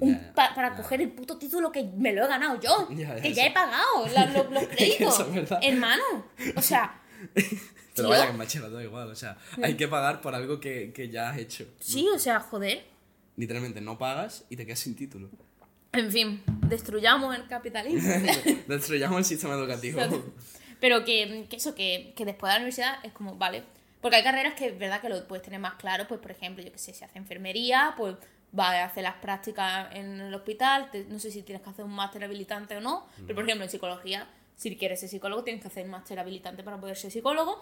Un 0.00 0.32
pa- 0.34 0.54
para 0.54 0.74
coger 0.76 1.00
el 1.02 1.10
puto 1.10 1.36
título 1.38 1.70
que 1.72 1.82
me 1.84 2.12
lo 2.12 2.24
he 2.24 2.28
ganado 2.28 2.60
yo. 2.60 2.88
Que 3.22 3.32
ya 3.34 3.46
he 3.46 3.50
pagado 3.52 4.06
la- 4.14 4.26
lo- 4.32 4.50
los 4.50 4.64
créditos. 4.68 5.20
Es. 5.34 5.50
Hermano. 5.62 6.02
O 6.56 6.62
sea. 6.62 7.00
Pero 7.94 8.10
vaya 8.10 8.26
que 8.26 8.30
en 8.30 8.38
bachillerato 8.38 8.80
igual, 8.80 9.10
o 9.10 9.16
sea, 9.16 9.36
hay 9.60 9.76
que 9.76 9.88
pagar 9.88 10.20
por 10.20 10.32
algo 10.34 10.60
que, 10.60 10.92
que 10.92 11.08
ya 11.08 11.30
has 11.30 11.38
hecho. 11.38 11.66
Sí, 11.80 12.06
o 12.14 12.18
sea, 12.18 12.38
joder. 12.38 12.84
Literalmente 13.36 13.80
no 13.80 13.98
pagas 13.98 14.44
y 14.48 14.54
te 14.56 14.64
quedas 14.66 14.78
sin 14.78 14.94
título. 14.94 15.28
En 15.92 16.10
fin, 16.12 16.42
destruyamos 16.68 17.34
el 17.36 17.46
capitalismo. 17.48 18.12
Destruyamos 18.68 19.18
el 19.18 19.24
sistema 19.24 19.54
educativo. 19.54 20.00
Pero 20.80 21.04
que, 21.04 21.46
que 21.48 21.56
eso, 21.56 21.74
que, 21.74 22.12
que 22.16 22.24
después 22.24 22.50
de 22.50 22.54
la 22.54 22.60
universidad 22.64 23.04
es 23.04 23.12
como, 23.12 23.34
vale. 23.36 23.64
Porque 24.00 24.16
hay 24.16 24.22
carreras 24.22 24.54
que 24.54 24.66
es 24.66 24.78
verdad 24.78 25.00
que 25.00 25.08
lo 25.08 25.26
puedes 25.26 25.42
tener 25.44 25.58
más 25.58 25.74
claro, 25.74 26.06
pues 26.06 26.20
por 26.20 26.30
ejemplo, 26.30 26.62
yo 26.62 26.70
que 26.70 26.78
sé, 26.78 26.94
si 26.94 27.02
hace 27.04 27.18
enfermería, 27.18 27.94
pues 27.96 28.14
vas 28.52 28.74
a 28.74 28.84
hacer 28.84 29.02
las 29.02 29.16
prácticas 29.16 29.88
en 29.94 30.20
el 30.20 30.32
hospital, 30.34 30.88
te- 30.92 31.04
no 31.04 31.18
sé 31.18 31.32
si 31.32 31.42
tienes 31.42 31.62
que 31.64 31.70
hacer 31.70 31.84
un 31.84 31.90
máster 31.92 32.22
habilitante 32.22 32.76
o 32.76 32.80
no, 32.80 33.06
pero 33.22 33.34
por 33.34 33.44
ejemplo 33.44 33.64
en 33.64 33.70
psicología, 33.70 34.28
si 34.56 34.76
quieres 34.76 35.00
ser 35.00 35.08
psicólogo, 35.08 35.42
tienes 35.42 35.60
que 35.62 35.68
hacer 35.68 35.84
un 35.84 35.90
máster 35.90 36.18
habilitante 36.20 36.62
para 36.62 36.78
poder 36.78 36.96
ser 36.96 37.10
psicólogo, 37.10 37.60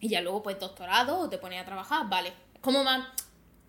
y 0.00 0.08
ya 0.08 0.22
luego 0.22 0.42
pues 0.42 0.58
doctorado 0.58 1.18
o 1.18 1.28
te 1.28 1.36
pones 1.36 1.60
a 1.60 1.66
trabajar, 1.66 2.08
vale. 2.08 2.30
Es 2.54 2.60
como 2.62 2.82
más 2.82 3.06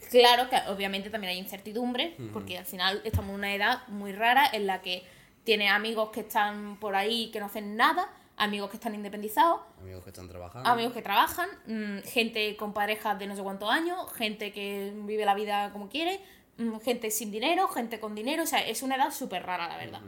claro 0.10 0.50
que 0.50 0.58
obviamente 0.70 1.10
también 1.10 1.32
hay 1.32 1.40
incertidumbre, 1.40 2.16
porque 2.34 2.58
al 2.58 2.66
final 2.66 3.02
estamos 3.04 3.30
en 3.30 3.36
una 3.36 3.54
edad 3.54 3.88
muy 3.88 4.12
rara 4.12 4.50
en 4.52 4.68
la 4.68 4.82
que 4.82 5.04
tienes 5.44 5.72
amigos 5.72 6.10
que 6.12 6.22
están 6.22 6.78
por 6.80 6.96
ahí 6.96 7.32
que 7.32 7.40
no 7.40 7.48
hacen 7.48 7.76
nada, 7.76 8.08
amigos 8.38 8.70
que 8.70 8.78
están 8.78 8.96
independizados, 8.96 9.62
Amigos 9.80 10.04
que 10.04 10.10
están 10.10 10.28
trabajando. 10.28 10.70
amigos 10.70 10.94
que 10.94 11.02
trabajan, 11.02 11.50
mm, 11.68 12.00
gente 12.04 12.56
con 12.58 12.74
parejas 12.74 13.18
de 13.20 13.28
no 13.28 13.36
sé 13.36 13.44
cuántos 13.44 13.70
años, 13.70 14.12
gente 14.14 14.52
que 14.52 14.94
vive 14.96 15.26
la 15.26 15.36
vida 15.36 15.72
como 15.72 15.90
quiere, 15.90 16.20
mm, 16.58 16.78
gente 16.80 17.12
sin 17.12 17.32
dinero, 17.32 17.68
gente 17.68 18.00
con 18.00 18.16
dinero, 18.16 18.44
o 18.44 18.48
sea, 18.48 18.60
es 18.60 18.82
una 18.84 18.96
edad 18.96 19.12
súper 19.12 19.44
rara, 19.44 19.68
la 19.68 19.78
verdad. 19.78 20.02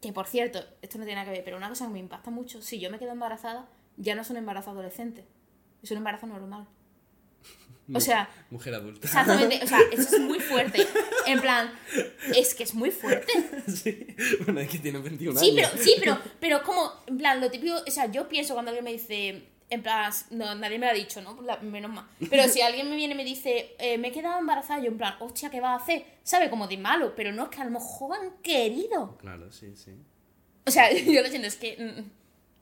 Que 0.00 0.12
por 0.12 0.26
cierto, 0.26 0.64
esto 0.82 0.98
no 0.98 1.04
tiene 1.04 1.20
nada 1.20 1.26
que 1.30 1.36
ver, 1.36 1.44
pero 1.44 1.56
una 1.56 1.68
cosa 1.68 1.86
que 1.86 1.92
me 1.92 2.00
impacta 2.00 2.30
mucho, 2.30 2.60
si 2.60 2.80
yo 2.80 2.90
me 2.90 2.98
quedo 2.98 3.12
embarazada, 3.12 3.68
ya 3.96 4.14
no 4.14 4.22
es 4.22 4.30
un 4.30 4.36
embarazo 4.36 4.70
adolescente, 4.70 5.24
es 5.82 5.90
un 5.92 5.98
embarazo 5.98 6.26
normal. 6.26 6.66
O 7.94 8.00
sea, 8.00 8.28
Mujer 8.50 8.74
adulta. 8.74 9.06
exactamente, 9.06 9.60
o 9.62 9.66
sea, 9.66 9.78
eso 9.92 10.16
es 10.16 10.20
muy 10.20 10.38
fuerte. 10.40 10.86
En 11.26 11.40
plan, 11.40 11.70
es 12.34 12.54
que 12.54 12.62
es 12.62 12.74
muy 12.74 12.90
fuerte. 12.90 13.32
sí. 13.68 14.06
Bueno, 14.44 14.60
es 14.60 14.68
que 14.70 14.78
tiene 14.78 14.98
21 14.98 15.38
Sí, 15.38 15.50
años. 15.50 15.70
pero, 15.72 15.82
sí, 15.84 15.94
pero, 15.98 16.18
pero 16.40 16.56
es 16.58 16.62
como, 16.62 16.92
en 17.06 17.18
plan, 17.18 17.40
lo 17.40 17.50
típico, 17.50 17.74
o 17.86 17.90
sea, 17.90 18.10
yo 18.10 18.28
pienso 18.28 18.54
cuando 18.54 18.70
alguien 18.70 18.84
me 18.84 18.92
dice, 18.92 19.42
en 19.68 19.82
plan, 19.82 20.12
no, 20.30 20.54
nadie 20.54 20.78
me 20.78 20.86
lo 20.86 20.92
ha 20.92 20.94
dicho, 20.94 21.20
¿no? 21.22 21.40
La- 21.42 21.58
menos 21.58 21.90
mal. 21.90 22.06
Pero 22.30 22.48
si 22.48 22.60
alguien 22.60 22.88
me 22.88 22.96
viene 22.96 23.14
y 23.14 23.16
me 23.16 23.24
dice, 23.24 23.74
eh, 23.78 23.98
me 23.98 24.08
he 24.08 24.12
quedado 24.12 24.38
embarazada, 24.38 24.80
yo 24.80 24.88
en 24.88 24.98
plan, 24.98 25.14
hostia, 25.20 25.50
¿qué 25.50 25.60
vas 25.60 25.80
a 25.80 25.82
hacer? 25.82 26.04
¿Sabe? 26.22 26.50
Como 26.50 26.68
de 26.68 26.76
malo, 26.78 27.14
pero 27.16 27.32
no 27.32 27.44
es 27.44 27.48
que 27.50 27.60
a 27.60 27.64
lo 27.64 27.70
mejor 27.70 28.16
han 28.16 28.30
querido. 28.42 29.16
Claro, 29.18 29.50
sí, 29.50 29.74
sí. 29.74 29.92
O 30.66 30.70
sea, 30.70 30.92
yo 30.96 31.20
lo 31.22 31.28
siento, 31.28 31.48
es 31.48 31.56
que 31.56 31.76
mm, 31.76 32.10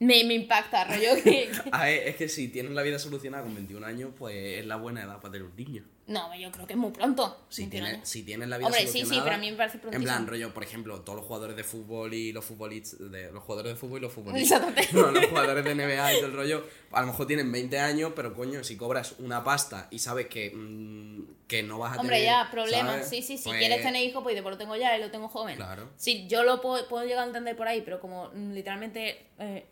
me, 0.01 0.23
me 0.23 0.33
impacta, 0.33 0.83
rollo, 0.83 1.09
que... 1.23 1.51
A 1.71 1.85
ver, 1.85 2.07
es 2.07 2.15
que 2.15 2.27
si 2.27 2.47
tienes 2.47 2.71
la 2.71 2.81
vida 2.81 2.97
solucionada 2.97 3.43
con 3.43 3.53
21 3.53 3.85
años, 3.85 4.09
pues 4.17 4.35
es 4.59 4.65
la 4.65 4.75
buena 4.75 5.03
edad 5.03 5.19
para 5.21 5.33
tener 5.33 5.47
un 5.47 5.55
niño. 5.55 5.83
No, 6.07 6.35
yo 6.35 6.51
creo 6.51 6.65
que 6.65 6.73
es 6.73 6.79
muy 6.79 6.91
pronto. 6.91 7.45
Si 7.49 7.61
21 7.61 7.87
tienes, 7.87 8.09
si 8.09 8.23
tienes 8.23 8.49
la 8.49 8.57
vida 8.57 8.67
Hombre, 8.67 8.81
sí, 8.81 8.87
sí, 8.87 8.97
solucionada. 8.97 9.23
pero 9.25 9.35
a 9.35 9.39
mí 9.39 9.51
me 9.51 9.57
parece 9.57 9.77
En 9.77 9.81
prontísimo. 9.81 10.03
plan, 10.07 10.27
rollo, 10.27 10.53
por 10.53 10.63
ejemplo, 10.63 11.01
todos 11.01 11.17
los 11.17 11.25
jugadores 11.27 11.55
de 11.55 11.63
fútbol 11.63 12.13
y 12.15 12.33
los 12.33 12.43
futbolistas. 12.43 13.11
De, 13.11 13.31
los 13.31 13.43
jugadores 13.43 13.73
de 13.73 13.79
fútbol 13.79 13.99
y 13.99 14.01
los 14.01 14.11
futbolistas. 14.11 14.59
Exactamente. 14.59 14.93
No, 14.97 15.11
los 15.11 15.25
jugadores 15.27 15.63
de 15.63 15.75
NBA 15.75 16.13
y 16.13 16.15
todo 16.17 16.25
el 16.25 16.33
rollo. 16.33 16.65
A 16.91 17.01
lo 17.01 17.07
mejor 17.07 17.27
tienen 17.27 17.51
20 17.51 17.79
años, 17.79 18.11
pero 18.15 18.33
coño, 18.33 18.63
si 18.63 18.75
cobras 18.75 19.13
una 19.19 19.43
pasta 19.43 19.87
y 19.91 19.99
sabes 19.99 20.25
que, 20.27 20.49
mm, 20.53 21.45
que 21.47 21.61
no 21.63 21.77
vas 21.77 21.95
a 21.97 22.01
Hombre, 22.01 22.17
tener. 22.17 22.31
ya, 22.31 22.49
problema. 22.51 22.93
¿sabes? 22.93 23.07
Sí, 23.09 23.21
sí, 23.21 23.37
si 23.37 23.49
Pues, 23.49 23.59
quieres 23.59 23.81
tener 23.83 24.03
hijos, 24.03 24.23
pues 24.23 24.33
después 24.35 24.51
lo 24.51 24.57
tengo 24.57 24.75
ya 24.75 24.97
y 24.97 24.99
lo 25.01 25.11
tengo 25.11 25.29
joven. 25.29 25.55
Claro. 25.57 25.87
Sí, 25.95 26.25
yo 26.27 26.43
lo 26.43 26.59
puedo, 26.59 26.87
puedo 26.89 27.05
llegar 27.05 27.23
a 27.23 27.27
entender 27.27 27.55
por 27.55 27.67
ahí, 27.67 27.81
pero 27.85 27.99
como 28.01 28.31
mm, 28.33 28.51
literalmente 28.53 29.27
eh, 29.39 29.65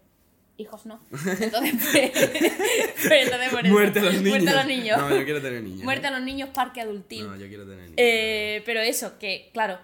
hijos 0.60 0.86
no. 0.86 1.00
Entonces, 1.12 1.76
pues, 1.92 2.12
pues 2.12 3.24
entonces 3.26 3.50
por 3.50 3.66
eso. 3.66 3.74
Muerte 3.74 4.00
a 4.00 4.04
los 4.04 4.14
niños. 4.16 4.30
Muerte 4.30 4.50
a 4.50 4.56
los 4.56 4.66
niños. 4.66 4.98
No, 4.98 5.10
yo 5.10 5.26
quiero 5.26 5.42
tener 5.42 5.64
niños. 5.64 5.84
Muerte 5.84 6.08
a 6.08 6.12
los 6.12 6.22
niños, 6.22 6.50
parque 6.50 6.82
adultil. 6.82 7.28
No, 7.28 7.36
yo 7.36 7.48
quiero 7.48 7.64
tener 7.64 7.80
niños. 7.80 7.96
Eh, 7.98 8.62
pero 8.66 8.82
eso, 8.82 9.18
que 9.20 9.50
claro, 9.54 9.80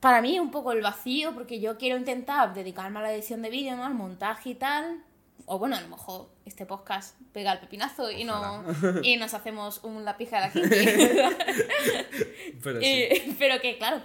para 0.00 0.22
mí 0.22 0.34
es 0.34 0.40
un 0.40 0.50
poco 0.50 0.72
el 0.72 0.82
vacío 0.82 1.34
porque 1.34 1.60
yo 1.60 1.76
quiero 1.76 1.96
intentar 1.96 2.54
dedicarme 2.54 3.00
a 3.00 3.02
la 3.02 3.12
edición 3.12 3.42
de 3.42 3.50
vídeo, 3.50 3.76
¿no? 3.76 3.84
Al 3.84 3.94
montaje 3.94 4.50
y 4.50 4.54
tal. 4.54 5.02
O 5.46 5.58
bueno, 5.58 5.76
a 5.76 5.80
lo 5.80 5.88
mejor 5.88 6.28
este 6.44 6.66
podcast 6.66 7.16
pega 7.32 7.52
el 7.52 7.58
pepinazo 7.58 8.10
y, 8.10 8.24
no, 8.24 8.64
y 9.02 9.16
nos 9.16 9.32
hacemos 9.32 9.82
un 9.82 10.04
lápiz 10.04 10.32
a 10.34 10.40
la 10.40 10.50
gente. 10.52 11.24
Pero 12.62 12.80
sí. 12.80 12.86
Eh, 12.86 13.34
pero 13.38 13.60
que, 13.60 13.78
claro, 13.78 14.02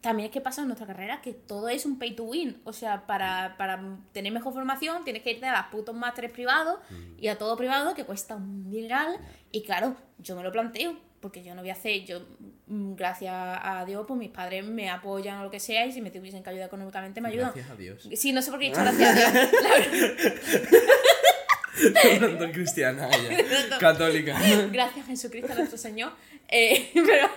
también 0.00 0.26
es 0.28 0.32
que 0.32 0.40
pasa 0.40 0.62
en 0.62 0.68
nuestra 0.68 0.86
carrera 0.86 1.20
que 1.20 1.32
todo 1.32 1.68
es 1.68 1.84
un 1.84 1.98
pay 1.98 2.14
to 2.14 2.24
win. 2.24 2.60
O 2.64 2.72
sea, 2.72 3.06
para, 3.06 3.56
para 3.58 3.98
tener 4.12 4.32
mejor 4.32 4.52
formación 4.52 5.04
tienes 5.04 5.22
que 5.22 5.32
irte 5.32 5.46
a 5.46 5.56
los 5.56 5.66
putos 5.70 5.94
másteres 5.94 6.30
privados 6.30 6.78
y 7.18 7.28
a 7.28 7.36
todo 7.38 7.56
privado 7.56 7.94
que 7.94 8.04
cuesta 8.04 8.36
un 8.36 8.70
dineral. 8.70 9.18
Y 9.52 9.62
claro, 9.62 9.96
yo 10.18 10.36
me 10.36 10.42
lo 10.42 10.52
planteo, 10.52 10.96
porque 11.20 11.42
yo 11.42 11.54
no 11.54 11.60
voy 11.60 11.70
a 11.70 11.74
hacer, 11.74 12.04
yo, 12.04 12.20
mm, 12.66 12.94
gracias 12.94 13.34
a 13.34 13.84
Dios, 13.86 14.04
pues 14.06 14.18
mis 14.18 14.30
padres 14.30 14.64
me 14.64 14.88
apoyan 14.88 15.38
o 15.38 15.44
lo 15.44 15.50
que 15.50 15.60
sea, 15.60 15.84
y 15.86 15.92
si 15.92 16.00
me 16.00 16.10
tuviesen 16.10 16.42
que 16.42 16.50
ayudar 16.50 16.66
económicamente, 16.66 17.20
me 17.20 17.28
ayudan. 17.28 17.52
Gracias 17.54 17.70
a 17.70 17.76
Dios. 17.76 18.08
Sí, 18.14 18.32
no 18.32 18.40
sé 18.42 18.50
por 18.50 18.58
qué 18.58 18.66
he 18.66 18.68
dicho 18.70 18.80
gracias 18.80 19.10
a 19.10 19.34
Dios. 19.34 20.10
Hablando 22.12 22.52
cristiana, 22.52 23.08
ella. 23.08 23.78
Católica. 23.80 24.38
gracias 24.70 25.04
a 25.04 25.08
Jesucristo 25.08 25.54
nuestro 25.54 25.78
Señor. 25.78 26.12
Eh, 26.48 26.90
pero, 26.94 27.28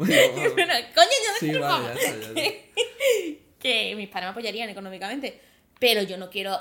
Bueno, 0.54 0.72
coño, 0.94 1.16
yo 1.24 1.38
Sí, 1.38 1.52
no 1.52 1.60
vale, 1.60 1.86
ya 1.86 1.92
está, 1.94 2.34
ya 2.34 2.42
está. 2.42 2.70
que 3.58 3.94
mis 3.94 4.08
padres 4.08 4.26
me 4.26 4.30
apoyarían 4.30 4.70
económicamente, 4.70 5.40
pero 5.78 6.02
yo 6.02 6.16
no 6.16 6.30
quiero 6.30 6.58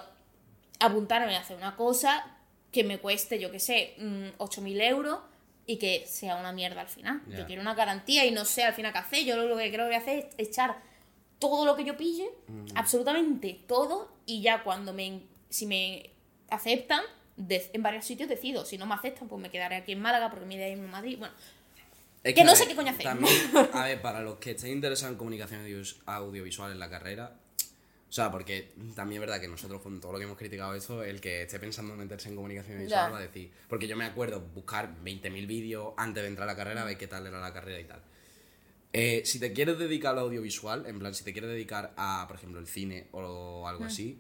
apuntarme 0.80 1.36
a 1.36 1.40
hacer 1.40 1.56
una 1.58 1.76
cosa 1.76 2.38
que 2.72 2.84
me 2.84 3.00
cueste, 3.00 3.40
yo 3.40 3.52
qué 3.52 3.60
sé, 3.60 3.96
mm, 3.98 4.38
8.000 4.38 4.82
euros 4.82 5.20
y 5.66 5.78
que 5.78 6.06
sea 6.08 6.36
una 6.36 6.52
mierda 6.52 6.82
al 6.82 6.88
final. 6.88 7.22
Yo 7.28 7.46
quiero 7.46 7.62
una 7.62 7.76
garantía 7.76 8.26
y 8.26 8.32
no 8.32 8.44
sé 8.44 8.64
al 8.64 8.74
final 8.74 8.92
qué 8.92 8.98
hacer. 8.98 9.24
Yo 9.24 9.38
lo 9.38 9.56
que 9.56 9.72
creo 9.72 9.86
que 9.86 9.90
voy 9.90 9.96
a 9.96 10.00
hacer 10.00 10.30
es 10.38 10.50
echar 10.50 10.78
todo 11.38 11.64
lo 11.64 11.76
que 11.76 11.86
yo 11.86 11.96
pille, 11.96 12.30
absolutamente 12.76 13.60
todo, 13.68 14.12
y 14.26 14.42
ya 14.42 14.64
cuando 14.64 14.94
me, 14.94 15.22
si 15.50 15.66
me 15.68 16.10
aceptan, 16.50 17.02
en 17.48 17.84
varios 17.84 18.06
sitios 18.06 18.28
decido. 18.28 18.66
Si 18.66 18.78
no 18.78 18.86
me 18.86 18.96
aceptan, 18.96 19.28
pues 19.28 19.42
me 19.42 19.50
quedaré 19.50 19.78
aquí 19.78 19.94
en 19.94 20.02
Málaga 20.02 20.30
porque 20.30 20.46
mi 20.46 20.56
idea 20.56 20.68
es 20.68 20.74
irme 20.74 20.88
a 20.90 20.92
Madrid. 20.92 21.18
Bueno, 21.20 21.34
Es 22.24 22.36
Que 22.36 22.44
no 22.44 22.54
sé 22.54 22.62
ver, 22.62 22.70
qué 22.70 22.76
coño 22.76 22.92
hacer. 22.92 23.04
También, 23.04 23.34
a 23.74 23.84
ver, 23.86 24.02
para 24.02 24.22
los 24.22 24.38
que 24.40 24.52
estén 24.52 24.72
interesados 24.72 25.14
en 25.14 25.18
comunicación 25.18 25.62
audiovisual 26.06 26.72
en 26.72 26.80
la 26.80 26.90
carrera, 26.90 27.40
o 28.10 28.12
sea, 28.12 28.32
porque 28.32 28.74
también 28.96 29.22
es 29.22 29.28
verdad 29.28 29.40
que 29.40 29.48
nosotros 29.48 29.82
con 29.82 30.02
todo 30.02 30.12
lo 30.14 30.18
que 30.18 30.26
hemos 30.26 30.38
criticado 30.38 30.74
esto, 30.74 31.04
el 31.04 31.22
que 31.22 31.44
esté 31.44 31.60
pensando 31.60 31.94
en 31.94 32.00
meterse 32.00 32.28
en 32.30 32.36
comunicación 32.36 32.78
audiovisual 32.78 33.08
Ya. 33.08 33.12
va 33.12 33.20
a 33.20 33.22
decir, 33.22 33.52
porque 33.68 33.88
yo 33.88 33.96
me 33.96 34.06
acuerdo 34.06 34.42
buscar 34.42 34.96
20.000 35.04 35.46
vídeos 35.48 35.94
antes 35.96 36.24
de 36.24 36.30
entrar 36.30 36.50
a 36.50 36.52
la 36.54 36.58
carrera, 36.58 36.82
a 36.82 36.86
ver 36.86 36.98
qué 36.98 37.08
tal 37.08 37.28
era 37.28 37.40
la 37.40 37.54
carrera 37.54 37.80
y 37.80 37.84
tal. 37.86 38.02
Eh, 38.92 39.22
si 39.26 39.40
te 39.40 39.54
quieres 39.54 39.78
dedicar 39.78 40.14
al 40.14 40.20
audiovisual, 40.20 40.88
en 40.88 40.98
plan, 40.98 41.14
si 41.14 41.24
te 41.24 41.32
quieres 41.32 41.52
dedicar 41.52 41.94
a, 41.96 42.26
por 42.28 42.38
ejemplo, 42.38 42.60
el 42.60 42.66
cine 42.68 43.08
o 43.12 43.68
algo 43.68 43.86
así, 43.86 44.20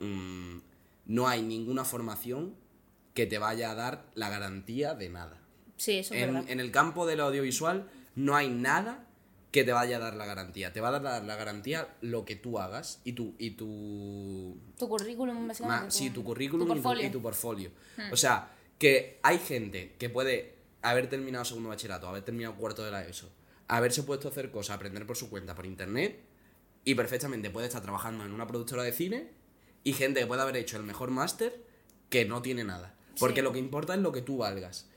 mm, 0.00 0.58
no 1.06 1.28
hay 1.28 1.42
ninguna 1.42 1.84
formación 1.84 2.56
que 3.14 3.26
te 3.26 3.38
vaya 3.38 3.70
a 3.70 3.74
dar 3.76 4.06
la 4.14 4.28
garantía 4.28 4.94
de 4.94 5.08
nada. 5.08 5.41
Sí, 5.82 5.98
eso 5.98 6.14
es 6.14 6.22
En, 6.22 6.32
verdad. 6.34 6.50
en 6.50 6.60
el 6.60 6.70
campo 6.70 7.06
del 7.06 7.20
audiovisual 7.20 7.88
no 8.14 8.36
hay 8.36 8.48
nada 8.48 9.06
que 9.50 9.64
te 9.64 9.72
vaya 9.72 9.96
a 9.96 10.00
dar 10.00 10.14
la 10.14 10.24
garantía. 10.24 10.72
Te 10.72 10.80
va 10.80 10.88
a 10.88 10.98
dar 10.98 11.22
la 11.24 11.36
garantía 11.36 11.88
lo 12.00 12.24
que 12.24 12.36
tú 12.36 12.58
hagas 12.58 13.00
y 13.04 13.12
tu, 13.12 13.34
y 13.38 13.50
tu 13.50 14.56
Tu 14.78 14.88
currículum, 14.88 15.40
Ma- 15.42 15.48
básicamente. 15.48 15.90
sí, 15.90 16.10
tu 16.10 16.24
currículum 16.24 16.66
tu 16.66 16.72
y 16.72 16.76
tu- 16.76 16.82
portfolio. 16.82 17.06
y 17.06 17.10
tu 17.10 17.20
portfolio. 17.22 17.70
O 18.10 18.16
sea, 18.16 18.50
que 18.78 19.18
hay 19.22 19.38
gente 19.38 19.94
que 19.98 20.08
puede 20.08 20.54
haber 20.80 21.08
terminado 21.08 21.44
segundo 21.44 21.68
bachillerato, 21.68 22.08
haber 22.08 22.22
terminado 22.22 22.54
cuarto 22.56 22.82
de 22.84 22.90
la 22.90 23.04
ESO, 23.06 23.28
haberse 23.68 24.02
puesto 24.04 24.28
a 24.28 24.30
hacer 24.30 24.50
cosas, 24.50 24.76
aprender 24.76 25.06
por 25.06 25.16
su 25.16 25.28
cuenta, 25.30 25.54
por 25.54 25.66
internet, 25.66 26.18
y 26.84 26.94
perfectamente 26.94 27.50
puede 27.50 27.66
estar 27.66 27.82
trabajando 27.82 28.24
en 28.24 28.32
una 28.32 28.46
productora 28.46 28.82
de 28.82 28.92
cine, 28.92 29.28
y 29.84 29.92
gente 29.92 30.20
que 30.20 30.26
puede 30.26 30.42
haber 30.42 30.56
hecho 30.56 30.76
el 30.78 30.82
mejor 30.82 31.10
máster 31.10 31.62
que 32.08 32.24
no 32.24 32.40
tiene 32.42 32.64
nada. 32.64 32.94
Porque 33.20 33.40
Sí. 33.40 33.42
lo 33.44 33.52
que 33.52 33.58
importa 33.58 33.94
es 33.94 34.00
lo 34.00 34.12
que 34.12 34.22
tú 34.22 34.38
valgas. 34.38 34.88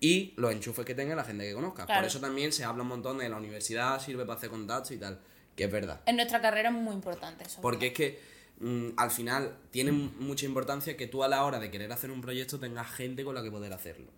Y 0.00 0.34
los 0.36 0.52
enchufes 0.52 0.84
que 0.84 0.94
tenga 0.94 1.14
la 1.14 1.24
gente 1.24 1.44
que 1.44 1.54
conozca. 1.54 1.86
Claro. 1.86 2.02
Por 2.02 2.08
eso 2.08 2.20
también 2.20 2.52
se 2.52 2.64
habla 2.64 2.82
un 2.82 2.88
montón 2.88 3.18
de 3.18 3.28
la 3.28 3.36
universidad, 3.36 4.00
sirve 4.00 4.24
para 4.24 4.38
hacer 4.38 4.50
contactos 4.50 4.90
y 4.92 4.98
tal. 4.98 5.20
Que 5.56 5.64
es 5.64 5.72
verdad. 5.72 6.00
En 6.06 6.16
nuestra 6.16 6.40
carrera 6.40 6.68
es 6.68 6.74
muy 6.74 6.94
importante 6.94 7.44
eso. 7.44 7.60
Porque 7.60 7.88
es 7.88 7.92
que 7.92 8.20
mm, 8.60 8.88
al 8.96 9.10
final 9.10 9.56
tiene 9.70 9.92
mucha 9.92 10.46
importancia 10.46 10.96
que 10.96 11.06
tú 11.06 11.22
a 11.22 11.28
la 11.28 11.44
hora 11.44 11.58
de 11.58 11.70
querer 11.70 11.90
hacer 11.92 12.10
un 12.10 12.20
proyecto 12.20 12.58
tengas 12.58 12.90
gente 12.90 13.24
con 13.24 13.34
la 13.34 13.42
que 13.42 13.50
poder 13.50 13.72
hacerlo. 13.72 14.10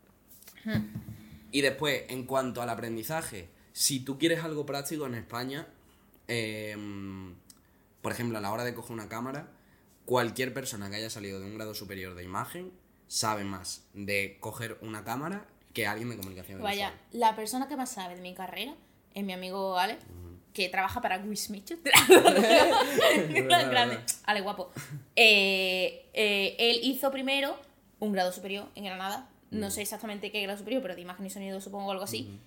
Y 1.53 1.61
después, 1.61 2.03
en 2.09 2.25
cuanto 2.25 2.61
al 2.61 2.69
aprendizaje, 2.69 3.49
si 3.73 4.01
tú 4.01 4.19
quieres 4.19 4.43
algo 4.43 4.67
práctico 4.67 5.07
en 5.07 5.15
España, 5.15 5.69
eh, 6.27 6.77
por 8.03 8.11
ejemplo, 8.11 8.39
a 8.39 8.41
la 8.41 8.51
hora 8.51 8.65
de 8.65 8.75
coger 8.75 8.93
una 8.93 9.09
cámara, 9.09 9.49
cualquier 10.07 10.55
persona 10.55 10.89
que 10.89 10.97
haya 10.97 11.11
salido 11.11 11.41
de 11.41 11.47
un 11.47 11.57
grado 11.57 11.75
superior 11.75 12.15
de 12.15 12.25
imagen 12.25 12.73
sabe 13.09 13.45
más 13.45 13.85
de 13.93 14.39
coger 14.41 14.79
una 14.81 15.05
cámara 15.05 15.47
que 15.77 15.87
alguien 15.87 16.09
de 16.09 16.17
comunicación 16.17 16.63
Vaya, 16.63 16.95
la 17.13 17.37
persona 17.37 17.69
que 17.69 17.77
más 17.77 17.91
sabe 17.91 18.17
de 18.17 18.23
mi 18.23 18.33
carrera 18.33 18.75
es 19.13 19.23
mi 19.23 19.35
amigo 19.35 19.79
Ale, 19.79 19.99
que 20.55 20.71
trabaja 20.71 21.03
para 21.03 21.19
Wismith. 21.19 21.71
Grande. 23.35 23.99
Ale, 24.25 24.41
guapo. 24.41 24.73
Eh, 25.19 26.11
eh, 26.15 26.57
él 26.59 26.81
hizo 26.83 27.11
primero 27.11 27.59
un 28.01 28.13
grado 28.13 28.33
superior 28.33 28.69
en 28.75 28.85
Granada. 28.85 29.29
No 29.51 29.71
sé 29.71 29.83
exactamente 29.83 30.33
qué 30.33 30.41
grado 30.43 30.59
superior, 30.59 30.81
pero 30.81 30.95
de 30.95 31.03
imagen 31.03 31.27
y 31.27 31.31
sonido 31.31 31.61
supongo 31.61 31.93
algo 31.93 32.05
así. 32.05 32.41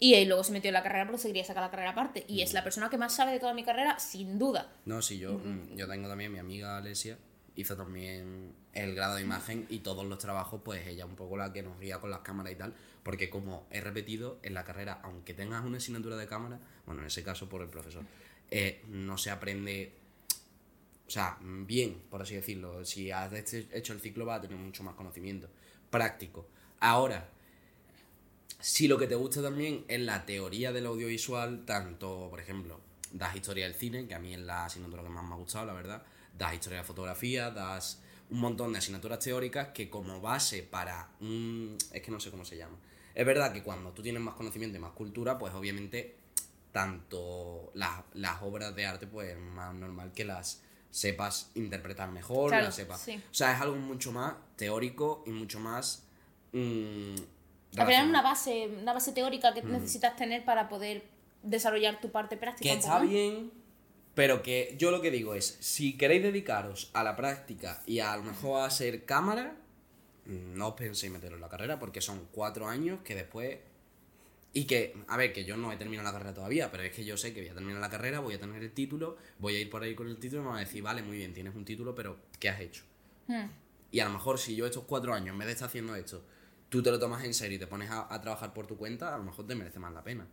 Y 0.00 0.14
él 0.14 0.26
luego 0.26 0.42
se 0.42 0.50
metió 0.50 0.68
en 0.68 0.74
la 0.74 0.82
carrera 0.82 1.06
porque 1.06 1.18
se 1.18 1.28
quería 1.28 1.44
sacar 1.44 1.62
la 1.62 1.70
carrera 1.70 1.90
aparte. 1.90 2.24
Y 2.26 2.42
es 2.42 2.54
la 2.54 2.64
persona 2.64 2.90
que 2.90 2.98
más 2.98 3.14
sabe 3.14 3.30
de 3.30 3.38
toda 3.38 3.54
mi 3.54 3.62
carrera, 3.62 4.00
sin 4.00 4.38
duda. 4.38 4.72
No, 4.84 5.00
sí, 5.00 5.18
yo, 5.18 5.34
mm, 5.34 5.76
yo 5.76 5.88
tengo 5.88 6.08
también 6.08 6.32
mi 6.32 6.40
amiga 6.40 6.76
Alesia, 6.76 7.18
hizo 7.56 7.76
también 7.76 8.52
el 8.72 8.94
grado 8.94 9.16
de 9.16 9.22
imagen 9.22 9.66
y 9.68 9.78
todos 9.80 10.04
los 10.04 10.18
trabajos, 10.18 10.60
pues 10.64 10.86
ella 10.86 11.06
un 11.06 11.14
poco 11.16 11.36
la 11.36 11.52
que 11.52 11.62
nos 11.62 11.78
guía 11.78 12.00
con 12.00 12.10
las 12.10 12.20
cámaras 12.20 12.52
y 12.52 12.56
tal, 12.56 12.74
porque 13.02 13.30
como 13.30 13.66
he 13.70 13.80
repetido, 13.80 14.38
en 14.42 14.54
la 14.54 14.64
carrera, 14.64 15.00
aunque 15.02 15.34
tengas 15.34 15.64
una 15.64 15.76
asignatura 15.78 16.16
de 16.16 16.26
cámara, 16.26 16.58
bueno, 16.86 17.02
en 17.02 17.06
ese 17.06 17.22
caso 17.22 17.48
por 17.48 17.62
el 17.62 17.68
profesor, 17.68 18.02
eh, 18.50 18.82
no 18.88 19.16
se 19.18 19.30
aprende, 19.30 19.92
o 21.06 21.10
sea, 21.10 21.38
bien, 21.40 22.02
por 22.10 22.22
así 22.22 22.34
decirlo. 22.34 22.84
Si 22.84 23.10
has 23.10 23.32
hecho- 23.32 23.68
hecho 23.72 23.92
el 23.92 24.00
ciclo 24.00 24.24
vas 24.24 24.38
a 24.38 24.42
tener 24.42 24.56
mucho 24.56 24.82
más 24.82 24.94
conocimiento 24.94 25.48
práctico. 25.90 26.48
Ahora, 26.80 27.28
si 28.60 28.88
lo 28.88 28.98
que 28.98 29.06
te 29.06 29.14
gusta 29.14 29.42
también 29.42 29.84
es 29.88 30.00
la 30.00 30.24
teoría 30.26 30.72
del 30.72 30.86
audiovisual, 30.86 31.64
tanto, 31.66 32.28
por 32.30 32.40
ejemplo, 32.40 32.80
das 33.12 33.36
historia 33.36 33.64
del 33.64 33.74
cine, 33.74 34.06
que 34.08 34.14
a 34.14 34.18
mí 34.18 34.32
es 34.34 34.40
la 34.40 34.64
asignatura 34.64 35.02
que 35.02 35.08
más 35.08 35.24
me 35.24 35.34
ha 35.34 35.36
gustado, 35.36 35.66
la 35.66 35.72
verdad, 35.74 36.02
das 36.38 36.54
historia 36.54 36.78
de 36.78 36.82
la 36.82 36.86
fotografía, 36.86 37.50
das 37.50 38.00
un 38.30 38.40
montón 38.40 38.72
de 38.72 38.78
asignaturas 38.78 39.18
teóricas 39.18 39.68
que 39.68 39.88
como 39.90 40.20
base 40.20 40.62
para 40.62 41.10
un... 41.20 41.76
es 41.92 42.02
que 42.02 42.10
no 42.10 42.18
sé 42.20 42.30
cómo 42.30 42.44
se 42.44 42.56
llama. 42.56 42.76
Es 43.14 43.24
verdad 43.24 43.52
que 43.52 43.62
cuando 43.62 43.92
tú 43.92 44.02
tienes 44.02 44.20
más 44.22 44.34
conocimiento 44.34 44.76
y 44.76 44.80
más 44.80 44.92
cultura, 44.92 45.38
pues 45.38 45.54
obviamente 45.54 46.16
tanto 46.72 47.70
las, 47.74 48.02
las 48.14 48.42
obras 48.42 48.74
de 48.74 48.86
arte, 48.86 49.06
pues 49.06 49.30
es 49.30 49.38
más 49.38 49.72
normal 49.74 50.12
que 50.12 50.24
las 50.24 50.62
sepas 50.90 51.50
interpretar 51.54 52.10
mejor, 52.10 52.50
Claro, 52.50 52.64
las 52.66 52.74
sepas... 52.74 53.00
sí. 53.00 53.16
O 53.30 53.34
sea, 53.34 53.52
es 53.54 53.60
algo 53.60 53.76
mucho 53.76 54.10
más 54.12 54.34
teórico 54.56 55.22
y 55.26 55.30
mucho 55.30 55.60
más... 55.60 56.04
mm, 56.52 56.56
Al 56.56 57.16
final 57.16 57.26
es 57.70 57.76
relacionado. 57.76 58.08
una 58.10 58.22
base, 58.22 58.68
una 58.80 58.92
base 58.92 59.12
teórica 59.12 59.54
que 59.54 59.62
necesitas 59.62 60.16
tener 60.16 60.44
para 60.44 60.68
poder 60.68 61.04
desarrollar 61.42 62.00
tu 62.00 62.10
parte 62.10 62.36
práctica. 62.36 62.68
Que 62.70 62.78
está 62.78 62.98
bien, 63.00 63.52
pero 64.14 64.42
que 64.42 64.74
yo 64.78 64.90
lo 64.90 65.00
que 65.00 65.10
digo 65.10 65.34
es, 65.34 65.58
si 65.60 65.96
queréis 65.96 66.22
dedicaros 66.22 66.90
a 66.94 67.02
la 67.02 67.16
práctica 67.16 67.82
y 67.86 67.98
a, 67.98 68.16
lo 68.16 68.22
mejor 68.22 68.62
a 68.62 68.70
ser 68.70 69.04
cámara, 69.04 69.56
no 70.26 70.68
os 70.68 70.74
penséis 70.74 71.12
meteros 71.12 71.36
en 71.36 71.40
la 71.40 71.48
carrera 71.48 71.78
porque 71.78 72.00
son 72.00 72.28
cuatro 72.30 72.68
años 72.68 73.00
que 73.04 73.14
después... 73.14 73.58
Y 74.56 74.66
que, 74.66 74.96
a 75.08 75.16
ver, 75.16 75.32
que 75.32 75.44
yo 75.44 75.56
no 75.56 75.72
he 75.72 75.76
terminado 75.76 76.06
la 76.06 76.12
carrera 76.12 76.32
todavía, 76.32 76.70
pero 76.70 76.84
es 76.84 76.92
que 76.92 77.04
yo 77.04 77.16
sé 77.16 77.34
que 77.34 77.40
voy 77.40 77.48
a 77.50 77.54
terminar 77.54 77.80
la 77.80 77.90
carrera, 77.90 78.20
voy 78.20 78.34
a 78.34 78.38
tener 78.38 78.62
el 78.62 78.70
título, 78.70 79.16
voy 79.40 79.56
a 79.56 79.60
ir 79.60 79.68
por 79.68 79.82
ahí 79.82 79.96
con 79.96 80.06
el 80.08 80.16
título 80.18 80.42
y 80.42 80.44
me 80.44 80.50
van 80.50 80.58
a 80.58 80.60
decir, 80.60 80.80
vale, 80.80 81.02
muy 81.02 81.16
bien, 81.16 81.34
tienes 81.34 81.56
un 81.56 81.64
título, 81.64 81.92
pero 81.92 82.18
¿qué 82.38 82.48
has 82.48 82.60
hecho? 82.60 82.84
Hmm. 83.26 83.46
Y 83.90 83.98
a 83.98 84.04
lo 84.04 84.12
mejor 84.12 84.38
si 84.38 84.54
yo 84.54 84.64
estos 84.64 84.84
cuatro 84.84 85.12
años, 85.12 85.30
en 85.30 85.38
vez 85.38 85.46
de 85.46 85.54
estar 85.54 85.66
haciendo 85.66 85.96
esto, 85.96 86.24
tú 86.68 86.84
te 86.84 86.92
lo 86.92 87.00
tomas 87.00 87.24
en 87.24 87.34
serio 87.34 87.56
y 87.56 87.58
te 87.58 87.66
pones 87.66 87.90
a, 87.90 88.14
a 88.14 88.20
trabajar 88.20 88.54
por 88.54 88.68
tu 88.68 88.76
cuenta, 88.76 89.12
a 89.12 89.18
lo 89.18 89.24
mejor 89.24 89.44
te 89.44 89.56
merece 89.56 89.80
más 89.80 89.92
la 89.92 90.04
pena. 90.04 90.24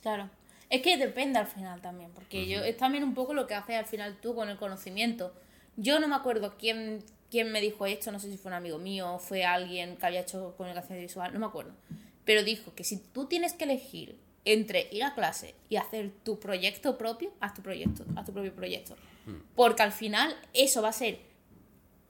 Claro. 0.00 0.30
Es 0.70 0.82
que 0.82 0.96
depende 0.96 1.38
al 1.38 1.46
final 1.46 1.80
también, 1.80 2.10
porque 2.12 2.46
yo 2.46 2.62
es 2.62 2.76
también 2.76 3.04
un 3.04 3.14
poco 3.14 3.32
lo 3.32 3.46
que 3.46 3.54
haces 3.54 3.76
al 3.76 3.86
final 3.86 4.18
tú 4.20 4.34
con 4.34 4.48
el 4.48 4.58
conocimiento. 4.58 5.32
Yo 5.76 5.98
no 5.98 6.08
me 6.08 6.16
acuerdo 6.16 6.56
quién, 6.58 7.02
quién 7.30 7.50
me 7.52 7.60
dijo 7.60 7.86
esto, 7.86 8.12
no 8.12 8.18
sé 8.18 8.30
si 8.30 8.36
fue 8.36 8.50
un 8.50 8.56
amigo 8.56 8.78
mío 8.78 9.14
o 9.14 9.18
fue 9.18 9.44
alguien 9.44 9.96
que 9.96 10.06
había 10.06 10.20
hecho 10.20 10.54
comunicación 10.56 11.00
visual, 11.00 11.32
no 11.32 11.38
me 11.40 11.46
acuerdo. 11.46 11.72
Pero 12.24 12.42
dijo 12.42 12.74
que 12.74 12.84
si 12.84 12.98
tú 12.98 13.26
tienes 13.26 13.54
que 13.54 13.64
elegir 13.64 14.18
entre 14.44 14.88
ir 14.90 15.04
a 15.04 15.14
clase 15.14 15.54
y 15.68 15.76
hacer 15.76 16.10
tu 16.22 16.38
proyecto 16.38 16.98
propio, 16.98 17.32
haz 17.40 17.54
tu 17.54 17.62
proyecto, 17.62 18.04
haz 18.16 18.26
tu 18.26 18.32
propio 18.32 18.54
proyecto. 18.54 18.96
Porque 19.54 19.82
al 19.82 19.92
final 19.92 20.34
eso 20.54 20.80
va 20.80 20.88
a 20.88 20.92
ser 20.92 21.20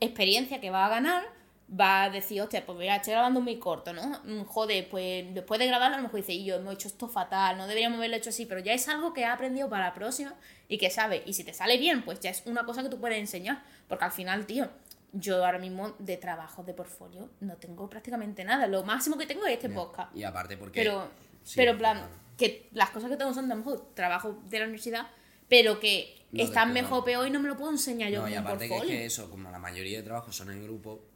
experiencia 0.01 0.61
que 0.61 0.71
va 0.71 0.87
a 0.87 0.89
ganar, 0.89 1.25
va 1.69 2.05
a 2.05 2.11
decir, 2.11 2.41
hostia, 2.41 2.65
pues 2.65 2.79
mira, 2.79 2.97
estoy 2.97 3.13
grabando 3.13 3.41
muy 3.41 3.59
corto, 3.59 3.93
¿no? 3.93 4.21
Mm, 4.25 4.45
Joder, 4.45 4.89
pues 4.89 5.35
después 5.35 5.61
de 5.61 5.67
grabarlo 5.67 5.97
a 5.97 5.99
lo 5.99 6.05
mejor 6.05 6.21
dice, 6.21 6.33
y 6.33 6.45
yo 6.45 6.57
hemos 6.57 6.75
hecho 6.75 6.89
esto 6.89 7.09
fatal, 7.09 7.59
no 7.59 7.67
deberíamos 7.67 7.99
haberlo 7.99 8.17
hecho 8.17 8.31
así, 8.31 8.47
pero 8.47 8.61
ya 8.61 8.73
es 8.73 8.89
algo 8.89 9.13
que 9.13 9.25
ha 9.25 9.33
aprendido 9.33 9.69
para 9.69 9.87
la 9.87 9.95
próxima 9.95 10.35
y 10.69 10.79
que 10.79 10.91
sabe, 10.91 11.23
y 11.27 11.35
si 11.35 11.45
te 11.45 11.53
sale 11.53 11.77
bien, 11.77 12.03
pues 12.05 12.21
ya 12.21 12.31
es 12.31 12.43
una 12.47 12.65
cosa 12.65 12.83
que 12.83 12.89
tú 12.89 12.99
puedes 12.99 13.19
enseñar, 13.19 13.63
porque 13.87 14.05
al 14.05 14.13
final, 14.13 14.47
tío, 14.47 14.69
yo 15.13 15.45
ahora 15.45 15.59
mismo 15.59 15.95
de 15.99 16.17
trabajo, 16.17 16.63
de 16.63 16.75
portfolio, 16.75 17.29
no 17.41 17.57
tengo 17.57 17.89
prácticamente 17.89 18.45
nada, 18.45 18.67
lo 18.67 18.83
máximo 18.85 19.19
que 19.19 19.27
tengo 19.27 19.45
es 19.47 19.55
este 19.55 19.69
podcast. 19.69 20.15
Y 20.17 20.25
aparte 20.25 20.57
porque... 20.57 20.81
Pero, 20.81 21.09
Sí, 21.49 21.55
pero 21.57 21.71
en 21.71 21.79
plan, 21.79 22.07
que 22.37 22.69
las 22.73 22.91
cosas 22.91 23.09
que 23.09 23.17
tengo 23.17 23.33
son 23.33 23.49
de 23.49 23.55
mejor 23.55 23.95
trabajo 23.95 24.39
de 24.51 24.59
la 24.59 24.65
universidad, 24.65 25.07
pero 25.49 25.81
que 25.81 26.15
No, 26.31 26.43
están 26.43 26.75
mejor 26.75 26.99
o 27.01 27.05
peor 27.05 27.27
y 27.27 27.31
no 27.31 27.41
me 27.41 27.49
lo 27.49 27.57
puedo 27.57 27.71
enseñar 27.71 28.11
yo 28.11 28.21
No, 28.21 28.29
y 28.29 28.35
aparte 28.35 28.69
que 28.69 28.77
es 28.77 28.83
que 28.83 29.05
eso, 29.07 29.31
como 29.31 29.51
la 29.51 29.59
mayoría 29.59 29.97
de 29.97 30.05
trabajos 30.05 30.37
son 30.37 30.51
en 30.51 30.63
grupo, 30.63 31.08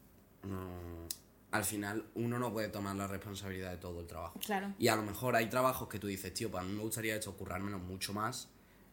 mm, 0.42 1.06
al 1.52 1.64
final 1.64 2.04
uno 2.14 2.38
no 2.38 2.52
puede 2.52 2.68
tomar 2.68 2.96
la 2.96 3.06
responsabilidad 3.06 3.70
de 3.70 3.76
todo 3.76 4.00
el 4.00 4.06
trabajo. 4.06 4.38
Claro. 4.40 4.72
Y 4.78 4.88
a 4.88 4.96
lo 4.96 5.02
mejor 5.02 5.36
hay 5.36 5.46
trabajos 5.50 5.88
que 5.88 5.98
tú 5.98 6.06
dices, 6.06 6.32
tío, 6.32 6.50
pues 6.50 6.62
a 6.62 6.66
mí 6.66 6.72
me 6.72 6.82
gustaría 6.82 7.14
esto 7.16 7.36
currármelo 7.36 7.78
mucho 7.78 8.12
más, 8.14 8.48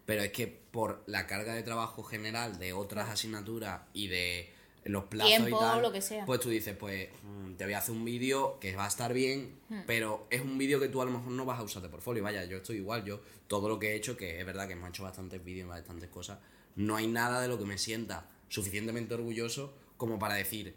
pero 0.06 0.22
es 0.24 0.32
que 0.32 0.48
por 0.48 1.02
la 1.06 1.26
carga 1.28 1.54
de 1.54 1.64
trabajo 1.64 2.04
general 2.04 2.60
de 2.60 2.74
otras 2.74 3.10
asignaturas 3.10 3.82
y 3.94 4.08
de 4.08 4.52
los 4.86 5.06
plazos 5.06 5.30
Tiempo, 5.36 5.58
y 5.58 5.60
tal, 5.60 5.82
lo 5.82 5.92
que 5.92 6.02
sea. 6.02 6.26
pues 6.26 6.40
tú 6.40 6.50
dices, 6.50 6.76
pues 6.76 7.10
mm, 7.24 7.54
te 7.54 7.64
voy 7.66 7.74
a 7.74 7.78
hacer 7.78 7.94
un 7.94 8.04
vídeo 8.04 8.60
que 8.60 8.76
va 8.76 8.86
a 8.86 8.88
estar 8.88 9.14
bien, 9.14 9.58
Hmm. 9.70 9.82
pero 9.86 10.26
es 10.32 10.42
un 10.42 10.58
vídeo 10.58 10.80
que 10.80 10.88
tú 10.90 11.02
a 11.02 11.06
lo 11.06 11.12
mejor 11.12 11.32
no 11.32 11.46
vas 11.46 11.60
a 11.60 11.64
usar 11.64 11.82
de 11.84 11.90
portfolio. 11.90 12.24
Vaya, 12.24 12.44
yo 12.46 12.58
estoy 12.58 12.78
igual, 12.78 13.04
yo 13.06 13.22
todo 13.48 13.70
lo 13.70 13.78
que 13.78 13.92
he 13.92 13.96
hecho, 13.96 14.18
que 14.18 14.40
es 14.40 14.46
verdad 14.46 14.68
que 14.68 14.74
hemos 14.74 14.90
hecho 14.90 15.04
bastantes 15.04 15.44
vídeos, 15.44 15.70
bastantes 15.70 16.10
cosas, 16.10 16.40
no 16.76 16.96
hay 16.96 17.08
nada 17.08 17.40
de 17.42 17.48
lo 17.48 17.60
que 17.60 17.66
me 17.66 17.78
sienta 17.78 18.26
suficientemente 18.48 19.14
orgulloso 19.14 19.74
como 19.96 20.18
para 20.18 20.34
decir, 20.36 20.76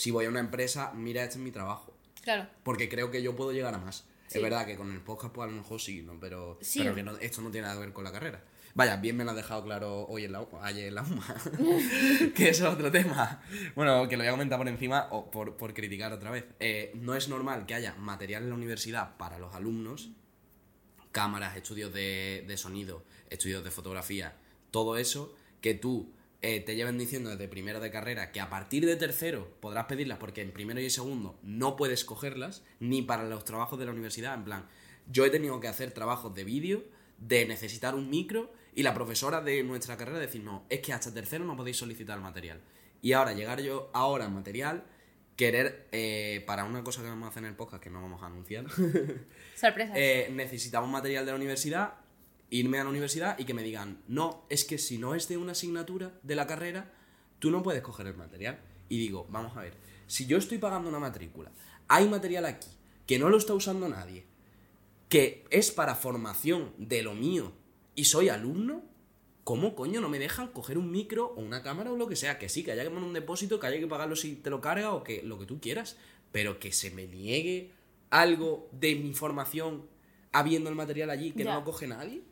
si 0.00 0.10
voy 0.10 0.24
a 0.24 0.28
una 0.30 0.40
empresa, 0.40 0.92
mira, 0.94 1.22
este 1.22 1.34
es 1.36 1.44
mi 1.44 1.50
trabajo. 1.50 1.94
Claro. 2.22 2.48
Porque 2.62 2.88
creo 2.88 3.10
que 3.10 3.22
yo 3.22 3.36
puedo 3.36 3.52
llegar 3.52 3.74
a 3.74 3.78
más. 3.78 4.06
Sí. 4.28 4.38
Es 4.38 4.42
verdad 4.42 4.64
que 4.64 4.76
con 4.76 4.90
el 4.92 5.00
podcast, 5.00 5.34
pues 5.34 5.46
a 5.46 5.50
lo 5.50 5.58
mejor 5.58 5.78
sí, 5.80 6.00
¿no? 6.02 6.18
Pero, 6.18 6.58
Sí. 6.62 6.78
pero 6.80 6.94
que 6.94 7.02
no- 7.02 7.16
esto 7.18 7.42
no 7.42 7.50
tiene 7.50 7.66
nada 7.66 7.78
que 7.78 7.86
ver 7.86 7.92
con 7.92 8.04
la 8.04 8.12
carrera. 8.12 8.42
Vaya, 8.74 8.96
bien 8.96 9.16
me 9.16 9.24
lo 9.24 9.30
has 9.30 9.36
dejado 9.36 9.62
claro 9.64 10.06
hoy 10.06 10.24
en 10.24 10.32
la 10.32 10.46
ayer 10.62 10.86
en 10.88 10.94
la 10.94 11.02
UMA. 11.02 11.26
que 12.34 12.48
eso 12.48 12.66
es 12.68 12.72
otro 12.74 12.90
tema. 12.90 13.42
Bueno, 13.74 14.08
que 14.08 14.16
lo 14.16 14.22
voy 14.22 14.28
a 14.28 14.30
comentar 14.30 14.58
por 14.58 14.68
encima 14.68 15.08
o 15.10 15.30
por, 15.30 15.56
por 15.56 15.74
criticar 15.74 16.12
otra 16.14 16.30
vez. 16.30 16.44
Eh, 16.60 16.92
no 16.94 17.14
es 17.14 17.28
normal 17.28 17.66
que 17.66 17.74
haya 17.74 17.94
material 17.96 18.44
en 18.44 18.48
la 18.50 18.54
universidad 18.54 19.16
para 19.18 19.38
los 19.38 19.54
alumnos, 19.54 20.10
cámaras, 21.12 21.56
estudios 21.56 21.92
de, 21.92 22.44
de 22.46 22.56
sonido, 22.56 23.04
estudios 23.28 23.64
de 23.64 23.70
fotografía, 23.70 24.36
todo 24.70 24.96
eso, 24.96 25.34
que 25.60 25.74
tú 25.74 26.12
eh, 26.42 26.60
te 26.60 26.74
lleven 26.74 26.98
diciendo 26.98 27.30
desde 27.30 27.48
primero 27.48 27.80
de 27.80 27.90
carrera 27.90 28.32
que 28.32 28.40
a 28.40 28.48
partir 28.48 28.86
de 28.86 28.96
tercero 28.96 29.48
podrás 29.60 29.86
pedirlas 29.86 30.18
porque 30.18 30.42
en 30.42 30.52
primero 30.52 30.80
y 30.80 30.88
segundo 30.88 31.38
no 31.42 31.76
puedes 31.76 32.04
cogerlas, 32.04 32.62
ni 32.78 33.02
para 33.02 33.24
los 33.24 33.44
trabajos 33.44 33.78
de 33.78 33.84
la 33.84 33.92
universidad. 33.92 34.34
En 34.34 34.44
plan, 34.44 34.66
yo 35.10 35.24
he 35.24 35.30
tenido 35.30 35.60
que 35.60 35.68
hacer 35.68 35.92
trabajos 35.92 36.34
de 36.34 36.44
vídeo, 36.44 36.84
de 37.18 37.46
necesitar 37.46 37.94
un 37.94 38.08
micro, 38.08 38.52
y 38.74 38.82
la 38.82 38.94
profesora 38.94 39.40
de 39.40 39.62
nuestra 39.62 39.96
carrera 39.96 40.18
decir, 40.18 40.42
no, 40.42 40.64
es 40.68 40.80
que 40.80 40.92
hasta 40.92 41.12
tercero 41.12 41.44
no 41.44 41.56
podéis 41.56 41.76
solicitar 41.76 42.18
material. 42.20 42.60
Y 43.02 43.12
ahora, 43.12 43.32
llegar 43.32 43.60
yo 43.60 43.90
ahora 43.92 44.26
a 44.26 44.28
material, 44.28 44.84
querer, 45.36 45.88
eh, 45.90 46.44
para 46.46 46.64
una 46.64 46.84
cosa 46.84 47.02
que 47.02 47.08
vamos 47.08 47.26
a 47.26 47.30
hacer 47.30 47.42
en 47.42 47.48
el 47.48 47.56
podcast 47.56 47.82
que 47.82 47.90
no 47.90 48.00
vamos 48.00 48.22
a 48.22 48.26
anunciar, 48.26 48.66
Sorpresa. 49.56 49.92
eh, 49.96 50.28
necesitamos 50.32 50.88
material 50.90 51.24
de 51.24 51.32
la 51.32 51.36
universidad, 51.36 51.94
irme 52.50 52.78
a 52.78 52.84
la 52.84 52.90
universidad 52.90 53.38
y 53.38 53.44
que 53.44 53.54
me 53.54 53.62
digan, 53.62 54.02
no, 54.08 54.44
es 54.48 54.64
que 54.64 54.78
si 54.78 54.98
no 54.98 55.14
es 55.14 55.28
de 55.28 55.36
una 55.36 55.52
asignatura 55.52 56.12
de 56.22 56.34
la 56.34 56.46
carrera, 56.46 56.92
tú 57.38 57.50
no 57.50 57.62
puedes 57.62 57.82
coger 57.82 58.06
el 58.08 58.16
material. 58.16 58.60
Y 58.88 58.98
digo, 58.98 59.26
vamos 59.30 59.56
a 59.56 59.62
ver, 59.62 59.74
si 60.06 60.26
yo 60.26 60.36
estoy 60.36 60.58
pagando 60.58 60.88
una 60.88 60.98
matrícula, 60.98 61.50
hay 61.88 62.08
material 62.08 62.44
aquí 62.46 62.68
que 63.06 63.18
no 63.18 63.28
lo 63.28 63.36
está 63.38 63.54
usando 63.54 63.88
nadie, 63.88 64.24
que 65.08 65.44
es 65.50 65.70
para 65.70 65.94
formación 65.94 66.72
de 66.78 67.02
lo 67.02 67.14
mío 67.14 67.52
y 67.94 68.04
soy 68.04 68.28
alumno, 68.28 68.82
¿cómo 69.44 69.74
coño 69.74 70.00
no 70.00 70.08
me 70.08 70.18
dejan 70.18 70.48
coger 70.48 70.78
un 70.78 70.90
micro 70.90 71.26
o 71.36 71.40
una 71.40 71.62
cámara 71.62 71.90
o 71.92 71.96
lo 71.96 72.08
que 72.08 72.16
sea? 72.16 72.38
Que 72.38 72.48
sí, 72.48 72.62
que 72.62 72.72
haya 72.72 72.84
que 72.84 72.90
poner 72.90 73.04
un 73.04 73.12
depósito, 73.12 73.58
que 73.58 73.66
haya 73.66 73.78
que 73.80 73.86
pagarlo 73.88 74.14
si 74.16 74.36
te 74.36 74.50
lo 74.50 74.60
carga 74.60 74.92
o 74.92 75.02
que 75.02 75.22
lo 75.22 75.38
que 75.38 75.46
tú 75.46 75.60
quieras, 75.60 75.96
pero 76.32 76.58
que 76.60 76.72
se 76.72 76.90
me 76.90 77.06
niegue 77.06 77.72
algo 78.10 78.68
de 78.72 78.94
mi 78.96 79.12
formación 79.12 79.86
habiendo 80.32 80.70
el 80.70 80.76
material 80.76 81.10
allí 81.10 81.32
que 81.32 81.44
Ya. 81.44 81.52
no 81.54 81.60
lo 81.60 81.64
coge 81.64 81.86
nadie. 81.88 82.22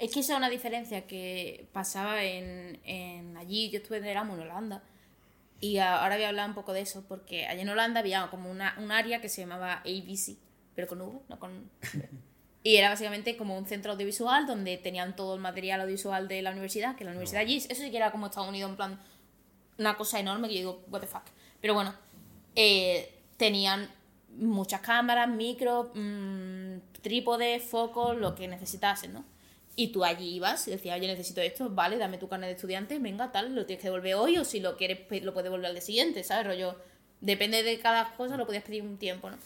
Es 0.00 0.10
que 0.12 0.20
esa 0.20 0.32
es 0.32 0.38
una 0.38 0.48
diferencia 0.48 1.06
que 1.06 1.68
pasaba 1.72 2.24
en, 2.24 2.80
en 2.84 3.36
allí, 3.36 3.68
yo 3.68 3.78
estuve 3.78 3.98
en 3.98 4.06
Erasmus 4.06 4.38
en 4.38 4.44
Holanda, 4.44 4.82
y 5.60 5.76
ahora 5.76 6.16
voy 6.16 6.24
a 6.24 6.30
hablar 6.30 6.48
un 6.48 6.54
poco 6.54 6.72
de 6.72 6.80
eso, 6.80 7.04
porque 7.06 7.46
allí 7.46 7.60
en 7.60 7.68
Holanda 7.68 8.00
había 8.00 8.26
como 8.30 8.50
una, 8.50 8.74
un 8.78 8.90
área 8.92 9.20
que 9.20 9.28
se 9.28 9.42
llamaba 9.42 9.82
ABC, 9.84 10.38
pero 10.74 10.88
con 10.88 11.02
V, 11.02 11.20
no 11.28 11.38
con... 11.38 11.70
Y 12.62 12.76
era 12.76 12.90
básicamente 12.90 13.38
como 13.38 13.56
un 13.56 13.64
centro 13.64 13.92
audiovisual 13.92 14.46
donde 14.46 14.76
tenían 14.76 15.16
todo 15.16 15.34
el 15.34 15.40
material 15.40 15.80
audiovisual 15.80 16.28
de 16.28 16.42
la 16.42 16.50
universidad, 16.50 16.94
que 16.94 17.04
la 17.04 17.10
universidad 17.10 17.40
allí, 17.40 17.56
eso 17.56 17.74
sí 17.74 17.90
que 17.90 17.96
era 17.96 18.10
como 18.10 18.26
Estados 18.26 18.50
Unidos, 18.50 18.70
en 18.70 18.76
plan, 18.76 19.00
una 19.78 19.96
cosa 19.96 20.20
enorme 20.20 20.48
que 20.48 20.54
yo 20.54 20.60
digo, 20.60 20.84
what 20.90 21.00
the 21.00 21.06
fuck. 21.06 21.22
Pero 21.62 21.72
bueno, 21.72 21.94
eh, 22.54 23.18
tenían 23.38 23.90
muchas 24.36 24.82
cámaras, 24.82 25.28
micros, 25.28 25.88
mm, 25.94 27.00
trípodes, 27.00 27.62
focos, 27.62 28.16
lo 28.18 28.34
que 28.34 28.46
necesitasen, 28.46 29.14
¿no? 29.14 29.24
Y 29.82 29.92
tú 29.92 30.04
allí 30.04 30.34
ibas 30.34 30.68
y 30.68 30.72
decías, 30.72 30.98
oye, 30.98 31.06
necesito 31.06 31.40
esto, 31.40 31.70
vale, 31.70 31.96
dame 31.96 32.18
tu 32.18 32.28
carnet 32.28 32.50
de 32.50 32.54
estudiante, 32.56 32.98
venga, 32.98 33.32
tal, 33.32 33.54
lo 33.54 33.64
tienes 33.64 33.80
que 33.80 33.88
devolver 33.88 34.14
hoy 34.14 34.36
o 34.36 34.44
si 34.44 34.60
lo 34.60 34.76
quieres, 34.76 34.98
lo 35.22 35.32
puedes 35.32 35.44
devolver 35.44 35.66
al 35.68 35.72
día 35.72 35.80
siguiente, 35.80 36.22
¿sabes? 36.22 36.46
Rollo, 36.46 36.76
depende 37.22 37.62
de 37.62 37.78
cada 37.78 38.14
cosa, 38.14 38.36
lo 38.36 38.44
podías 38.44 38.62
pedir 38.62 38.82
un 38.82 38.98
tiempo, 38.98 39.30
¿no? 39.30 39.38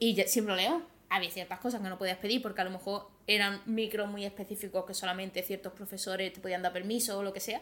Y 0.00 0.14
ya- 0.14 0.26
sin 0.26 0.44
problema, 0.44 0.84
había 1.08 1.30
ciertas 1.30 1.60
cosas 1.60 1.80
que 1.80 1.88
no 1.88 1.98
podías 1.98 2.18
pedir 2.18 2.42
porque 2.42 2.62
a 2.62 2.64
lo 2.64 2.70
mejor 2.70 3.08
eran 3.28 3.62
micros 3.66 4.08
muy 4.08 4.24
específicos 4.24 4.84
que 4.86 4.94
solamente 4.94 5.40
ciertos 5.44 5.72
profesores 5.72 6.32
te 6.32 6.40
podían 6.40 6.62
dar 6.62 6.72
permiso 6.72 7.18
o 7.18 7.22
lo 7.22 7.32
que 7.32 7.38
sea, 7.38 7.60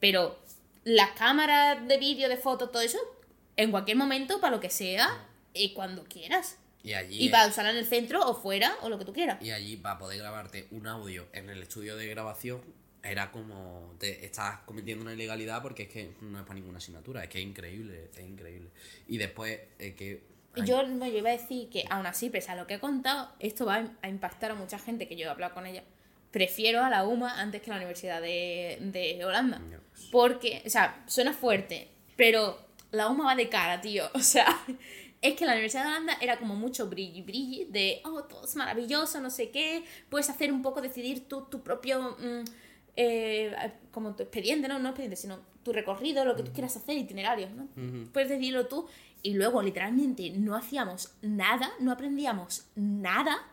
pero 0.00 0.36
las 0.82 1.10
cámaras 1.12 1.86
de 1.86 1.98
vídeo, 1.98 2.28
de 2.28 2.36
fotos, 2.36 2.72
todo 2.72 2.82
eso, 2.82 2.98
en 3.56 3.70
cualquier 3.70 3.96
momento, 3.96 4.40
para 4.40 4.56
lo 4.56 4.60
que 4.60 4.70
sea, 4.70 5.08
y 5.54 5.72
cuando 5.72 6.02
quieras. 6.02 6.56
Y 6.82 6.94
allí, 6.94 7.26
Y 7.26 7.28
para 7.28 7.48
usarla 7.48 7.70
en 7.72 7.76
el 7.76 7.86
centro 7.86 8.26
o 8.26 8.34
fuera 8.34 8.74
o 8.82 8.88
lo 8.88 8.98
que 8.98 9.04
tú 9.04 9.12
quieras. 9.12 9.42
y 9.42 9.50
allí 9.50 9.76
para 9.76 9.98
poder 9.98 10.18
grabarte 10.18 10.66
un 10.70 10.86
audio 10.86 11.26
en 11.32 11.50
el 11.50 11.62
estudio 11.62 11.96
de 11.96 12.06
grabación 12.08 12.60
era 13.02 13.30
como 13.30 13.94
te 13.98 14.24
estás 14.26 14.58
cometiendo 14.66 15.02
una 15.02 15.14
ilegalidad 15.14 15.62
porque 15.62 15.84
es 15.84 15.88
que 15.88 16.12
no 16.20 16.38
es 16.38 16.44
para 16.44 16.54
ninguna 16.54 16.78
asignatura, 16.78 17.22
es 17.22 17.30
que 17.30 17.38
es 17.38 17.44
increíble, 17.46 18.10
es 18.14 18.20
increíble. 18.20 18.70
Y 19.08 19.16
después 19.18 19.58
eh, 19.78 19.94
que 19.94 20.22
Yo, 20.64 20.82
no, 20.82 21.06
yo 21.06 21.18
iba 21.18 21.30
a 21.30 21.32
decir 21.32 21.70
que 21.70 21.84
aún 21.88 22.06
así, 22.06 22.28
pese 22.28 22.50
a 22.52 22.56
lo 22.56 22.66
que 22.66 22.74
he 22.74 22.80
contado, 22.80 23.30
esto 23.38 23.64
va 23.66 23.90
a 24.02 24.08
impactar 24.08 24.50
a 24.50 24.54
mucha 24.54 24.78
gente 24.78 25.08
que 25.08 25.16
yo 25.16 25.26
he 25.26 25.30
hablado 25.30 25.54
con 25.54 25.66
ella. 25.66 25.82
Prefiero 26.30 26.84
a 26.84 26.90
la 26.90 27.04
UMA 27.04 27.40
antes 27.40 27.62
que 27.62 27.70
a 27.70 27.74
la 27.74 27.78
Universidad 27.78 28.20
de, 28.20 28.78
de 28.80 29.24
Holanda. 29.24 29.60
Porque, 30.12 30.62
o 30.66 30.70
sea, 30.70 31.02
suena 31.06 31.32
fuerte, 31.32 31.88
pero 32.16 32.58
la 32.92 33.08
UMA 33.08 33.24
va 33.24 33.34
de 33.34 33.48
cara, 33.48 33.80
tío. 33.80 34.08
O 34.14 34.20
sea, 34.20 34.46
es 35.22 35.34
que 35.34 35.44
la 35.44 35.52
Universidad 35.52 35.82
de 35.82 35.88
Holanda 35.88 36.16
era 36.20 36.38
como 36.38 36.54
mucho 36.56 36.88
brilli 36.88 37.22
brilli 37.22 37.66
de, 37.66 38.00
oh, 38.04 38.22
todo 38.24 38.44
es 38.44 38.56
maravilloso, 38.56 39.20
no 39.20 39.28
sé 39.30 39.50
qué. 39.50 39.84
Puedes 40.08 40.30
hacer 40.30 40.52
un 40.52 40.62
poco, 40.62 40.80
decidir 40.80 41.28
tu, 41.28 41.42
tu 41.42 41.62
propio, 41.62 42.16
mm, 42.18 42.44
eh, 42.96 43.72
como 43.90 44.14
tu 44.16 44.22
expediente, 44.22 44.66
¿no? 44.66 44.78
No 44.78 44.88
expediente, 44.88 45.16
sino 45.16 45.40
tu 45.62 45.72
recorrido, 45.72 46.24
lo 46.24 46.36
que 46.36 46.42
tú 46.42 46.52
quieras 46.52 46.74
hacer, 46.76 46.96
itinerarios, 46.96 47.50
¿no? 47.50 47.68
Puedes 48.12 48.30
decidirlo 48.30 48.66
tú. 48.66 48.86
Y 49.22 49.34
luego, 49.34 49.60
literalmente, 49.60 50.30
no 50.30 50.56
hacíamos 50.56 51.12
nada, 51.20 51.70
no 51.80 51.92
aprendíamos 51.92 52.64
nada, 52.74 53.46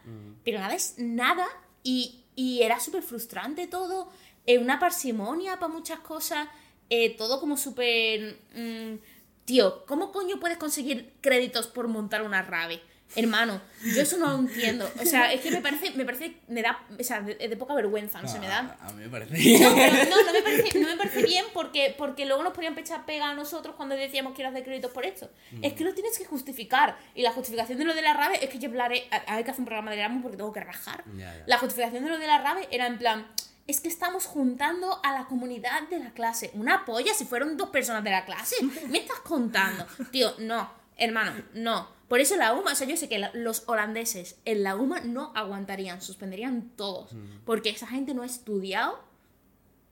pero 0.46 0.60
nada 0.60 0.74
es 0.74 0.96
nada. 0.98 1.46
Y, 1.84 2.24
y 2.36 2.62
era 2.62 2.80
súper 2.80 3.04
frustrante 3.04 3.68
todo, 3.68 4.10
eh, 4.46 4.58
una 4.58 4.80
parsimonia 4.80 5.60
para 5.60 5.74
muchas 5.74 6.00
cosas, 6.00 6.48
eh, 6.90 7.18
todo 7.18 7.42
como 7.42 7.58
súper... 7.58 8.40
mm, 8.56 9.17
tío, 9.48 9.86
¿cómo 9.86 10.12
coño 10.12 10.40
puedes 10.40 10.58
conseguir 10.60 11.14
créditos 11.22 11.66
por 11.68 11.88
montar 11.88 12.22
una 12.22 12.42
rave? 12.44 12.82
Hermano, 13.16 13.62
yo 13.96 14.02
eso 14.02 14.18
no 14.18 14.28
lo 14.32 14.36
entiendo. 14.40 14.92
O 15.02 15.06
sea, 15.06 15.32
es 15.32 15.40
que 15.40 15.50
me 15.50 15.62
parece, 15.62 15.92
me 15.92 16.04
parece, 16.04 16.36
me 16.50 16.62
da, 16.62 16.78
o 17.00 17.02
sea, 17.06 17.22
de, 17.22 17.36
de 17.36 17.56
poca 17.56 17.74
vergüenza, 17.74 18.22
no 18.22 18.28
sé, 18.28 18.38
me 18.38 18.50
da... 18.50 18.78
a, 18.82 18.90
a 18.90 18.92
mí 18.92 19.04
me 19.04 19.08
parece 19.10 19.32
No, 19.62 19.74
pero 19.74 20.10
no, 20.10 20.24
no 20.26 20.34
me 20.34 20.42
parece, 20.44 20.78
no 20.80 20.88
me 20.90 20.98
parece 20.98 21.24
bien 21.24 21.46
porque, 21.54 21.96
porque 21.98 22.26
luego 22.26 22.44
nos 22.44 22.52
ponían 22.52 22.76
pechar 22.76 23.06
pega 23.06 23.30
a 23.30 23.34
nosotros 23.34 23.76
cuando 23.78 23.96
decíamos 23.96 24.34
quiero 24.36 24.50
hacer 24.50 24.66
créditos 24.66 24.92
por 24.92 25.06
esto. 25.06 25.30
Es 25.62 25.72
que 25.72 25.86
lo 25.86 25.94
tienes 25.94 26.18
que 26.18 26.26
justificar. 26.26 26.98
Y 27.16 27.22
la 27.22 27.32
justificación 27.32 27.78
de 27.80 27.86
lo 27.86 27.96
de 27.96 28.02
la 28.02 28.14
rave 28.14 28.44
es 28.44 28.50
que 28.50 28.60
yo 28.60 28.68
hablaré, 28.68 29.08
a- 29.10 29.36
hay 29.36 29.44
que 29.46 29.52
hacer 29.52 29.62
un 29.62 29.68
programa 29.68 29.90
de 29.92 30.00
Erasmus 30.00 30.22
porque 30.24 30.36
tengo 30.38 30.52
que 30.52 30.60
rajar. 30.60 31.06
La 31.46 31.58
justificación 31.60 32.04
de 32.04 32.10
lo 32.10 32.18
de 32.20 32.28
la 32.28 32.40
rave 32.40 32.68
era 32.72 32.88
en 32.88 32.98
plan, 32.98 33.26
es 33.68 33.82
que 33.82 33.90
estamos 33.90 34.26
juntando 34.26 35.00
a 35.04 35.12
la 35.12 35.26
comunidad 35.26 35.88
de 35.90 36.00
la 36.00 36.12
clase. 36.12 36.52
Una 36.54 36.86
polla 36.86 37.14
si 37.14 37.26
fueron 37.26 37.58
dos 37.58 37.70
personas 37.70 38.04
de 38.04 38.12
la 38.12 38.26
clase. 38.26 38.56
¿Me 38.90 39.00
estás 39.00 39.20
contando? 39.20 39.86
Tío, 40.12 40.34
no, 40.40 40.70
hermano, 40.96 41.34
no. 41.54 41.96
Por 42.08 42.22
eso 42.22 42.38
la 42.38 42.54
UMA, 42.54 42.72
o 42.72 42.76
sea, 42.76 42.88
yo 42.88 42.96
sé 42.96 43.10
que 43.10 43.30
los 43.34 43.64
holandeses 43.68 44.38
en 44.46 44.64
la 44.64 44.78
UMA 44.78 45.02
no 45.02 45.34
aguantarían, 45.36 46.02
suspenderían 46.02 46.70
todos. 46.78 47.12
Porque 47.46 47.70
esa 47.70 47.86
gente 47.86 48.14
no 48.14 48.22
ha 48.22 48.26
estudiado 48.26 49.04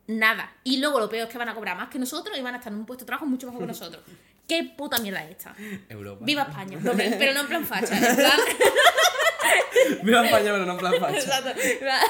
nada. 0.08 0.56
Y 0.64 0.78
luego 0.78 1.02
lo 1.02 1.10
peor 1.10 1.28
es 1.28 1.32
que 1.32 1.38
van 1.38 1.50
a 1.50 1.56
cobrar 1.56 1.76
más 1.76 1.90
que 1.90 2.00
nosotros 2.00 2.38
y 2.38 2.42
van 2.42 2.54
a 2.54 2.60
estar 2.60 2.72
en 2.72 2.80
un 2.80 2.86
puesto 2.86 3.04
de 3.04 3.08
trabajo 3.08 3.26
mucho 3.26 3.48
mejor 3.48 3.64
que 3.64 3.68
nosotros. 3.68 4.02
¿Qué 4.48 4.64
puta 4.64 5.00
mierda 5.00 5.26
es 5.26 5.32
esta? 5.32 5.56
Europa. 5.90 6.24
Viva 6.24 6.44
España. 6.44 6.80
No, 6.82 6.94
pero 6.94 7.18
pero 7.18 7.34
no 7.34 7.42
en 7.42 7.48
plan 7.48 7.66
facha, 7.66 7.98
en 7.98 8.16
plan... 8.16 8.40
Viva 10.04 10.26
España, 10.26 10.52
pero 10.54 10.66
no 10.66 10.72
en 10.74 10.78
plan 10.78 10.94
facha. 11.00 11.18
Exacto. 11.18 11.62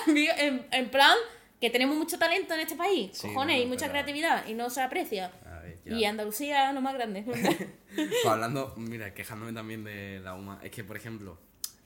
En, 0.07 0.68
en 0.70 0.89
plan 0.91 1.18
que 1.62 1.70
tenemos 1.70 1.95
mucho 1.97 2.18
talento 2.20 2.53
en 2.53 2.60
este 2.62 2.76
país, 2.76 3.12
Sí, 3.14 3.28
cojones, 3.28 3.58
no, 3.58 3.64
y 3.64 3.66
mucha 3.66 3.82
pero- 3.82 3.91
creatividad, 3.93 4.47
y 4.47 4.53
no 4.53 4.70
se 4.70 4.82
aprecia. 4.82 5.32
A 5.45 5.60
ver, 5.62 5.80
ya. 5.86 5.95
Y 5.97 6.06
Andalucía 6.06 6.70
es 6.70 6.76
lo 6.76 6.82
más 6.82 6.93
grande. 6.93 7.24
Pues 7.95 8.26
hablando, 8.26 8.74
mira, 8.78 9.14
quejándome 9.14 9.53
también 9.53 9.84
de 9.84 10.20
la 10.20 10.36
UMA, 10.36 10.60
es 10.64 10.72
que, 10.72 10.84
por 10.84 10.97
ejemplo, 10.97 11.39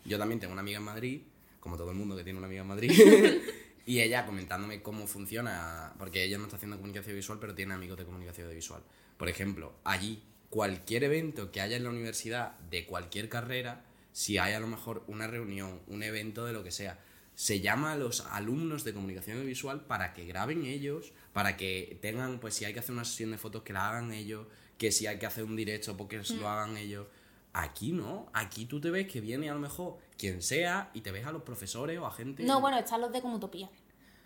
yo 0.06 0.18
también 0.18 0.40
tengo 0.40 0.54
una 0.54 0.62
amiga 0.62 0.80
en 0.80 0.84
Madrid, 0.86 1.22
como 1.60 1.78
todo 1.78 1.92
el 1.92 1.98
mundo 1.98 2.16
que 2.18 2.24
tiene 2.24 2.40
una 2.40 2.48
amiga 2.48 2.62
en 2.64 2.68
Madrid, 2.68 2.92
y 3.86 4.00
ella 4.02 4.26
comentándome 4.26 4.82
cómo 4.82 5.06
funciona, 5.08 5.94
porque 6.00 6.24
ella 6.24 6.38
no 6.38 6.46
está 6.46 6.56
haciendo 6.56 6.78
comunicación 6.78 7.16
visual, 7.16 7.38
pero 7.40 7.54
tiene 7.54 7.74
amigos 7.76 7.98
de 7.98 8.06
comunicación 8.06 8.50
visual. 8.50 8.82
Por 9.18 9.30
ejemplo, 9.30 9.74
allí, 9.84 10.24
cualquier 10.50 11.04
evento 11.04 11.52
que 11.52 11.62
haya 11.62 11.78
en 11.78 11.84
la 11.84 11.90
universidad 11.92 12.58
de 12.72 12.86
cualquier 12.86 13.30
carrera, 13.30 13.84
si 14.12 14.40
hay 14.40 14.54
a 14.54 14.60
lo 14.60 14.66
mejor 14.68 15.04
una 15.08 15.28
reunión, 15.28 15.80
un 15.88 16.02
evento 16.02 16.46
de 16.46 16.54
lo 16.54 16.64
que 16.64 16.72
sea, 16.72 16.98
se 17.40 17.62
llama 17.62 17.94
a 17.94 17.96
los 17.96 18.26
alumnos 18.32 18.84
de 18.84 18.94
comunicación 18.94 19.46
visual 19.46 19.86
para 19.86 20.14
que 20.14 20.26
graben 20.26 20.66
ellos, 20.66 21.14
para 21.32 21.56
que 21.56 21.98
tengan, 22.02 22.42
pues 22.42 22.54
si 22.54 22.66
hay 22.66 22.74
que 22.74 22.80
hacer 22.80 22.92
una 22.92 23.06
sesión 23.06 23.32
de 23.32 23.38
fotos, 23.38 23.64
que 23.64 23.72
la 23.72 23.88
hagan 23.88 24.12
ellos, 24.12 24.46
que 24.78 24.92
si 24.92 25.08
hay 25.08 25.18
que 25.20 25.26
hacer 25.26 25.46
un 25.46 25.56
directo, 25.56 25.96
porque 25.96 26.22
lo 26.38 26.50
hagan 26.50 26.76
ellos. 26.76 27.08
Aquí 27.54 27.94
no, 27.94 28.30
aquí 28.34 28.66
tú 28.66 28.82
te 28.82 28.90
ves 28.92 29.08
que 29.08 29.22
viene 29.22 29.50
a 29.50 29.54
lo 29.54 29.62
mejor 29.62 30.00
quien 30.18 30.42
sea 30.42 30.92
y 30.94 31.00
te 31.00 31.14
ves 31.14 31.26
a 31.26 31.32
los 31.32 31.44
profesores 31.44 31.98
o 31.98 32.06
a 32.06 32.12
gente. 32.12 32.44
no, 32.44 32.60
bueno, 32.60 32.78
están 32.78 33.00
los 33.00 33.14
de 33.14 33.22
Comutopía. 33.22 33.70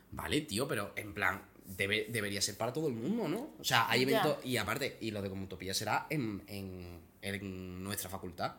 Vale, 0.10 0.42
tío, 0.42 0.68
pero 0.68 0.94
en 0.96 1.14
plan, 1.14 1.40
debe, 1.68 2.08
debería 2.10 2.42
ser 2.42 2.58
para 2.58 2.74
todo 2.74 2.88
el 2.88 2.96
mundo, 2.96 3.28
¿no? 3.28 3.50
O 3.60 3.64
sea, 3.64 3.88
hay 3.92 4.08
Ya. 4.08 4.22
eventos, 4.22 4.44
y 4.44 4.58
aparte, 4.58 4.98
y 5.02 5.12
lo 5.12 5.22
de 5.22 5.30
Comutopía 5.30 5.76
será 5.76 6.08
en, 6.10 6.42
en, 6.48 7.00
en 7.22 7.84
nuestra 7.84 8.10
facultad. 8.10 8.56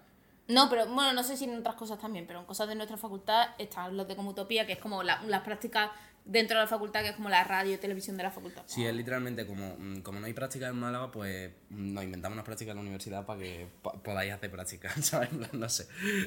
No, 0.48 0.68
pero 0.68 0.86
bueno, 0.86 1.12
no 1.14 1.22
sé 1.22 1.36
si 1.36 1.44
en 1.44 1.58
otras 1.58 1.74
cosas 1.74 1.98
también, 1.98 2.26
pero 2.26 2.40
en 2.40 2.44
cosas 2.46 2.68
de 2.68 2.74
nuestra 2.74 2.96
facultad 2.98 3.48
están 3.58 3.96
los 3.96 4.06
de 4.06 4.14
como 4.14 4.30
utopía, 4.30 4.66
que 4.66 4.74
es 4.74 4.78
como 4.78 5.02
la- 5.02 5.22
las 5.22 5.40
prácticas 5.42 5.90
dentro 6.26 6.58
de 6.58 6.64
la 6.64 6.68
facultad, 6.68 7.00
que 7.02 7.08
es 7.10 7.16
como 7.16 7.28
la 7.30 7.44
radio 7.44 7.74
y 7.74 7.78
televisión 7.78 8.16
de 8.18 8.22
la 8.24 8.30
facultad. 8.30 8.62
Sí, 8.66 8.84
es 8.84 8.94
literalmente 8.94 9.46
como, 9.46 9.74
mm, 9.78 10.00
como 10.02 10.20
no 10.20 10.26
hay 10.26 10.32
práctica 10.34 10.68
en 10.68 10.76
Málaga, 10.76 11.10
pues 11.10 11.50
mm, 11.70 11.92
nos 11.94 12.04
inventamos 12.04 12.34
unas 12.36 12.44
prácticas 12.44 12.72
en 12.72 12.76
la 12.76 12.82
universidad 12.82 13.24
para 13.24 13.40
que 13.40 13.68
po- 13.82 13.92
podáis 14.02 14.32
hacer 14.32 14.50
prácticas, 14.50 14.92
¿sabes? 15.04 15.30
No 15.54 15.68
sé. 15.68 15.86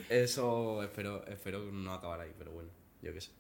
Eso 0.09 0.81
espero, 0.83 1.25
espero 1.27 1.59
no 1.71 1.93
acabar 1.93 2.21
ahí, 2.21 2.31
pero 2.37 2.51
bueno, 2.51 2.69
yo 3.03 3.13
qué 3.13 3.21
sé. 3.21 3.31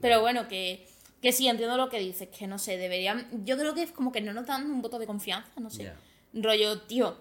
Pero 0.00 0.20
bueno, 0.20 0.46
que, 0.48 0.86
que 1.20 1.32
sí, 1.32 1.48
entiendo 1.48 1.76
lo 1.76 1.88
que 1.88 1.98
dices, 1.98 2.28
que 2.28 2.46
no 2.46 2.58
sé, 2.58 2.76
deberían. 2.76 3.44
Yo 3.44 3.56
creo 3.58 3.74
que 3.74 3.82
es 3.82 3.92
como 3.92 4.12
que 4.12 4.20
no 4.20 4.32
nos 4.32 4.46
dan 4.46 4.70
un 4.70 4.80
voto 4.82 4.98
de 4.98 5.06
confianza, 5.06 5.50
no 5.60 5.70
sé. 5.70 5.92
Rollo, 6.32 6.82
tío, 6.82 7.16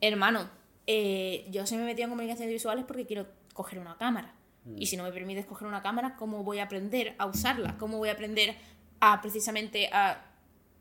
hermano, 0.00 0.48
eh, 0.92 1.46
yo 1.50 1.66
se 1.66 1.76
me 1.76 1.82
he 1.82 1.86
metido 1.86 2.04
en 2.06 2.10
comunicaciones 2.10 2.52
visuales 2.52 2.84
porque 2.84 3.06
quiero 3.06 3.26
coger 3.54 3.78
una 3.78 3.96
cámara. 3.96 4.34
Y 4.76 4.86
si 4.86 4.96
no 4.96 5.04
me 5.04 5.12
permites 5.12 5.46
coger 5.46 5.66
una 5.68 5.82
cámara, 5.82 6.16
¿cómo 6.16 6.42
voy 6.44 6.58
a 6.58 6.64
aprender 6.64 7.14
a 7.18 7.26
usarla? 7.26 7.76
¿Cómo 7.78 7.96
voy 7.98 8.08
a 8.08 8.12
aprender 8.12 8.56
a 9.00 9.20
precisamente 9.22 9.88
a. 9.92 10.22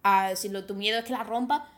a 0.03 0.35
si 0.35 0.49
lo, 0.49 0.65
tu 0.65 0.73
miedo 0.75 0.97
es 0.99 1.05
que 1.05 1.13
la 1.13 1.23
rompa, 1.23 1.69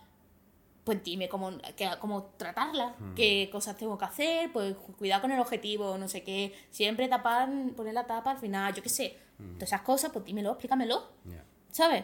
pues 0.83 1.03
dime 1.03 1.29
cómo, 1.29 1.51
que- 1.77 1.89
cómo 1.99 2.23
tratarla, 2.37 2.95
qué 3.15 3.49
cosas 3.51 3.77
tengo 3.77 3.97
que 3.97 4.05
hacer, 4.05 4.51
pues 4.51 4.75
cu- 4.75 4.93
cuidado 4.93 5.21
con 5.21 5.31
el 5.31 5.39
objetivo, 5.39 5.97
no 5.97 6.07
sé 6.07 6.23
qué, 6.23 6.53
siempre 6.71 7.07
tapar, 7.07 7.49
poner 7.75 7.93
la 7.93 8.07
tapa 8.07 8.31
al 8.31 8.37
final, 8.39 8.73
yo 8.73 8.81
qué 8.81 8.89
sé, 8.89 9.17
todas 9.37 9.63
esas 9.69 9.81
cosas, 9.81 10.11
pues 10.11 10.25
dímelo, 10.25 10.49
explícamelo, 10.51 11.07
Ya. 11.25 11.43
¿sabes? 11.71 12.03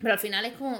Pero 0.00 0.12
al 0.12 0.18
final 0.18 0.44
es 0.44 0.52
como, 0.52 0.78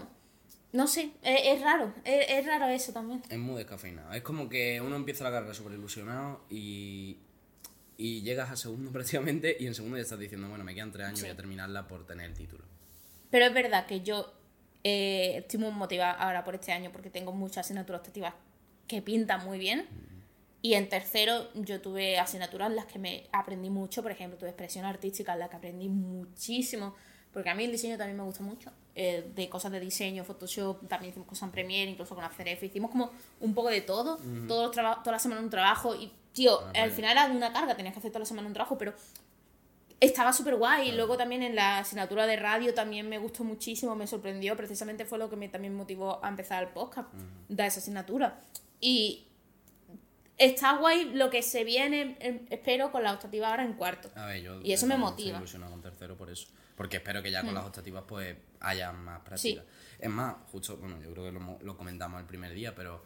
no 0.72 0.86
sé, 0.86 1.10
es, 1.22 1.40
es 1.56 1.60
raro, 1.62 1.92
es, 2.04 2.26
es 2.28 2.46
raro 2.46 2.68
eso 2.68 2.92
también. 2.92 3.22
Es 3.28 3.38
muy 3.38 3.56
descafeinado. 3.56 4.12
Es 4.12 4.22
como 4.22 4.48
que 4.48 4.80
uno 4.80 4.96
empieza 4.96 5.24
la 5.24 5.30
carrera 5.30 5.54
súper 5.54 5.72
ilusionado 5.74 6.44
y, 6.50 7.18
y 7.96 8.22
llegas 8.22 8.50
a 8.50 8.56
segundo 8.56 8.90
prácticamente 8.92 9.56
y 9.58 9.66
en 9.66 9.74
segundo 9.74 9.96
ya 9.96 10.02
estás 10.02 10.18
diciendo, 10.18 10.48
bueno, 10.48 10.64
me 10.64 10.74
quedan 10.74 10.92
tres 10.92 11.06
años, 11.06 11.18
Sí. 11.20 11.24
voy 11.26 11.32
a 11.32 11.36
terminarla 11.36 11.88
por 11.88 12.06
tener 12.06 12.26
el 12.26 12.34
título. 12.36 12.64
Pero 13.30 13.46
es 13.46 13.54
verdad 13.54 13.86
que 13.86 14.00
yo 14.02 14.32
eh, 14.84 15.38
estoy 15.38 15.60
muy 15.60 15.70
motivada 15.72 16.12
ahora 16.12 16.44
por 16.44 16.54
este 16.54 16.72
año 16.72 16.90
porque 16.92 17.10
tengo 17.10 17.32
muchas 17.32 17.66
asignaturas 17.66 18.00
optativas 18.00 18.34
que 18.86 19.02
pintan 19.02 19.44
muy 19.44 19.58
bien. 19.58 19.86
Y 20.60 20.74
en 20.74 20.88
tercero 20.88 21.52
yo 21.54 21.80
tuve 21.80 22.18
asignaturas 22.18 22.68
en 22.70 22.76
las 22.76 22.86
que 22.86 22.98
me 22.98 23.28
aprendí 23.32 23.70
mucho, 23.70 24.02
por 24.02 24.10
ejemplo, 24.10 24.36
tuve 24.38 24.48
expresión 24.48 24.84
artística 24.86 25.32
en 25.34 25.38
la 25.38 25.48
que 25.48 25.56
aprendí 25.56 25.88
muchísimo, 25.88 26.94
porque 27.32 27.50
a 27.50 27.54
mí 27.54 27.64
el 27.64 27.72
diseño 27.72 27.96
también 27.96 28.16
me 28.16 28.24
gusta 28.24 28.42
mucho, 28.42 28.70
eh, 28.94 29.30
de 29.34 29.48
cosas 29.48 29.72
de 29.72 29.80
diseño, 29.80 30.24
Photoshop, 30.24 30.88
también 30.88 31.10
hicimos 31.10 31.28
cosas 31.28 31.44
en 31.44 31.50
Premiere, 31.52 31.90
incluso 31.90 32.14
con 32.14 32.24
After 32.24 32.46
Effects, 32.46 32.72
hicimos 32.72 32.90
como 32.90 33.10
un 33.40 33.54
poco 33.54 33.68
de 33.68 33.80
todo, 33.80 34.18
todos 34.46 34.74
los 34.74 35.02
toda 35.02 35.12
la 35.12 35.18
semana 35.18 35.40
un 35.40 35.50
trabajo 35.50 35.94
y, 35.94 36.12
tío, 36.32 36.60
Ah, 36.74 36.82
al 36.82 36.90
final 36.90 37.12
era 37.12 37.26
una 37.26 37.52
carga, 37.52 37.76
tenías 37.76 37.94
que 37.94 38.00
hacer 38.00 38.10
toda 38.10 38.20
la 38.20 38.26
semana 38.26 38.48
un 38.48 38.54
trabajo, 38.54 38.76
pero 38.78 38.94
estaba 40.00 40.32
súper 40.32 40.56
guay. 40.56 40.90
Y 40.90 40.92
luego 40.92 41.16
también 41.16 41.42
en 41.42 41.54
la 41.54 41.78
asignatura 41.78 42.26
de 42.26 42.36
radio 42.36 42.74
también 42.74 43.08
me 43.08 43.18
gustó 43.18 43.44
muchísimo, 43.44 43.94
me 43.94 44.06
sorprendió. 44.06 44.56
Precisamente 44.56 45.04
fue 45.04 45.18
lo 45.18 45.28
que 45.30 45.36
me 45.36 45.48
también 45.48 45.74
motivó 45.74 46.24
a 46.24 46.28
empezar 46.28 46.62
el 46.62 46.70
podcast, 46.70 47.08
da 47.48 47.66
esa 47.66 47.80
asignatura. 47.80 48.40
Y 48.80 49.27
está 50.38 50.76
guay 50.78 51.10
lo 51.14 51.30
que 51.30 51.42
se 51.42 51.64
viene, 51.64 52.16
em, 52.20 52.46
espero, 52.50 52.90
con 52.92 53.02
la 53.02 53.12
optativa 53.12 53.48
ahora 53.50 53.64
en 53.64 53.74
cuarto. 53.74 54.10
A 54.14 54.26
ver, 54.26 54.42
yo 54.42 54.60
Y 54.62 54.72
eso 54.72 54.86
me 54.86 54.94
estoy 54.94 55.10
motiva. 55.10 55.38
Ilusionado 55.38 55.72
con 55.72 55.82
tercero 55.82 56.16
por 56.16 56.30
eso. 56.30 56.48
Porque 56.76 56.98
espero 56.98 57.22
que 57.22 57.30
ya 57.30 57.42
con 57.42 57.54
las 57.54 57.64
optativas 57.66 58.04
pues 58.06 58.36
haya 58.60 58.92
más 58.92 59.20
práctica. 59.22 59.64
Es 59.98 60.08
más, 60.08 60.36
justo, 60.52 60.76
bueno, 60.76 61.02
yo 61.02 61.10
creo 61.12 61.24
que 61.24 61.32
lo, 61.32 61.40
mo- 61.40 61.58
lo 61.62 61.76
comentamos 61.76 62.20
el 62.20 62.26
primer 62.26 62.54
día, 62.54 62.74
pero 62.74 63.04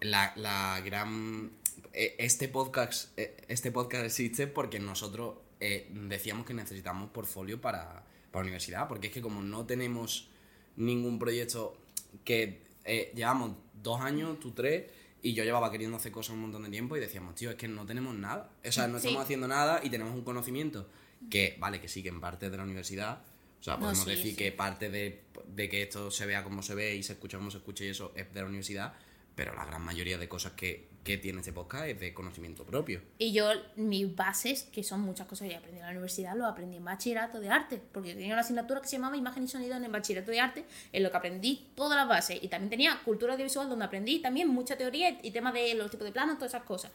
la, 0.00 0.32
la 0.36 0.80
gran... 0.84 1.52
eh, 1.92 2.16
Este 2.18 2.48
podcast, 2.48 3.16
eh, 3.16 3.36
este 3.46 3.70
podcast 3.70 4.04
existe 4.04 4.48
porque 4.48 4.80
nosotros 4.80 5.36
eh, 5.60 5.88
decíamos 5.92 6.44
que 6.44 6.54
necesitamos 6.54 7.10
portfolio 7.10 7.60
para, 7.60 8.02
para 8.32 8.42
universidad, 8.42 8.88
porque 8.88 9.06
es 9.06 9.12
que 9.12 9.22
como 9.22 9.42
no 9.42 9.64
tenemos 9.64 10.28
ningún 10.76 11.20
proyecto 11.20 11.76
que 12.24 12.62
eh, 12.84 13.12
llevamos 13.14 13.52
dos 13.74 14.00
años, 14.00 14.40
tú 14.40 14.50
tres, 14.50 14.90
y 15.22 15.34
yo 15.34 15.44
llevaba 15.44 15.70
queriendo 15.70 15.96
hacer 15.96 16.12
cosas 16.12 16.34
un 16.34 16.40
montón 16.42 16.62
de 16.64 16.70
tiempo 16.70 16.96
y 16.96 17.00
decíamos, 17.00 17.34
tío, 17.34 17.50
es 17.50 17.56
que 17.56 17.68
no 17.68 17.84
tenemos 17.86 18.14
nada. 18.14 18.50
O 18.66 18.72
sea, 18.72 18.86
no 18.88 18.98
Sí. 18.98 19.06
estamos 19.08 19.24
haciendo 19.24 19.48
nada 19.48 19.80
y 19.82 19.90
tenemos 19.90 20.14
un 20.14 20.22
conocimiento 20.22 20.88
que, 21.30 21.56
vale, 21.58 21.80
que 21.80 21.88
sí, 21.88 22.02
que 22.02 22.08
en 22.08 22.20
parte 22.20 22.46
es 22.46 22.52
de 22.52 22.58
la 22.58 22.64
universidad. 22.64 23.20
O 23.60 23.62
sea, 23.62 23.74
No, 23.74 23.80
podemos 23.80 24.04
sí, 24.04 24.10
decir 24.10 24.30
sí. 24.32 24.36
que 24.36 24.52
parte 24.52 24.88
de, 24.90 25.24
de 25.48 25.68
que 25.68 25.82
esto 25.82 26.10
se 26.10 26.26
vea 26.26 26.44
como 26.44 26.62
se 26.62 26.74
ve 26.74 26.94
y 26.94 27.02
se 27.02 27.14
escucha 27.14 27.38
como 27.38 27.50
se 27.50 27.58
escucha 27.58 27.84
y 27.84 27.88
eso 27.88 28.12
es 28.14 28.32
de 28.32 28.40
la 28.40 28.46
universidad, 28.46 28.94
pero 29.34 29.54
la 29.54 29.64
gran 29.64 29.82
mayoría 29.82 30.18
de 30.18 30.28
cosas 30.28 30.52
que, 30.52 30.87
que 31.08 31.16
tiene 31.16 31.38
este 31.38 31.54
podcast 31.54 31.86
es 31.86 31.98
de 31.98 32.12
conocimiento 32.12 32.64
propio. 32.64 33.00
Y 33.16 33.32
yo, 33.32 33.48
mis 33.76 34.14
bases, 34.14 34.64
que 34.64 34.84
son 34.84 35.00
muchas 35.00 35.26
cosas 35.26 35.48
que 35.48 35.56
aprendí 35.56 35.78
en 35.78 35.86
la 35.86 35.90
universidad, 35.90 36.36
lo 36.36 36.44
aprendí 36.44 36.76
en 36.76 36.84
bachillerato 36.84 37.40
de 37.40 37.48
arte, 37.48 37.80
porque 37.92 38.10
yo 38.10 38.14
tenía 38.14 38.34
una 38.34 38.42
asignatura 38.42 38.82
que 38.82 38.88
se 38.88 38.96
llamaba 38.96 39.16
Imagen 39.16 39.44
y 39.44 39.48
Sonido 39.48 39.74
en 39.74 39.84
el 39.84 39.90
bachillerato 39.90 40.30
de 40.30 40.40
arte, 40.40 40.64
en 40.92 41.02
lo 41.02 41.10
que 41.10 41.16
aprendí 41.16 41.66
todas 41.74 41.96
las 41.96 42.06
bases. 42.06 42.38
Y 42.42 42.48
también 42.48 42.68
tenía 42.68 43.00
cultura 43.06 43.32
audiovisual, 43.32 43.70
donde 43.70 43.86
aprendí 43.86 44.18
también 44.18 44.48
mucha 44.48 44.76
teoría 44.76 45.18
y 45.22 45.30
temas 45.30 45.54
de 45.54 45.74
los 45.74 45.90
tipos 45.90 46.04
de 46.04 46.12
planos, 46.12 46.36
todas 46.36 46.52
esas 46.52 46.64
cosas. 46.64 46.92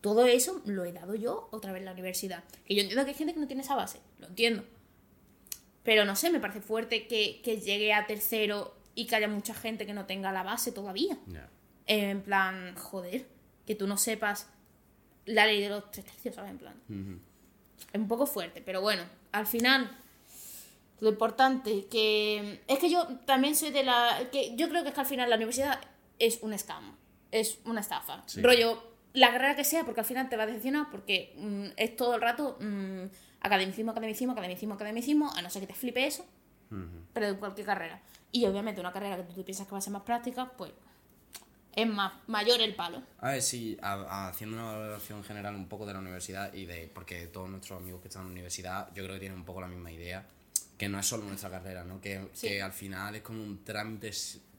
Todo 0.00 0.26
eso 0.26 0.62
lo 0.64 0.84
he 0.84 0.92
dado 0.92 1.16
yo 1.16 1.48
otra 1.50 1.72
vez 1.72 1.80
en 1.80 1.86
la 1.86 1.92
universidad. 1.92 2.44
Que 2.64 2.76
yo 2.76 2.82
entiendo 2.82 3.04
que 3.04 3.10
hay 3.10 3.16
gente 3.16 3.34
que 3.34 3.40
no 3.40 3.48
tiene 3.48 3.62
esa 3.62 3.74
base, 3.74 3.98
lo 4.20 4.28
entiendo. 4.28 4.62
Pero 5.82 6.04
no 6.04 6.14
sé, 6.14 6.30
me 6.30 6.38
parece 6.38 6.60
fuerte 6.60 7.08
que, 7.08 7.40
que 7.42 7.60
llegue 7.60 7.92
a 7.92 8.06
tercero 8.06 8.76
y 8.94 9.08
que 9.08 9.16
haya 9.16 9.26
mucha 9.26 9.52
gente 9.52 9.84
que 9.84 9.94
no 9.94 10.06
tenga 10.06 10.30
la 10.30 10.44
base 10.44 10.70
todavía. 10.70 11.18
En 11.86 12.22
plan, 12.22 12.76
joder, 12.76 13.26
que 13.68 13.74
tú 13.74 13.86
no 13.86 13.98
sepas 13.98 14.48
la 15.26 15.44
ley 15.44 15.60
de 15.60 15.68
los 15.68 15.92
tres 15.92 16.06
tercios, 16.06 16.36
¿sabes? 16.36 16.52
En 16.52 16.58
plan. 16.58 16.74
Es 17.92 18.00
un 18.00 18.08
poco 18.08 18.24
fuerte, 18.24 18.62
pero 18.64 18.80
bueno, 18.80 19.02
al 19.30 19.46
final, 19.46 19.94
lo 21.00 21.10
importante 21.10 21.84
que. 21.90 22.62
Es 22.66 22.78
que 22.78 22.88
yo 22.88 23.06
también 23.26 23.54
soy 23.54 23.70
de 23.70 23.82
la. 23.84 24.20
que 24.32 24.56
Yo 24.56 24.70
creo 24.70 24.82
que 24.84 24.88
es 24.88 24.94
que 24.94 25.00
al 25.02 25.06
final 25.06 25.28
la 25.28 25.36
universidad 25.36 25.78
es 26.18 26.38
un 26.40 26.58
scam, 26.58 26.96
es 27.30 27.58
una 27.66 27.82
estafa. 27.82 28.22
Sí. 28.24 28.40
Rollo, 28.40 28.82
la 29.12 29.30
carrera 29.32 29.54
que 29.54 29.64
sea, 29.64 29.84
porque 29.84 30.00
al 30.00 30.06
final 30.06 30.30
te 30.30 30.38
va 30.38 30.44
a 30.44 30.46
decepcionar, 30.46 30.90
porque 30.90 31.34
mm, 31.36 31.66
es 31.76 31.94
todo 31.94 32.14
el 32.14 32.22
rato 32.22 32.56
mm, 32.58 33.02
academicismo, 33.40 33.90
academicismo, 33.90 34.32
academicismo, 34.32 34.74
academicismo, 34.76 35.30
a 35.36 35.42
no 35.42 35.50
ser 35.50 35.60
que 35.60 35.66
te 35.66 35.74
flipe 35.74 36.06
eso, 36.06 36.24
pero 37.12 37.26
de 37.26 37.38
cualquier 37.38 37.66
carrera. 37.66 38.00
Y 38.32 38.46
obviamente 38.46 38.80
una 38.80 38.94
carrera 38.94 39.18
que 39.18 39.34
tú 39.34 39.44
piensas 39.44 39.66
que 39.66 39.72
va 39.72 39.78
a 39.78 39.82
ser 39.82 39.92
más 39.92 40.04
práctica, 40.04 40.52
pues 40.56 40.72
es 41.82 41.86
más 41.88 42.12
mayor 42.26 42.60
el 42.60 42.74
palo. 42.74 43.02
A 43.20 43.30
ver, 43.32 43.42
sí, 43.42 43.76
a- 43.82 43.92
a- 43.94 44.28
haciendo 44.28 44.56
una 44.56 44.66
valoración 44.66 45.22
general 45.24 45.54
un 45.54 45.68
poco 45.68 45.86
de 45.86 45.92
la 45.92 45.98
universidad 46.00 46.52
y 46.52 46.66
de. 46.66 46.90
Porque 46.92 47.26
todos 47.28 47.48
nuestros 47.48 47.80
amigos 47.80 48.00
que 48.02 48.08
están 48.08 48.22
en 48.22 48.28
la 48.28 48.32
universidad, 48.32 48.88
yo 48.94 49.02
creo 49.04 49.14
que 49.14 49.20
tienen 49.20 49.38
un 49.38 49.44
poco 49.44 49.60
la 49.60 49.68
misma 49.68 49.90
idea. 49.92 50.26
Que 50.76 50.88
no 50.88 50.98
es 50.98 51.06
solo 51.06 51.24
nuestra 51.24 51.50
carrera, 51.50 51.84
¿no? 51.84 52.00
Que, 52.00 52.28
Sí. 52.32 52.48
que 52.48 52.62
al 52.62 52.72
final 52.72 53.14
es 53.16 53.22
como 53.22 53.42
un 53.42 53.64
trámite, 53.64 54.10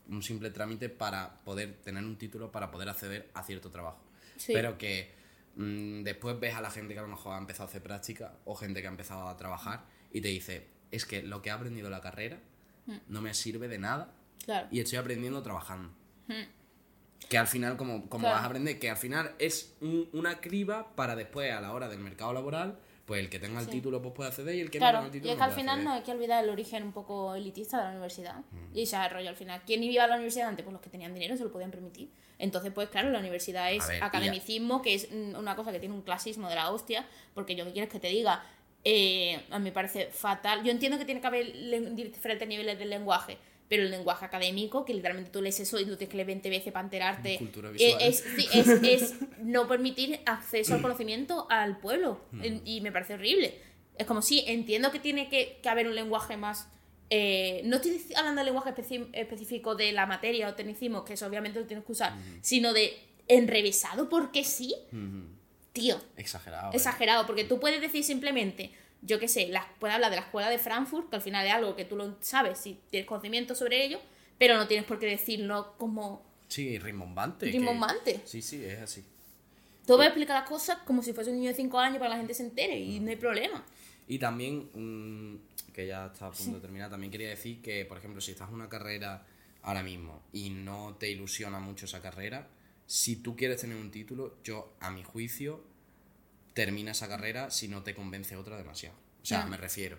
un 0.10 0.22
simple 0.24 0.50
trámite 0.52 0.90
para 0.90 1.40
poder 1.46 1.76
tener 1.84 2.04
un 2.04 2.18
título, 2.18 2.52
para 2.52 2.70
poder 2.72 2.90
acceder 2.90 3.30
a 3.34 3.44
cierto 3.44 3.70
trabajo. 3.70 4.04
Sí. 4.38 4.52
Pero 4.54 4.78
que 4.78 5.12
mm, 5.56 6.04
después 6.04 6.40
ves 6.40 6.56
a 6.56 6.62
la 6.62 6.72
gente 6.72 6.94
que 6.94 7.00
a 7.00 7.04
lo 7.04 7.08
mejor 7.10 7.34
ha 7.36 7.38
empezado 7.38 7.64
a 7.66 7.70
hacer 7.70 7.82
práctica 7.84 8.34
o 8.46 8.56
gente 8.56 8.82
que 8.82 8.88
ha 8.88 8.92
empezado 8.92 9.28
a 9.28 9.36
trabajar 9.38 9.84
y 10.12 10.22
te 10.22 10.28
dice: 10.30 10.68
Es 10.92 11.06
que 11.06 11.22
lo 11.24 11.42
que 11.42 11.50
he 11.50 11.52
aprendido 11.52 11.88
en 11.88 11.92
la 11.92 12.02
carrera 12.02 12.40
no 13.08 13.22
me 13.22 13.34
sirve 13.34 13.68
de 13.68 13.78
nada 13.78 14.12
Claro. 14.46 14.68
y 14.72 14.80
estoy 14.80 14.98
aprendiendo 15.00 15.42
trabajando. 15.44 15.92
Que 17.28 17.38
al 17.38 17.48
final, 17.48 17.78
como, 17.78 18.08
como 18.10 18.22
Claro. 18.24 18.36
vas 18.36 18.44
a 18.44 18.48
aprender, 18.48 18.80
que 18.80 18.90
al 18.90 18.98
final 18.98 19.36
es 19.40 19.76
un- 19.82 20.10
una 20.14 20.40
criba 20.40 20.96
para 20.96 21.16
después, 21.16 21.52
a 21.52 21.62
la 21.62 21.74
hora 21.74 21.88
del 21.90 22.00
mercado 22.00 22.34
laboral, 22.34 22.80
pues 23.06 23.20
el 23.22 23.30
que 23.30 23.40
tenga 23.40 23.60
el 23.60 23.66
Sí. 23.66 23.72
título 23.72 24.02
pues 24.02 24.14
puede 24.14 24.30
acceder 24.30 24.56
y 24.56 24.62
el 24.62 24.70
que 24.70 24.78
Claro, 24.78 25.00
no 25.02 25.04
tenga 25.06 25.08
el 25.14 25.18
y 25.18 25.20
título 25.20 25.32
es 25.34 25.36
que 25.36 25.40
no 25.40 25.46
al 25.46 25.52
final 25.60 25.84
no 25.84 25.94
hay 25.94 26.02
que 26.04 26.12
olvidar 26.12 26.44
el 26.44 26.50
origen 26.52 26.84
un 26.84 26.92
poco 26.92 27.34
elitista 27.36 27.78
de 27.78 27.84
la 27.86 27.90
universidad. 27.90 28.36
Mm. 28.52 28.76
Y 28.78 28.84
ese 28.84 29.10
rollo 29.10 29.30
al 29.30 29.36
final. 29.36 29.62
¿Quién 29.66 29.84
iba 29.84 30.04
a 30.04 30.08
la 30.08 30.16
universidad 30.16 30.48
antes? 30.48 30.64
Pues 30.64 30.74
los 30.74 30.82
que 30.82 30.90
tenían 30.92 31.14
dinero 31.14 31.36
se 31.36 31.44
lo 31.44 31.52
podían 31.52 31.72
permitir. 31.72 32.10
Entonces, 32.38 32.72
pues 32.72 32.88
claro, 32.90 33.10
la 33.10 33.20
universidad 33.20 33.72
es 33.74 33.86
ver, 33.88 33.98
y 33.98 34.00
ya- 34.00 34.06
academicismo, 34.06 34.82
que 34.82 34.94
es 34.94 35.12
mm, 35.12 35.36
una 35.36 35.56
cosa 35.56 35.72
que 35.72 35.80
tiene 35.80 35.94
un 35.96 36.04
clasismo 36.04 36.48
de 36.50 36.56
la 36.56 36.70
hostia, 36.72 37.06
porque 37.34 37.56
yo 37.56 37.66
que 37.66 37.74
quieres 37.74 37.92
que 37.92 38.00
te 38.00 38.08
diga, 38.10 38.44
eh, 38.84 39.44
a 39.50 39.58
mí 39.60 39.66
me 39.66 39.72
parece 39.72 40.08
fatal. 40.12 40.64
Yo 40.64 40.72
entiendo 40.72 40.98
que 40.98 41.06
tiene 41.06 41.20
que 41.20 41.28
haber 41.28 41.52
diferentes 41.96 42.48
niveles 42.48 42.78
de 42.80 42.86
lenguaje, 42.86 43.38
pero 43.70 43.84
el 43.84 43.92
lenguaje 43.92 44.26
académico, 44.26 44.84
que 44.84 44.94
literalmente 44.94 45.30
tú 45.32 45.42
lees 45.42 45.60
eso 45.60 45.80
y 45.80 45.86
tú 45.86 45.96
tienes 45.96 46.10
que 46.10 46.18
leer 46.18 46.28
20 46.28 46.50
veces 46.50 46.74
para 46.74 46.84
enterarte, 46.86 47.38
Cultura 47.38 47.70
eh, 47.70 47.74
visual. 47.74 48.02
es, 48.02 48.26
sí, 48.36 48.48
es, 48.52 48.68
es 48.84 49.14
no 49.44 49.68
permitir 49.68 50.20
acceso 50.26 50.74
al 50.74 50.82
conocimiento 50.82 51.46
al 51.50 51.78
pueblo. 51.80 52.20
En- 52.42 52.62
Y 52.66 52.82
me 52.82 52.92
parece 52.92 53.14
horrible. 53.14 53.54
Es 53.98 54.06
como 54.08 54.22
si 54.22 54.44
entiendo 54.48 54.92
que 54.92 55.00
tiene 55.00 55.30
que, 55.30 55.60
que 55.62 55.70
haber 55.70 55.88
un 55.88 55.94
lenguaje 55.96 56.36
más. 56.36 56.68
eh, 57.12 57.62
no 57.66 57.76
estoy 57.78 58.02
hablando 58.16 58.40
del 58.40 58.48
lenguaje 58.54 58.74
específico 59.14 59.76
de 59.76 59.92
la 59.92 60.06
materia 60.06 60.48
o 60.50 60.54
tecnicismo, 60.56 61.06
que 61.06 61.14
eso 61.14 61.28
obviamente 61.28 61.60
lo 61.60 61.66
tienes 61.68 61.86
que 61.86 61.92
usar, 61.92 62.14
sino 62.42 62.74
de 62.74 62.98
enrevesado 63.28 64.10
porque 64.10 64.44
sí, 64.44 64.74
Ujú. 64.92 65.26
tío. 65.74 66.00
Exagerado. 66.18 66.72
¿eh? 66.72 66.76
Exagerado, 66.76 67.26
porque 67.28 67.44
tú 67.44 67.60
puedes 67.60 67.82
decir 67.82 68.04
simplemente, 68.04 68.72
yo 69.02 69.20
qué 69.20 69.28
sé, 69.28 69.48
la, 69.48 69.68
puedes 69.80 69.96
hablar 69.96 70.10
de 70.12 70.18
la 70.18 70.24
escuela 70.24 70.50
de 70.50 70.58
Frankfurt, 70.58 71.10
que 71.10 71.16
al 71.18 71.22
final 71.22 71.46
es 71.48 71.54
algo 71.54 71.76
que 71.76 71.86
tú 71.86 71.96
lo 71.96 72.16
sabes 72.22 72.58
si 72.60 72.80
tienes 72.90 73.08
conocimiento 73.08 73.56
sobre 73.56 73.84
ello, 73.86 74.00
pero 74.38 74.58
no 74.58 74.68
tienes 74.68 74.86
por 74.86 75.00
qué 75.00 75.06
decirlo 75.08 75.74
como 75.78 76.24
Sí, 76.48 76.78
rimbombante. 76.80 77.46
que- 77.46 77.52
rimbombante. 77.52 78.22
Sí, 78.26 78.42
sí, 78.42 78.64
es 78.66 78.80
así. 78.80 79.06
Tú 79.86 79.94
vas 79.98 80.06
a 80.06 80.10
explicar 80.10 80.40
las 80.40 80.48
cosas 80.50 80.80
como 80.86 81.02
si 81.02 81.14
fuese 81.14 81.32
un 81.32 81.38
niño 81.38 81.50
de 81.50 81.56
5 81.56 81.80
años 81.80 81.98
para 81.98 82.10
que 82.10 82.14
la 82.16 82.18
gente 82.18 82.34
se 82.34 82.44
entere 82.44 82.78
y 82.80 83.00
no 83.00 83.10
hay 83.10 83.16
problema. 83.16 83.64
Y 84.08 84.20
también, 84.20 84.70
mm, 84.74 85.72
que 85.74 85.88
ya 85.88 86.08
está 86.08 86.28
a 86.28 86.32
punto 86.32 86.56
de 86.56 86.62
terminar, 86.62 86.90
también 86.90 87.12
quería 87.12 87.30
decir 87.30 87.62
que, 87.62 87.86
por 87.86 87.98
ejemplo, 87.98 88.22
si 88.22 88.32
estás 88.32 88.50
en 88.50 88.56
una 88.56 88.70
carrera 88.70 89.26
ahora 89.64 89.82
mismo 89.84 90.22
y 90.34 90.50
no 90.52 90.96
te 91.00 91.10
ilusiona 91.10 91.60
mucho 91.60 91.86
esa 91.86 92.02
carrera, 92.02 92.48
si 92.86 93.18
tú 93.18 93.36
quieres 93.36 93.62
tener 93.62 93.78
un 93.78 93.92
título, 93.92 94.36
yo, 94.44 94.74
a 94.80 94.90
mi 94.90 95.04
juicio, 95.04 95.64
termina 96.60 96.92
esa 96.92 97.08
carrera 97.08 97.52
si 97.52 97.70
no 97.70 97.84
te 97.84 97.96
convence 97.96 98.36
otra 98.36 98.58
demasiado. 98.58 98.98
O 99.22 99.26
sea, 99.26 99.46
me 99.46 99.56
refiero. 99.56 99.98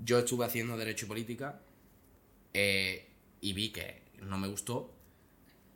Yo 0.00 0.18
estuve 0.18 0.44
haciendo 0.44 0.76
Derecho 0.76 1.06
y 1.06 1.08
Política 1.08 1.60
eh, 2.54 3.08
y 3.40 3.52
vi 3.52 3.70
que 3.70 4.02
no 4.20 4.36
me 4.36 4.48
gustó. 4.48 4.92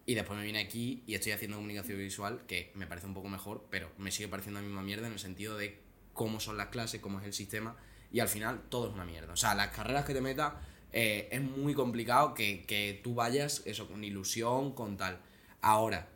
Y 0.05 0.17
después 0.17 0.37
me 0.37 0.45
vine 0.45 0.59
aquí 0.59 1.05
y 1.07 1.15
estoy 1.15 1.31
haciendo 1.31 1.59
comunicación 1.59 1.99
visual, 1.99 2.43
que 2.49 2.73
me 2.75 2.89
parece 2.89 3.07
un 3.07 3.15
poco 3.15 3.29
mejor, 3.29 3.69
pero 3.71 3.93
me 3.99 4.11
sigue 4.11 4.27
pareciendo 4.27 4.59
la 4.59 4.67
misma 4.67 4.83
mierda 4.83 5.07
en 5.07 5.13
el 5.13 5.21
sentido 5.21 5.57
de 5.57 5.79
cómo 6.13 6.41
son 6.41 6.57
las 6.57 6.71
clases, 6.71 7.01
cómo 7.01 7.21
es 7.21 7.27
el 7.27 7.33
sistema. 7.33 7.77
Y 8.11 8.19
al 8.19 8.29
final 8.29 8.63
todo 8.69 8.89
es 8.89 8.95
una 8.95 9.05
mierda. 9.05 9.33
O 9.33 9.37
sea, 9.37 9.55
las 9.55 9.69
carreras 9.69 10.05
que 10.05 10.13
te 10.13 10.21
metas 10.21 10.55
eh, 10.93 11.29
es 11.31 11.41
muy 11.41 11.75
complicado 11.75 12.35
que, 12.35 12.65
que 12.65 13.01
tú 13.05 13.15
vayas 13.15 13.63
eso 13.65 13.87
con 13.87 14.03
ilusión, 14.03 14.73
con 14.73 14.97
tal. 14.97 15.21
Ahora, 15.61 16.09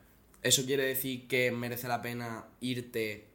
¿eso 0.43 0.67
quiere 0.67 0.83
decir 0.83 1.29
que 1.29 1.53
merece 1.53 1.87
la 1.87 2.03
pena 2.03 2.47
irte 2.61 3.30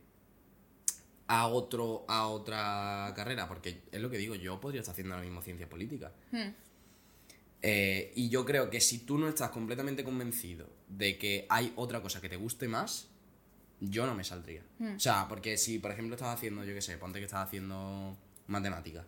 a 1.28 1.48
otro 1.48 2.06
a 2.08 2.28
otra 2.28 3.14
carrera? 3.16 3.48
Porque 3.48 3.84
es 3.92 4.02
lo 4.02 4.10
que 4.10 4.18
digo, 4.18 4.36
yo 4.36 4.60
podría 4.60 4.82
estar 4.82 4.94
haciendo 4.94 5.16
ahora 5.16 5.26
mismo 5.26 5.42
ciencia 5.42 5.70
política. 5.70 6.12
Hmm. 6.32 6.50
Eh, 7.62 8.12
y 8.16 8.30
yo 8.30 8.46
creo 8.46 8.70
que 8.70 8.80
si 8.80 9.00
tú 9.00 9.18
no 9.18 9.28
estás 9.28 9.50
completamente 9.50 10.04
convencido 10.04 10.70
de 10.88 11.18
que 11.18 11.48
hay 11.50 11.74
otra 11.76 12.02
cosa 12.02 12.22
que 12.22 12.30
te 12.30 12.36
guste 12.36 12.68
más, 12.68 13.08
yo 13.80 14.06
no 14.06 14.14
me 14.14 14.24
saldría. 14.24 14.62
O 14.96 15.00
sea, 15.00 15.28
porque 15.28 15.58
si, 15.58 15.80
por 15.80 15.92
ejemplo, 15.92 16.16
estás 16.16 16.36
haciendo, 16.36 16.64
yo 16.64 16.74
qué 16.74 16.82
sé, 16.82 16.98
ponte 16.98 17.20
que 17.20 17.26
estás 17.26 17.48
haciendo 17.48 18.16
matemáticas. 18.48 19.06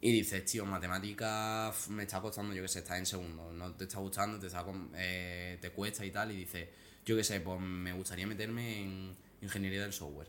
Y 0.00 0.12
dices, 0.12 0.44
tío, 0.44 0.64
matemáticas 0.64 1.88
me 1.88 2.04
está 2.04 2.20
costando, 2.20 2.54
yo 2.54 2.62
qué 2.62 2.68
sé, 2.68 2.80
estás 2.80 2.98
en 2.98 3.06
segundo, 3.06 3.52
no 3.52 3.72
te 3.74 3.84
está 3.84 3.98
gustando, 3.98 4.38
te, 4.38 4.46
está 4.46 4.64
eh, 4.94 5.58
te 5.60 5.70
cuesta 5.70 6.04
y 6.04 6.12
tal. 6.12 6.30
Y 6.30 6.36
dices, 6.36 6.68
yo 7.04 7.16
qué 7.16 7.24
sé, 7.24 7.40
pues 7.40 7.60
me 7.60 7.92
gustaría 7.92 8.26
meterme 8.26 8.82
en 8.82 9.16
ingeniería 9.42 9.82
del 9.82 9.92
software. 9.92 10.28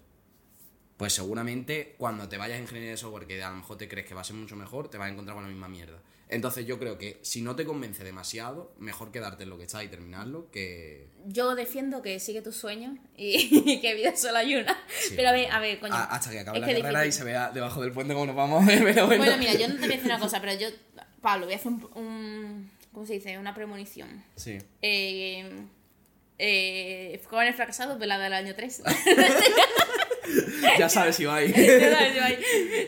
Pues 1.00 1.14
seguramente 1.14 1.96
cuando 1.98 2.28
te 2.28 2.38
vayas 2.38 2.58
a 2.58 2.62
ingeniería 2.62 2.92
de 2.92 2.98
software, 2.98 3.26
que 3.26 3.42
a 3.42 3.50
lo 3.50 3.56
mejor 3.56 3.78
te 3.78 3.88
crees 3.88 4.06
que 4.06 4.14
va 4.14 4.20
a 4.20 4.26
ser 4.26 4.36
mucho 4.36 4.58
mejor, 4.58 4.90
te 4.90 4.98
vas 4.98 5.08
a 5.08 5.12
encontrar 5.14 5.34
con 5.34 5.44
la 5.46 5.50
misma 5.50 5.70
mierda. 5.70 5.98
Entonces 6.28 6.66
yo 6.68 6.78
creo 6.78 6.98
que 6.98 7.20
si 7.22 7.42
no 7.42 7.56
te 7.56 7.64
convence 7.64 8.04
demasiado, 8.04 8.74
mejor 8.78 9.10
quedarte 9.14 9.44
en 9.44 9.50
lo 9.50 9.58
que 9.58 9.64
está 9.64 9.82
y 9.82 9.88
terminarlo 9.88 10.52
que... 10.52 11.08
Yo 11.26 11.56
defiendo 11.56 12.02
que 12.02 12.20
sigue 12.20 12.42
tus 12.42 12.58
sueños 12.58 12.98
y 13.16 13.80
que 13.82 13.94
vida 13.96 14.14
solo 14.18 14.40
hay 14.40 14.58
una. 14.58 14.78
Sí. 14.90 15.14
Pero 15.16 15.30
a 15.30 15.32
ver, 15.32 15.50
a 15.50 15.60
ver, 15.62 15.80
coño. 15.80 15.94
A- 15.96 16.04
hasta 16.04 16.32
que 16.32 16.40
acabe 16.42 16.60
la 16.60 16.68
que 16.68 16.82
carrera 16.82 17.06
y 17.06 17.12
se 17.14 17.24
vea 17.24 17.50
debajo 17.52 17.82
del 17.82 17.94
puente 17.94 18.14
cómo 18.14 18.26
nos 18.26 18.36
vamos. 18.36 18.66
pero 18.84 19.08
bueno. 19.08 19.24
Bueno, 19.24 19.38
mira, 19.38 19.54
yo 19.54 19.70
no 19.70 19.76
te 19.76 19.80
voy 19.80 19.88
a 19.94 19.96
decir 19.96 20.06
una 20.06 20.20
cosa, 20.20 20.42
pero 20.42 20.54
yo, 20.60 20.68
Pablo, 21.22 21.46
voy 21.46 21.54
a 21.54 21.58
hacer 21.58 21.72
un, 21.72 21.90
un- 21.96 22.72
¿cómo 22.92 23.06
se 23.08 23.14
dice? 23.14 23.40
Una 23.40 23.56
premonición. 23.56 24.22
Sí. 24.36 24.58
Eh, 24.82 25.50
eh, 26.38 27.22
jóvenes 27.30 27.56
fracasados, 27.56 27.98
velada 27.98 28.26
del 28.26 28.34
año 28.34 28.54
3. 28.54 28.84
Ya 30.80 30.90
sabes 30.90 31.16
si 31.16 31.26
va 31.26 31.36
ahí. 31.36 31.54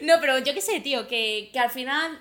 no, 0.03 0.19
pero 0.19 0.39
yo 0.39 0.53
qué 0.53 0.61
sé, 0.61 0.79
tío, 0.79 1.07
que, 1.07 1.49
que 1.53 1.59
al 1.59 1.69
final 1.69 2.19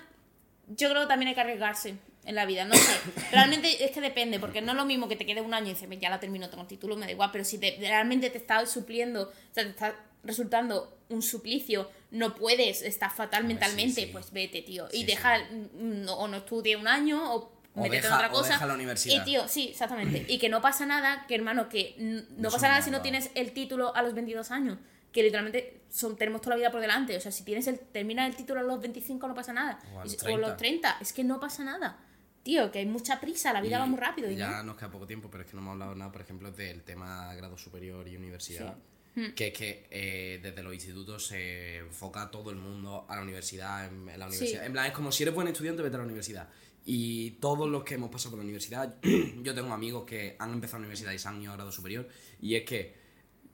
yo 0.67 0.89
creo 0.89 1.01
que 1.03 1.07
también 1.07 1.29
hay 1.29 1.35
que 1.35 1.41
arriesgarse 1.41 1.95
en 2.23 2.35
la 2.35 2.45
vida, 2.45 2.65
no 2.65 2.75
sé. 2.75 2.91
Realmente 3.31 3.83
es 3.83 3.91
que 3.91 4.01
depende, 4.01 4.39
porque 4.39 4.61
no 4.61 4.71
es 4.71 4.77
lo 4.77 4.85
mismo 4.85 5.07
que 5.07 5.15
te 5.15 5.25
quede 5.25 5.41
un 5.41 5.53
año 5.53 5.67
y 5.67 5.73
dices, 5.73 5.89
ya 5.99 6.09
la 6.09 6.19
termino, 6.19 6.49
tengo 6.49 6.61
el 6.63 6.67
título, 6.69 6.95
me 6.95 7.05
da 7.05 7.11
igual, 7.11 7.29
pero 7.31 7.43
si 7.43 7.57
te- 7.57 7.77
realmente 7.79 8.29
te 8.29 8.37
está 8.37 8.65
supliendo, 8.65 9.23
o 9.23 9.53
sea, 9.53 9.63
te 9.63 9.69
está 9.71 9.95
resultando 10.23 10.97
un 11.09 11.23
suplicio, 11.23 11.89
no 12.11 12.35
puedes, 12.35 12.83
estás 12.83 13.13
fatal 13.13 13.41
Hombre, 13.41 13.55
mentalmente, 13.55 14.01
sí, 14.01 14.07
sí. 14.07 14.11
pues 14.13 14.31
vete, 14.31 14.61
tío. 14.61 14.87
Sí, 14.91 14.97
y 14.99 15.03
deja, 15.05 15.39
mm, 15.39 16.03
no- 16.05 16.13
o 16.13 16.27
no 16.27 16.37
estudie 16.37 16.75
un 16.75 16.87
año, 16.87 17.33
o 17.35 17.51
O 17.73 17.83
deja- 17.89 18.15
otra 18.15 18.27
o 18.27 18.31
cosa. 18.31 18.53
deja 18.53 18.65
la 18.67 18.75
universidad. 18.75 19.15
Y 19.21 19.25
tío, 19.25 19.47
sí, 19.47 19.69
exactamente. 19.71 20.25
Y 20.29 20.37
que 20.37 20.47
no 20.49 20.61
pasa 20.61 20.85
nada, 20.85 21.25
que 21.27 21.33
hermano, 21.35 21.69
que 21.69 21.95
no, 21.97 22.21
No 22.37 22.51
pasa 22.51 22.67
nada 22.67 22.81
si 22.83 22.91
no 22.91 23.01
tienes 23.01 23.31
el 23.33 23.51
título 23.53 23.95
a 23.95 24.03
los 24.03 24.13
22 24.13 24.51
años. 24.51 24.77
Que 25.11 25.23
literalmente 25.23 25.81
son, 25.89 26.15
tenemos 26.15 26.41
toda 26.41 26.55
la 26.55 26.59
vida 26.59 26.71
por 26.71 26.79
delante. 26.81 27.15
O 27.17 27.21
sea, 27.21 27.31
si 27.31 27.43
tienes 27.43 27.67
el, 27.67 27.79
terminas 27.79 28.29
el 28.29 28.35
título 28.35 28.59
a 28.61 28.63
los 28.63 28.79
25 28.81 29.27
no 29.27 29.33
pasa 29.35 29.51
nada. 29.53 29.79
O 29.93 30.03
los 30.03 30.13
Y- 30.13 30.17
o 30.25 30.35
a 30.35 30.37
los 30.37 30.57
30. 30.57 30.57
30. 30.57 30.97
Es 31.01 31.11
que 31.13 31.23
no 31.23 31.39
pasa 31.39 31.63
nada. 31.63 31.99
Tío, 32.43 32.71
que 32.71 32.79
hay 32.79 32.85
mucha 32.87 33.19
prisa, 33.19 33.53
la 33.53 33.61
vida 33.61 33.77
Y 33.77 33.79
va 33.81 33.85
muy 33.85 33.99
rápido. 33.99 34.31
Ya 34.31 34.49
no. 34.57 34.63
nos 34.63 34.75
queda 34.77 34.89
poco 34.89 35.05
tiempo, 35.05 35.29
pero 35.29 35.43
es 35.43 35.49
que 35.49 35.55
no 35.55 35.61
hemos 35.61 35.73
hablado 35.73 35.93
nada, 35.95 36.11
por 36.11 36.21
ejemplo, 36.21 36.51
del 36.51 36.81
tema 36.83 37.33
grado 37.35 37.57
superior 37.57 38.07
y 38.07 38.15
universidad. 38.17 38.77
Hmm. 39.13 39.31
Que 39.35 39.47
es 39.49 39.53
que 39.53 39.87
eh, 39.91 40.39
desde 40.41 40.63
los 40.63 40.73
institutos 40.73 41.27
se 41.27 41.77
enfoca 41.79 42.31
todo 42.31 42.49
el 42.49 42.55
mundo 42.55 43.05
a 43.09 43.17
la 43.17 43.21
universidad, 43.21 43.85
en, 43.85 44.07
en 44.09 44.17
la 44.19 44.31
Sí. 44.31 44.37
universidad. 44.37 44.65
En 44.65 44.71
plan, 44.71 44.85
es 44.87 44.93
como 44.93 45.11
si 45.11 45.23
eres 45.23 45.35
buen 45.35 45.49
estudiante, 45.49 45.83
vete 45.83 45.95
a 45.95 45.99
la 45.99 46.05
universidad. 46.05 46.47
Y 46.85 47.31
todos 47.41 47.69
los 47.69 47.83
que 47.83 47.95
hemos 47.95 48.09
pasado 48.09 48.31
por 48.31 48.39
la 48.39 48.43
universidad, 48.45 48.95
yo 49.43 49.53
tengo 49.53 49.71
amigos 49.73 50.05
que 50.05 50.35
han 50.39 50.53
empezado 50.53 50.79
la 50.79 50.85
universidad 50.87 51.11
y 51.11 51.19
se 51.19 51.27
han 51.27 51.41
ido 51.41 51.51
a 51.51 51.55
grado 51.55 51.71
superior. 51.71 52.07
Y 52.39 52.55
es 52.55 52.63
que 52.63 52.95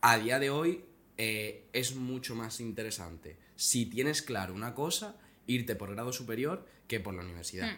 a 0.01 0.18
día 0.18 0.38
de 0.39 0.49
hoy 0.49 0.86
eh, 1.18 1.65
es 1.74 1.95
mucho 1.95 2.36
más 2.36 2.59
interesante, 2.59 3.38
si 3.55 3.86
tienes 3.86 4.22
claro 4.22 4.53
una 4.53 4.74
cosa, 4.74 5.15
irte 5.47 5.76
por 5.76 5.91
grado 5.91 6.13
superior 6.13 6.65
que 6.88 6.99
por 6.99 7.13
la 7.13 7.24
universidad. 7.24 7.72
Hmm. 7.74 7.78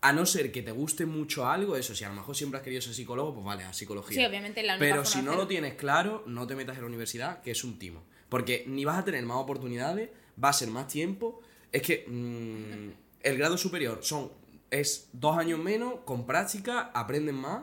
A 0.00 0.12
no 0.12 0.26
ser 0.26 0.52
que 0.52 0.62
te 0.62 0.70
guste 0.70 1.06
mucho 1.06 1.48
algo, 1.48 1.76
eso, 1.76 1.94
si 1.94 2.04
a 2.04 2.08
lo 2.08 2.14
mejor 2.14 2.36
siempre 2.36 2.58
has 2.58 2.64
querido 2.64 2.80
ser 2.80 2.94
psicólogo, 2.94 3.34
pues 3.34 3.44
vale, 3.44 3.64
a 3.64 3.72
psicología. 3.72 4.16
Sí, 4.16 4.24
obviamente 4.24 4.62
la 4.62 4.78
Pero 4.78 5.04
si 5.04 5.22
no 5.22 5.34
lo 5.34 5.48
tienes 5.48 5.74
claro, 5.74 6.22
no 6.26 6.46
te 6.46 6.54
metas 6.54 6.76
en 6.76 6.82
la 6.82 6.86
universidad, 6.88 7.42
que 7.42 7.50
es 7.50 7.64
un 7.64 7.80
timo. 7.80 8.04
Porque 8.28 8.64
ni 8.68 8.84
vas 8.84 8.98
a 8.98 9.04
tener 9.04 9.24
más 9.24 9.38
oportunidades, 9.38 10.10
va 10.42 10.50
a 10.50 10.52
ser 10.52 10.68
más 10.68 10.86
tiempo. 10.86 11.40
Es 11.72 11.82
que 11.82 12.04
mm, 12.06 12.90
el 13.22 13.38
grado 13.38 13.58
superior 13.58 13.98
son 14.02 14.30
es 14.70 15.08
dos 15.12 15.36
años 15.36 15.58
menos, 15.58 16.00
con 16.04 16.26
práctica, 16.26 16.90
aprenden 16.94 17.36
más. 17.36 17.62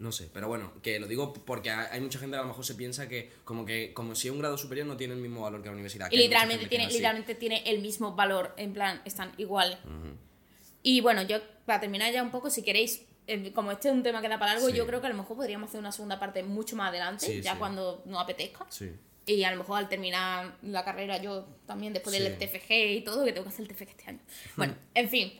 No 0.00 0.12
sé, 0.12 0.30
pero 0.32 0.48
bueno, 0.48 0.72
que 0.82 0.98
lo 0.98 1.06
digo 1.06 1.32
porque 1.32 1.70
hay 1.70 2.00
mucha 2.00 2.18
gente 2.18 2.34
que 2.34 2.38
a 2.38 2.42
lo 2.42 2.48
mejor 2.48 2.64
se 2.64 2.74
piensa 2.74 3.06
que 3.06 3.30
como 3.44 3.66
que 3.66 3.92
como 3.92 4.14
si 4.14 4.30
un 4.30 4.38
grado 4.38 4.56
superior 4.56 4.86
no 4.86 4.96
tiene 4.96 5.12
el 5.12 5.20
mismo 5.20 5.42
valor 5.42 5.60
que 5.60 5.66
la 5.68 5.74
universidad. 5.74 6.08
Y 6.10 6.16
literalmente 6.16 6.66
tiene, 6.66 6.86
literalmente 6.88 7.34
tiene 7.34 7.62
el 7.66 7.80
mismo 7.82 8.14
valor, 8.16 8.54
en 8.56 8.72
plan, 8.72 9.02
están 9.04 9.32
iguales. 9.36 9.76
Y 10.82 11.02
bueno, 11.02 11.22
yo 11.22 11.38
para 11.66 11.80
terminar 11.80 12.12
ya 12.12 12.22
un 12.22 12.30
poco, 12.30 12.48
si 12.48 12.62
queréis, 12.62 13.02
como 13.54 13.70
este 13.72 13.88
es 13.88 13.94
un 13.94 14.02
tema 14.02 14.22
que 14.22 14.28
da 14.28 14.38
para 14.38 14.52
algo, 14.52 14.68
Sí. 14.70 14.74
yo 14.74 14.86
creo 14.86 15.00
que 15.02 15.06
a 15.06 15.10
lo 15.10 15.16
mejor 15.16 15.36
podríamos 15.36 15.68
hacer 15.68 15.80
una 15.80 15.92
segunda 15.92 16.18
parte 16.18 16.42
mucho 16.42 16.76
más 16.76 16.88
adelante, 16.88 17.26
Sí, 17.26 17.42
ya 17.42 17.52
sí. 17.52 17.58
cuando 17.58 18.02
nos 18.06 18.22
apetezca. 18.22 18.66
Y 19.26 19.44
a 19.44 19.50
lo 19.50 19.58
mejor 19.58 19.78
al 19.78 19.88
terminar 19.90 20.56
la 20.62 20.82
carrera 20.82 21.18
yo 21.20 21.46
también, 21.66 21.92
después 21.92 22.18
del. 22.18 22.38
TFG 22.38 22.72
y 22.96 23.00
todo, 23.02 23.22
que 23.24 23.32
tengo 23.32 23.44
que 23.44 23.50
hacer 23.50 23.66
el 23.68 23.76
TFG 23.76 23.90
este 23.90 24.04
año. 24.08 24.20
Bueno, 24.56 24.74
en 24.94 25.08
fin. 25.10 25.32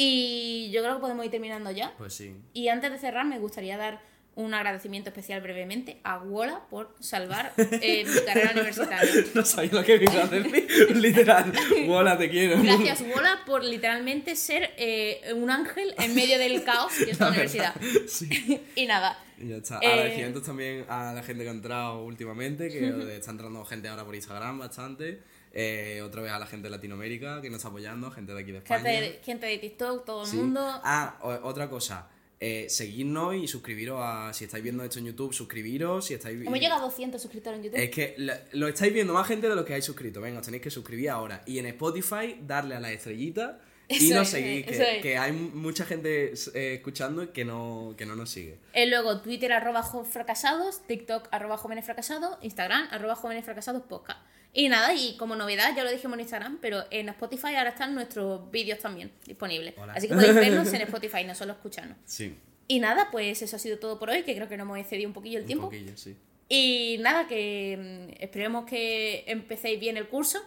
Y 0.00 0.70
yo 0.70 0.80
creo 0.82 0.94
que 0.94 1.00
podemos 1.00 1.24
ir 1.24 1.32
terminando 1.32 1.72
ya. 1.72 1.92
Pues 1.98 2.14
sí. 2.14 2.32
Y 2.52 2.68
antes 2.68 2.92
de 2.92 2.98
cerrar, 2.98 3.26
me 3.26 3.40
gustaría 3.40 3.76
dar 3.76 4.00
un 4.36 4.54
agradecimiento 4.54 5.10
especial 5.10 5.40
brevemente 5.40 5.98
a 6.04 6.18
Wola 6.18 6.68
por 6.70 6.94
salvar 7.00 7.52
eh, 7.58 8.04
mi 8.04 8.20
carrera 8.24 8.52
universitaria. 8.52 9.12
No 9.34 9.44
sabía 9.44 9.72
lo 9.72 9.82
que 9.82 9.98
me 9.98 10.04
iba 10.04 10.22
a 10.22 10.26
decir. 10.28 10.96
Literal. 10.96 11.52
Hola, 11.88 12.16
te 12.16 12.30
quiero. 12.30 12.62
Gracias, 12.62 13.02
Wola, 13.12 13.40
por 13.44 13.64
literalmente 13.64 14.36
ser 14.36 14.70
eh, 14.76 15.32
un 15.34 15.50
ángel 15.50 15.92
en 15.98 16.14
medio 16.14 16.38
del 16.38 16.62
caos 16.62 16.92
que 16.92 17.10
es 17.10 17.18
la 17.18 17.30
universidad. 17.30 17.74
Sí. 18.06 18.60
Y 18.76 18.86
nada. 18.86 19.18
Y 19.36 19.48
ya 19.48 19.56
está. 19.56 19.80
Eh, 19.82 19.86
Agradecimientos 19.88 20.44
también 20.44 20.84
a 20.88 21.12
la 21.12 21.24
gente 21.24 21.42
que 21.42 21.50
ha 21.50 21.52
entrado 21.52 22.04
últimamente, 22.04 22.68
que 22.68 23.16
está 23.16 23.32
entrando 23.32 23.64
gente 23.64 23.88
ahora 23.88 24.04
por 24.04 24.14
Instagram 24.14 24.60
bastante. 24.60 25.22
Eh, 25.52 26.02
otra 26.04 26.22
vez 26.22 26.30
a 26.32 26.38
la 26.38 26.46
gente 26.46 26.66
de 26.66 26.70
Latinoamérica 26.70 27.40
que 27.40 27.48
nos 27.50 27.58
está 27.58 27.68
apoyando, 27.68 28.10
gente 28.10 28.32
de 28.34 28.40
aquí 28.40 28.52
de 28.52 28.58
España. 28.58 28.80
Gente 28.82 29.00
de, 29.00 29.20
gente 29.24 29.46
de 29.46 29.58
TikTok, 29.58 30.04
todo 30.04 30.22
el 30.24 30.28
Sí. 30.28 30.36
mundo. 30.36 30.60
Ah, 30.62 31.18
o- 31.22 31.48
otra 31.48 31.68
cosa. 31.68 32.08
Eh, 32.40 32.66
seguidnos 32.68 33.34
y 33.34 33.48
suscribiros 33.48 33.98
a. 34.00 34.32
Si 34.32 34.44
estáis 34.44 34.62
viendo 34.62 34.84
esto 34.84 35.00
en 35.00 35.06
YouTube, 35.06 35.32
suscribiros. 35.34 36.04
Si 36.06 36.14
estáis 36.14 36.40
Hemos 36.40 36.60
llegado 36.60 36.82
a 36.82 36.84
200 36.84 37.20
suscriptores 37.20 37.58
en 37.58 37.64
YouTube. 37.64 37.80
Es 37.80 37.90
que 37.90 38.14
lo, 38.18 38.32
lo 38.52 38.68
estáis 38.68 38.92
viendo 38.92 39.12
más 39.12 39.26
gente 39.26 39.48
de 39.48 39.56
los 39.56 39.64
que 39.64 39.74
hay 39.74 39.82
suscrito. 39.82 40.20
Venga, 40.20 40.38
os 40.38 40.44
tenéis 40.44 40.62
que 40.62 40.70
suscribir 40.70 41.10
ahora. 41.10 41.42
Y 41.46 41.58
en 41.58 41.66
Spotify, 41.66 42.36
darle 42.40 42.76
a 42.76 42.80
la 42.80 42.92
estrellita 42.92 43.58
y 43.88 44.10
nos 44.10 44.28
seguís. 44.28 44.64
Que, 44.66 44.96
es. 44.98 45.02
que 45.02 45.18
hay 45.18 45.32
mucha 45.32 45.84
gente 45.84 46.32
eh, 46.54 46.74
escuchando 46.74 47.32
que 47.32 47.44
no, 47.44 47.94
que 47.96 48.06
no 48.06 48.14
nos 48.14 48.30
sigue. 48.30 48.58
Eh, 48.72 48.86
luego 48.86 49.20
Twitter 49.20 49.52
arroba 49.52 49.82
fracasados, 49.82 50.86
TikTok 50.86 51.26
arroba 51.32 51.56
jóvenes 51.56 51.84
fracasados, 51.86 52.38
Instagram 52.42 52.86
arroba 52.92 53.16
jóvenes 53.16 53.44
fracasados 53.44 53.82
podcast. 53.82 54.20
Y 54.52 54.68
nada, 54.68 54.94
y 54.94 55.16
como 55.16 55.36
novedad, 55.36 55.74
ya 55.76 55.84
lo 55.84 55.90
dijimos 55.90 56.14
en 56.14 56.20
Instagram, 56.20 56.58
pero 56.60 56.84
en 56.90 57.08
Spotify 57.10 57.54
ahora 57.56 57.70
están 57.70 57.94
nuestros 57.94 58.50
vídeos 58.50 58.78
también 58.78 59.12
disponibles. 59.26 59.74
Hola. 59.76 59.92
Así 59.92 60.08
que 60.08 60.14
podéis 60.14 60.34
vernos 60.34 60.72
en 60.72 60.80
Spotify, 60.82 61.24
no 61.24 61.34
solo 61.34 61.52
escucharnos. 61.52 61.96
Sí. 62.04 62.36
Y 62.66 62.80
nada, 62.80 63.08
pues 63.10 63.40
eso 63.42 63.56
ha 63.56 63.58
sido 63.58 63.78
todo 63.78 63.98
por 63.98 64.10
hoy, 64.10 64.22
que 64.24 64.34
creo 64.34 64.48
que 64.48 64.56
nos 64.56 64.64
hemos 64.64 64.78
excedido 64.78 65.08
un 65.08 65.14
poquillo 65.14 65.36
el 65.38 65.42
Un 65.44 65.46
tiempo. 65.46 65.64
poquillo, 65.66 65.96
sí. 65.96 66.16
Y 66.48 66.96
nada, 67.00 67.26
que 67.28 68.08
mm, 68.10 68.22
esperemos 68.22 68.64
que 68.64 69.24
empecéis 69.26 69.78
bien 69.78 69.96
el 69.96 70.08
curso 70.08 70.38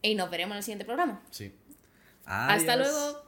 y 0.00 0.14
nos 0.14 0.30
veremos 0.30 0.52
en 0.54 0.58
el 0.58 0.62
siguiente 0.62 0.84
programa. 0.84 1.22
Sí. 1.30 1.52
Hasta 2.24 2.76
luego. 2.76 3.24